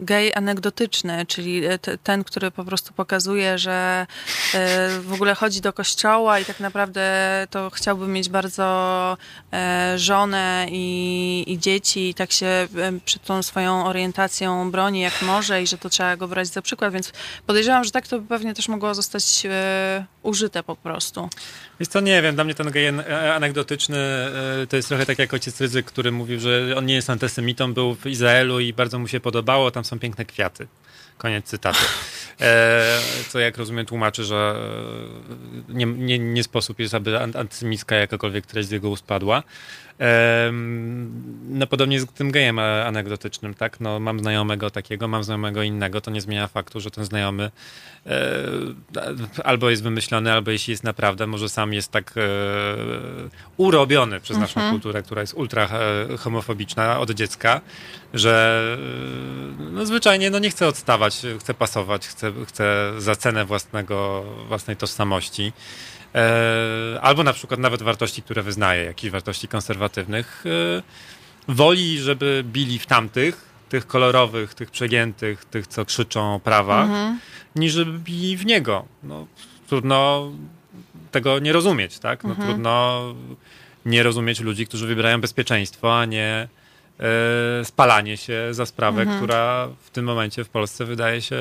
[0.00, 4.06] gej anegdotyczny, czyli e, te- ten, który po prostu pokazuje, że
[4.54, 7.06] e, w ogóle chodzi do kościoła i tak naprawdę
[7.50, 9.16] to chciałby mieć bardzo
[9.52, 12.68] e, żonę i, i dzieci i tak się e,
[13.04, 16.92] przed tą swoją orientacją broni jak może i że to trzeba go brać za przykład,
[16.92, 17.12] więc
[17.46, 21.28] podejrzewam, że tak to pewnie też mogło zostać e, użyte po prostu.
[21.80, 23.02] Wiesz co, nie wiem, dla mnie ten gej an-
[23.34, 27.10] anegdotyczny e, to jest trochę tak jak ojciec Ryzyk, który mówił, że on nie jest
[27.10, 30.66] antysemitą, był w Izraelu i bardzo mu się podobało, tam są piękne kwiaty.
[31.18, 31.78] Koniec cytatu.
[32.40, 32.98] E,
[33.28, 34.56] co jak rozumiem tłumaczy, że
[35.70, 39.38] e, nie, nie, nie sposób jest, aby an- antysemicka jakakolwiek treść z jego ust padła.
[39.38, 39.42] E,
[41.48, 43.80] no podobnie z tym gejem a- anegdotycznym, tak?
[43.80, 47.50] No mam znajomego takiego, mam znajomego innego, to nie zmienia faktu, że ten znajomy
[48.06, 48.12] e,
[49.44, 52.20] albo jest wymyślony, albo jeśli jest naprawdę, może sam jest tak e,
[53.56, 57.60] urobiony przez naszą kulturę, która jest ultra e, homofobiczna od dziecka,
[58.14, 58.76] że
[59.58, 64.76] e, no, zwyczajnie no, nie chce odstawać, chce pasować, chce, chce za cenę własnego, własnej
[64.76, 65.52] tożsamości.
[66.14, 70.82] E, albo na przykład nawet wartości, które wyznaje, jakichś wartości konserwatywnych, e,
[71.52, 77.18] woli, żeby bili w tamtych, tych kolorowych, tych przegiętych, tych, co krzyczą o prawach, Mhm.
[77.56, 78.84] niż żeby bili w niego.
[79.02, 79.26] No,
[79.68, 80.30] trudno
[81.10, 82.24] tego nie rozumieć, tak?
[82.24, 82.48] No, Mhm.
[82.48, 83.04] Trudno
[83.86, 86.48] nie rozumieć ludzi, którzy wybierają bezpieczeństwo, a nie
[87.64, 89.18] spalanie się za sprawę, Mhm.
[89.18, 91.36] która w tym momencie w Polsce wydaje się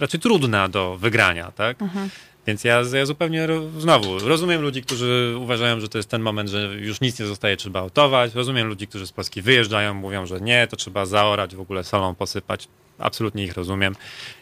[0.00, 1.82] raczej trudna do wygrania, tak?
[1.82, 2.08] Mhm.
[2.46, 3.48] Więc ja, ja zupełnie
[3.78, 7.56] znowu rozumiem ludzi, którzy uważają, że to jest ten moment, że już nic nie zostaje,
[7.56, 8.34] trzeba autować.
[8.34, 12.14] Rozumiem ludzi, którzy z Polski wyjeżdżają, mówią, że nie, to trzeba zaorać, w ogóle solą
[12.14, 12.68] posypać.
[12.98, 13.96] Absolutnie ich rozumiem.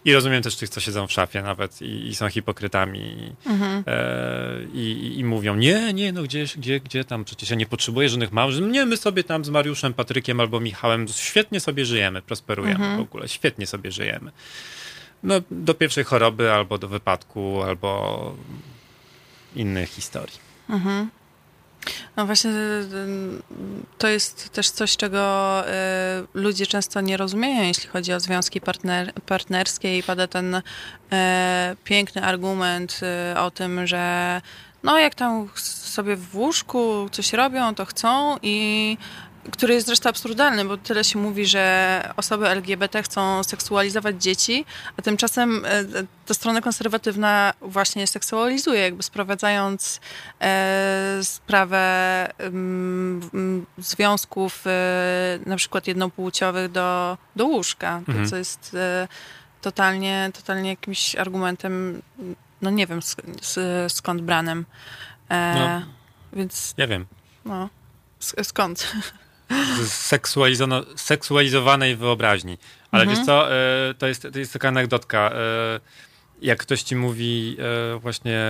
[0.05, 3.85] I rozumiem też tych, co siedzą w szafie nawet i, i są hipokrytami i, Mhm.
[3.87, 8.09] e, i, i mówią, nie, nie, no gdzie, gdzie, gdzie tam, przecież ja nie potrzebuję
[8.09, 8.73] żadnych małżeństw.
[8.73, 12.97] Nie, my sobie tam z Mariuszem, Patrykiem albo Michałem świetnie sobie żyjemy, prosperujemy Mhm.
[12.97, 14.31] w ogóle, świetnie sobie żyjemy.
[15.23, 18.35] No, do pierwszej choroby, albo do wypadku, albo
[19.57, 20.37] innych historii.
[20.71, 21.11] Mhm.
[22.17, 22.85] No właśnie y,
[23.99, 25.73] to jest też coś, czego y,
[26.35, 30.63] ludzie często nie rozumieją, jeśli chodzi o związki partner, partnerskie i pada ten y,
[31.85, 33.01] piękny argument
[33.35, 34.41] y, o tym, że
[34.83, 38.99] no jak tam sobie w łóżku coś robią, to chcą i
[39.53, 44.65] który jest zresztą absurdalny, bo tyle się mówi, że osoby LGBT chcą seksualizować dzieci,
[44.99, 45.85] a tymczasem e,
[46.27, 50.01] ta strona konserwatywna właśnie seksualizuje, jakby sprowadzając
[50.41, 58.29] e, sprawę mm, mm, związków e, na przykład jednopłciowych do, do łóżka, to Mhm.
[58.31, 58.77] co jest
[59.61, 62.03] totalnie, totalnie jakimś argumentem,
[62.63, 63.01] no nie wiem
[63.89, 64.65] skąd branym.
[65.29, 65.83] E, No.
[66.33, 67.07] Więc Ja wiem.
[67.45, 67.69] no,
[68.21, 68.93] sk- skąd?
[70.97, 72.59] seksualizowanej wyobraźni.
[72.91, 73.19] Ale Mhm.
[73.19, 75.31] wiesz co, e, to jest, to jest taka anegdotka.
[75.35, 75.81] e,
[76.43, 77.57] Jak ktoś ci mówi
[77.95, 78.41] e, właśnie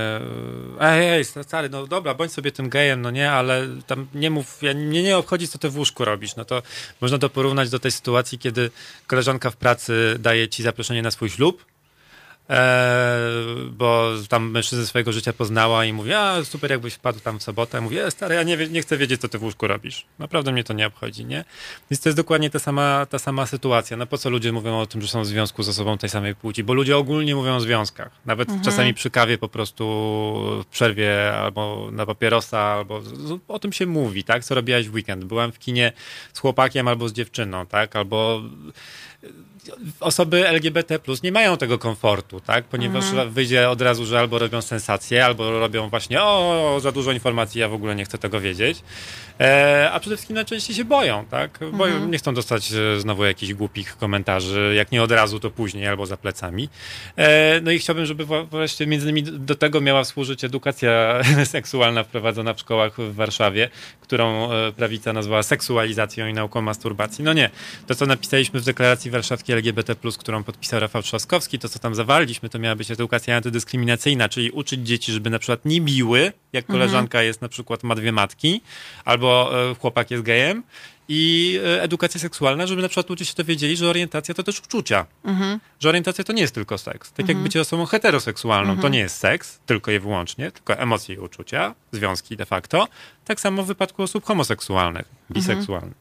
[0.81, 4.63] ej, ej, stary, no dobra, bądź sobie tym gejem, no nie, ale tam nie mów,
[4.63, 6.37] ja, mnie nie obchodzi, co ty w łóżku robisz.
[6.37, 6.63] No to
[7.01, 8.71] można to porównać do tej sytuacji, kiedy
[9.07, 11.65] koleżanka w pracy daje ci zaproszenie na swój ślub,
[12.51, 13.19] E,
[13.71, 17.81] bo tam mężczyznę swojego życia poznała i mówi, a super jakbyś wpadł tam w sobotę.
[17.81, 20.05] Mówi, e, stary, ja nie, nie chcę wiedzieć, co ty w łóżku robisz.
[20.19, 21.45] Naprawdę mnie to nie obchodzi, nie?
[21.91, 23.97] Więc to jest dokładnie ta sama, ta sama sytuacja.
[23.97, 26.35] No po co ludzie mówią o tym, że są w związku z osobą tej samej
[26.35, 26.65] płci?
[26.65, 28.11] Bo ludzie ogólnie mówią o związkach.
[28.27, 28.65] Nawet Mhm.
[28.65, 29.85] czasami przy kawie po prostu
[30.63, 33.03] w przerwie albo na papierosa, albo
[33.49, 34.45] o tym się mówi, tak?
[34.45, 35.25] Co robiłaś w weekend?
[35.25, 35.93] Byłam w kinie
[36.33, 37.97] z chłopakiem albo z dziewczyną, tak?
[37.97, 38.43] Albo
[40.01, 42.65] osoby LGBT nie mają tego komfortu, tak?
[42.65, 43.31] Ponieważ Mhm.
[43.31, 47.69] wyjdzie od razu, że albo robią sensację, albo robią właśnie o, za dużo informacji, ja
[47.69, 48.83] w ogóle nie chcę tego wiedzieć.
[49.41, 51.59] E, a przede wszystkim najczęściej się boją, tak?
[51.73, 52.11] Boją, Mhm.
[52.11, 56.07] nie chcą dostać e, znowu jakichś głupich komentarzy, jak nie od razu, to później, albo
[56.07, 56.69] za plecami.
[57.17, 62.55] E, no i chciałbym, żeby właśnie między innymi do tego miała służyć edukacja seksualna wprowadzona
[62.55, 63.69] w szkołach w Warszawie,
[64.01, 67.25] którą e, prawica nazwała seksualizacją i nauką masturbacji.
[67.25, 67.51] No nie.
[67.87, 72.49] To, co napisaliśmy w deklaracji warszawskiej LGBT+, którą podpisał Rafał Trzaskowski, to, co tam zawarliśmy,
[72.49, 77.23] to miała być edukacja antydyskryminacyjna, czyli uczyć dzieci, żeby na przykład nie biły, jak koleżanka
[77.23, 78.61] jest na przykład ma dwie matki,
[79.05, 80.63] albo e, chłopak jest gejem,
[81.09, 85.07] i e, edukacja seksualna, żeby na przykład ludzie się dowiedzieli, że orientacja to też uczucia.
[85.25, 85.61] Mhm.
[85.81, 87.13] Że orientacja to nie jest tylko seks.
[87.13, 91.19] Tak jak bycie osobą heteroseksualną to nie jest seks, tylko i wyłącznie, tylko emocje i
[91.19, 92.89] uczucia, związki de facto.
[93.25, 95.95] Tak samo w wypadku osób homoseksualnych, biseksualnych.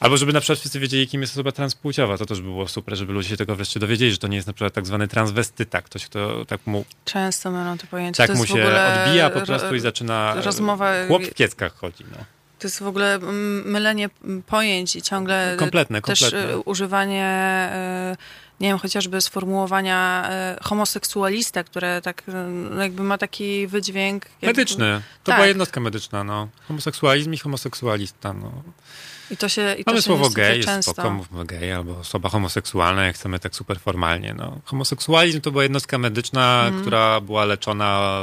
[0.00, 2.18] Albo żeby na przykład wszyscy wiedzieli, kim jest osoba transpłciowa.
[2.18, 4.46] To też by było super, żeby ludzie się tego wreszcie dowiedzieli, że to nie jest
[4.46, 5.82] na przykład tak zwany transwestyta.
[5.82, 8.16] Ktoś, kto tak mu, Często mylą te pojęcia.
[8.26, 10.34] tak to mu się odbija po ro- prostu i zaczyna...
[10.42, 12.16] rozmowa- Chłop w kieckach chodzi, no.
[12.58, 13.18] To jest w ogóle
[13.64, 14.10] mylenie
[14.46, 16.52] pojęć i ciągle Kompletne, też kompletne.
[16.52, 18.16] e, używanie, e,
[18.60, 22.32] nie wiem, chociażby sformułowania e, homoseksualista, które tak e,
[22.70, 24.26] no jakby ma taki wydźwięk.
[24.42, 25.02] Medyczny.
[25.24, 25.34] To Tak.
[25.36, 26.48] była jednostka medyczna, no.
[26.68, 28.62] Homoseksualizm i homoseksualista, no.
[29.30, 30.92] I to się, i to Mamy słowo gej, jest często...
[30.92, 34.34] spoko, mówmy gej, albo osoba homoseksualna, jak chcemy tak super formalnie.
[34.34, 34.58] No.
[34.64, 36.80] Homoseksualizm to była jednostka medyczna, Mhm.
[36.82, 38.20] która była leczona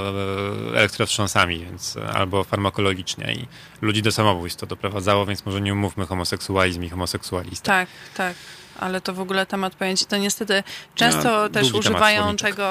[0.73, 3.47] e, elektrowstrząsami, więc e, albo farmakologicznie i
[3.81, 7.65] ludzi do samobójstw to doprowadzało, więc może nie umówmy homoseksualizm i homoseksualista.
[7.65, 8.35] Tak, tak.
[8.79, 10.05] Ale to w ogóle temat pojęć.
[10.05, 10.63] To niestety
[10.95, 12.65] często No, też używają tego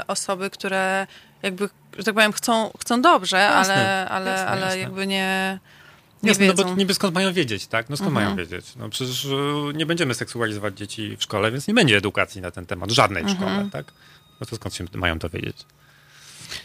[0.00, 1.06] y, osoby, które
[1.42, 1.68] jakby,
[1.98, 4.78] że tak powiem, chcą, chcą dobrze, Jasne, ale, ale, jasne, ale jasne.
[4.78, 5.58] jakby nie,
[6.22, 7.90] nie no bo niby skąd mają wiedzieć, tak?
[7.90, 8.24] No skąd Mhm.
[8.26, 8.66] mają wiedzieć?
[8.76, 12.66] No przecież e, nie będziemy seksualizować dzieci w szkole, więc nie będzie edukacji na ten
[12.66, 13.50] temat, żadnej w Mhm.
[13.50, 13.92] szkole, tak?
[14.40, 15.56] No to skąd się mają to wiedzieć?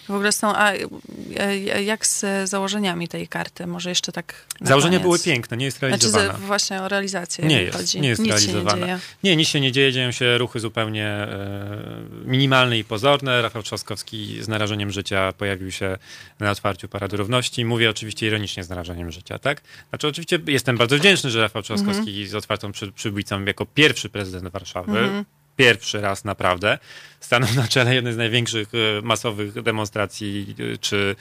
[0.08, 3.68] W ogóle są, a e, jak z założeniami tej karty?
[3.68, 4.46] Może jeszcze tak.
[4.62, 5.02] Założenia koniec.
[5.04, 6.26] były piękne, nie jest realizowana.
[6.26, 7.46] Znaczy, właśnie o realizację.
[7.46, 8.02] Nie jest, chodzi.
[8.02, 8.78] nie jest Nic realizowana.
[8.78, 9.00] Nie, dzieje.
[9.24, 11.78] nie, nic się nie dzieje, dzieją się ruchy zupełnie e,
[12.26, 13.42] minimalne i pozorne.
[13.42, 15.98] Rafał Trzaskowski z narażeniem życia pojawił się
[16.40, 17.66] na otwarciu Parady Równości.
[17.66, 19.62] Mówię oczywiście ironicznie z narażeniem życia, tak?
[19.90, 22.28] Znaczy oczywiście jestem bardzo wdzięczny, że Rafał Trzaskowski Mhm.
[22.28, 25.24] z otwartą przy, przybójcą jako pierwszy prezydent Warszawy
[25.58, 26.78] pierwszy raz naprawdę
[27.20, 31.16] stanął na czele jednej z największych e, masowych demonstracji, e, czy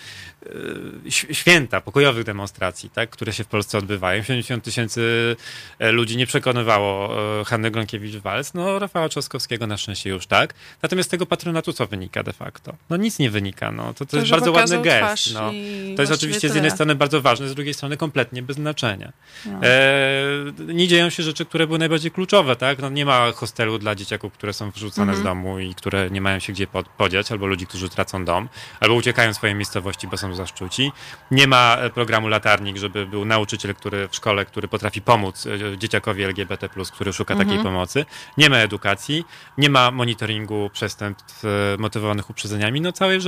[1.07, 4.23] e, święta, pokojowych demonstracji, tak, które się w Polsce odbywają.
[4.23, 5.37] 70 tysięcy
[5.81, 10.55] ludzi nie przekonywało Hanny Gronkiewicz-Walc, no Rafała Trzaskowskiego na szczęście już tak.
[10.83, 12.75] Natomiast z tego patronatu co wynika de facto?
[12.91, 13.95] No nic nie wynika, no.
[13.95, 15.35] To, to, jest że bardzo ładny gest.
[15.35, 15.53] No.
[15.97, 19.13] To jest oczywiście z jednej strony bardzo ważne, z drugiej strony kompletnie bez znaczenia.
[19.47, 19.59] No.
[19.63, 22.79] E, nie dzieją się rzeczy, które były najbardziej kluczowe, tak?
[22.79, 25.21] No, nie ma hostelu dla dzieciaków, które są wyrzucane Mhm.
[25.21, 28.49] z domu i które nie mają się gdzie pod- podziać, albo ludzi, którzy tracą dom,
[28.81, 30.93] albo uciekają z swojej miejscowości, bo są zaszczuci.
[31.31, 35.79] Nie ma e, programu latarnik, żeby był nauczyciel, który w szkole, który potrafi pomóc e,
[35.79, 37.49] dzieciakowi LGBT+, który szuka Mhm.
[37.49, 38.05] takiej pomocy.
[38.39, 39.25] Nie ma edukacji,
[39.59, 41.49] nie ma monitoringu przestępstw e,
[41.79, 43.19] motywowanych uprzedzeniami, no całej,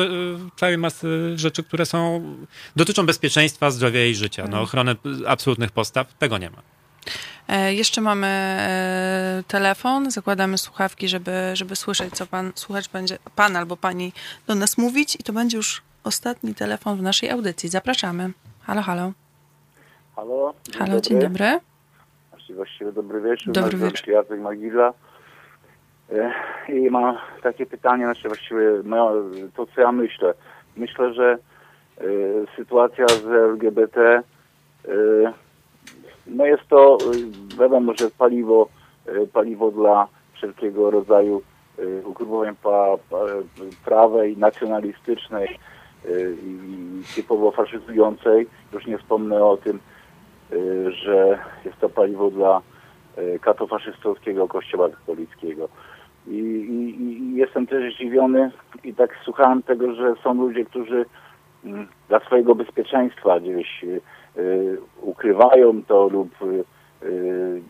[0.56, 2.22] całej masy rzeczy, które są,
[2.76, 4.42] dotyczą bezpieczeństwa, zdrowia i życia.
[4.42, 4.58] Mhm.
[4.58, 6.62] No, ochronę e, absolutnych postaw, tego nie ma.
[7.48, 13.56] E, jeszcze mamy e, telefon, zakładamy słuchawki, żeby, żeby słyszeć, co pan słuchacz będzie, pan
[13.56, 14.12] albo pani
[14.46, 17.68] do nas mówić i to będzie już ostatni telefon w naszej audycji.
[17.68, 18.30] Zapraszamy.
[18.62, 19.12] Halo, halo.
[20.16, 21.00] Halo, dzień Halo, dobry.
[21.00, 21.60] dzień dobry.
[22.54, 23.52] Właściwie, dobry wieczór.
[23.52, 24.08] Dobry wieczór.
[24.08, 24.92] Jacek Magilla.
[26.12, 26.32] E,
[26.68, 28.60] I mam takie pytanie, znaczy właściwie
[29.56, 30.34] to co ja myślę.
[30.76, 31.38] Myślę, że
[32.56, 34.22] sytuacja z LGBT
[36.28, 36.98] no jest to
[37.54, 38.68] e, wiadomo, że paliwo,
[39.06, 41.42] e, paliwo dla wszelkiego rodzaju
[41.78, 42.56] e, ugrupowań
[43.84, 45.58] prawej, nacjonalistycznej
[46.44, 48.46] i typowo faszyzującej.
[48.72, 49.80] Już nie wspomnę o tym,
[50.52, 52.60] y, że jest to paliwo dla
[53.18, 55.68] y, katofaszystowskiego kościoła katolickiego.
[56.26, 58.50] I, i, I jestem też zdziwiony
[58.84, 61.04] i tak słuchałem tego, że są ludzie, którzy
[61.64, 64.00] mm, dla swojego bezpieczeństwa gdzieś y, y,
[65.02, 66.64] ukrywają to lub y,
[67.06, 67.62] y,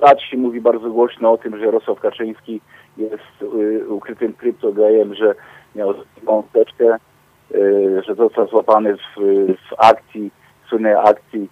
[0.00, 2.60] lat się mówi bardzo głośno o tym, że Jarosław Kaczyński
[2.96, 5.34] jest y, ukrytym kryptogejem, że
[5.74, 6.96] miał taką teczkę,
[7.54, 9.20] y, że został złapany w,
[9.70, 10.30] w akcji,
[10.68, 11.48] słynnej akcji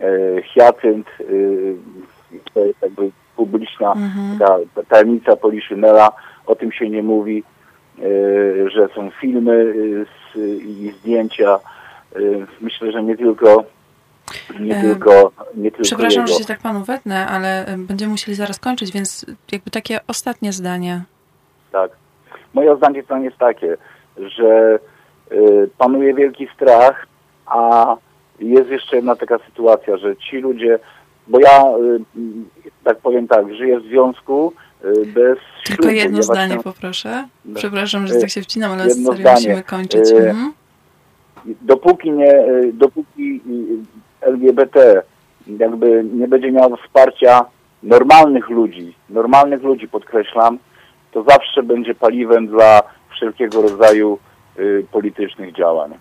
[0.00, 1.76] y, Hyacynt, y,
[2.54, 3.94] to jest jakby publiczna
[4.38, 6.12] ta, ta tajemnica Poliszynela,
[6.46, 7.42] o tym się nie mówi,
[7.98, 10.06] y, że są filmy y,
[10.56, 11.58] i zdjęcia.
[12.16, 13.64] Y, myślę, że nie tylko
[14.60, 16.32] nie tylko, nie tylko Przepraszam, jego.
[16.32, 21.02] że się tak panu wetnę, ale będziemy musieli zaraz kończyć, więc jakby takie ostatnie zdanie.
[21.72, 21.90] Tak.
[22.54, 23.76] Moje zdanie to jest takie,
[24.16, 24.78] że
[25.32, 27.06] y, panuje wielki strach,
[27.46, 27.96] a
[28.38, 30.78] jest jeszcze jedna taka sytuacja, że ci ludzie,
[31.28, 32.20] bo ja y,
[32.84, 34.52] tak powiem tak, żyję w związku
[35.14, 35.96] bez Tylko ślubu.
[35.96, 37.28] jedno zdanie poproszę.
[37.44, 37.54] No.
[37.58, 39.36] Przepraszam, że tak się wcinam, ale jedno serio zdanie.
[39.36, 40.10] musimy kończyć.
[40.10, 40.52] Mhm.
[41.62, 43.40] Dopóki nie, y, dopóki
[44.22, 45.02] y, LGBT
[45.46, 47.44] jakby nie będzie miał wsparcia
[47.82, 50.58] normalnych ludzi, normalnych ludzi podkreślam,
[51.12, 54.18] to zawsze będzie paliwem dla wszelkiego rodzaju
[54.58, 55.94] y, politycznych działań.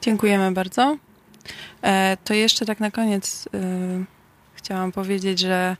[0.00, 0.96] Dziękujemy bardzo.
[1.82, 3.48] E, to jeszcze tak na koniec y,
[4.54, 5.76] chciałam powiedzieć, że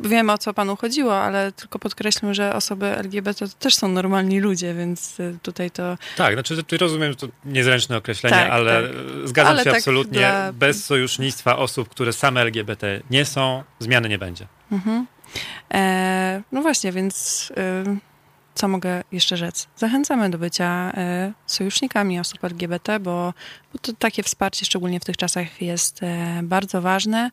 [0.00, 4.40] wiem o co panu chodziło, ale tylko podkreślmy, że osoby LGBT to też są normalni
[4.40, 8.92] ludzie, więc y, tutaj to Tak, znaczy rozumiem, że to niezręczne określenie, Tak, ale tak.
[9.28, 10.18] zgadzam Ale się tak absolutnie.
[10.18, 14.46] dla- Bez sojusznictwa osób, które same LGBT nie są, zmiany nie będzie.
[14.72, 15.06] Mhm.
[15.74, 17.96] E, no właśnie, więc y,
[18.54, 19.68] co mogę jeszcze rzec?
[19.76, 20.92] Zachęcamy do bycia
[21.28, 23.34] y, sojusznikami osób LGBT, bo,
[23.72, 26.00] bo to takie wsparcie, szczególnie w tych czasach, jest
[26.42, 27.30] bardzo ważne.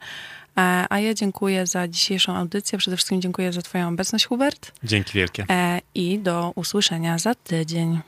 [0.57, 2.77] E, a ja dziękuję za dzisiejszą audycję.
[2.77, 4.71] Przede wszystkim dziękuję za Twoją obecność, Hubert.
[4.84, 5.45] Dzięki wielkie.
[5.49, 7.99] E, I do usłyszenia za tydzień.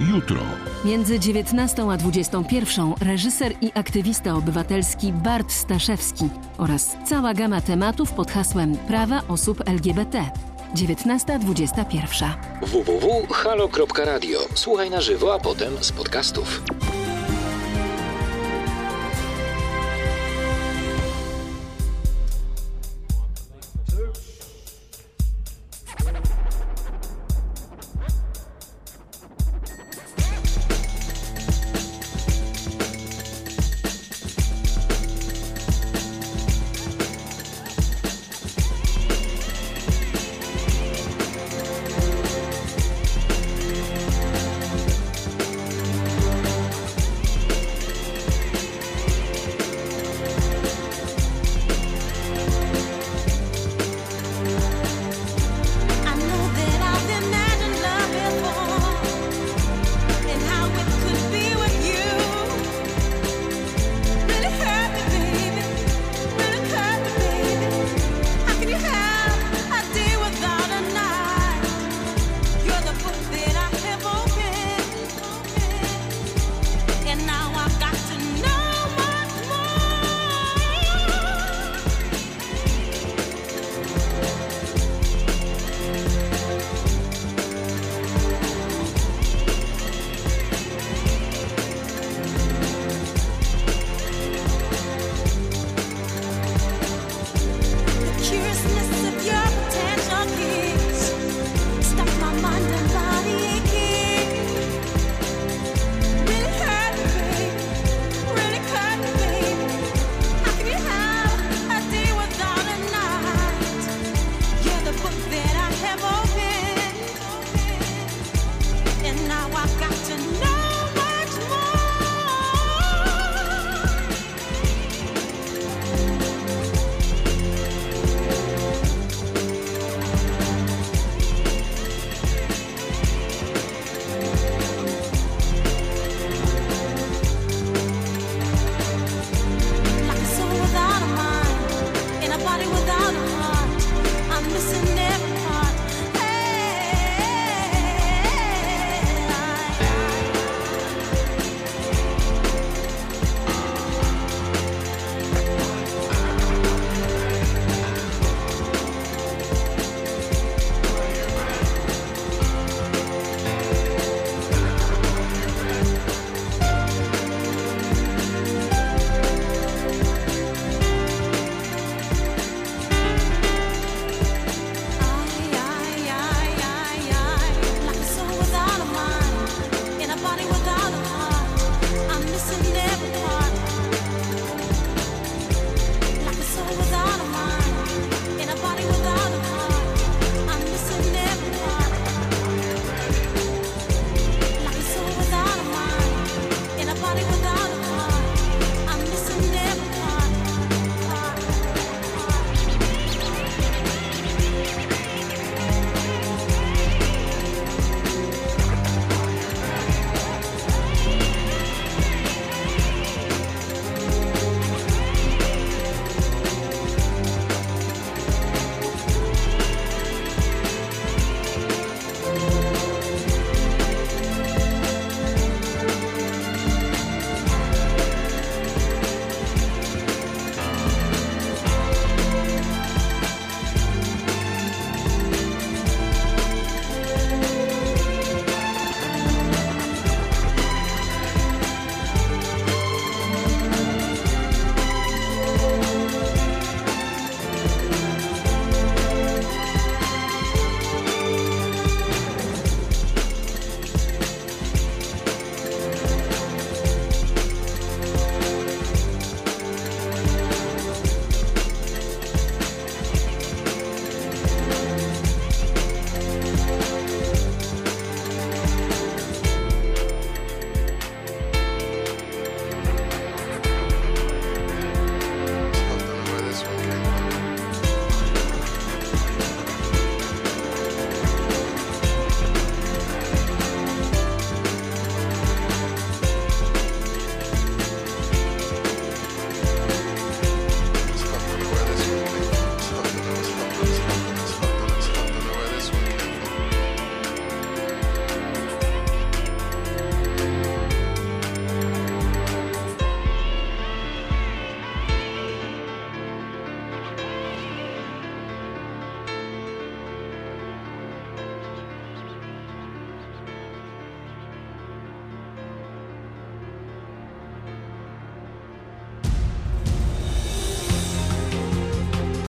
[0.00, 0.40] Jutro.
[0.84, 6.28] Między 19 a 21 reżyser i aktywista obywatelski Bart Staszewski
[6.58, 10.30] oraz cała gama tematów pod hasłem Prawa osób LGBT.
[10.74, 12.30] 19.21.
[12.62, 14.40] www.halo.radio.
[14.54, 16.62] Słuchaj na żywo, a potem z podcastów.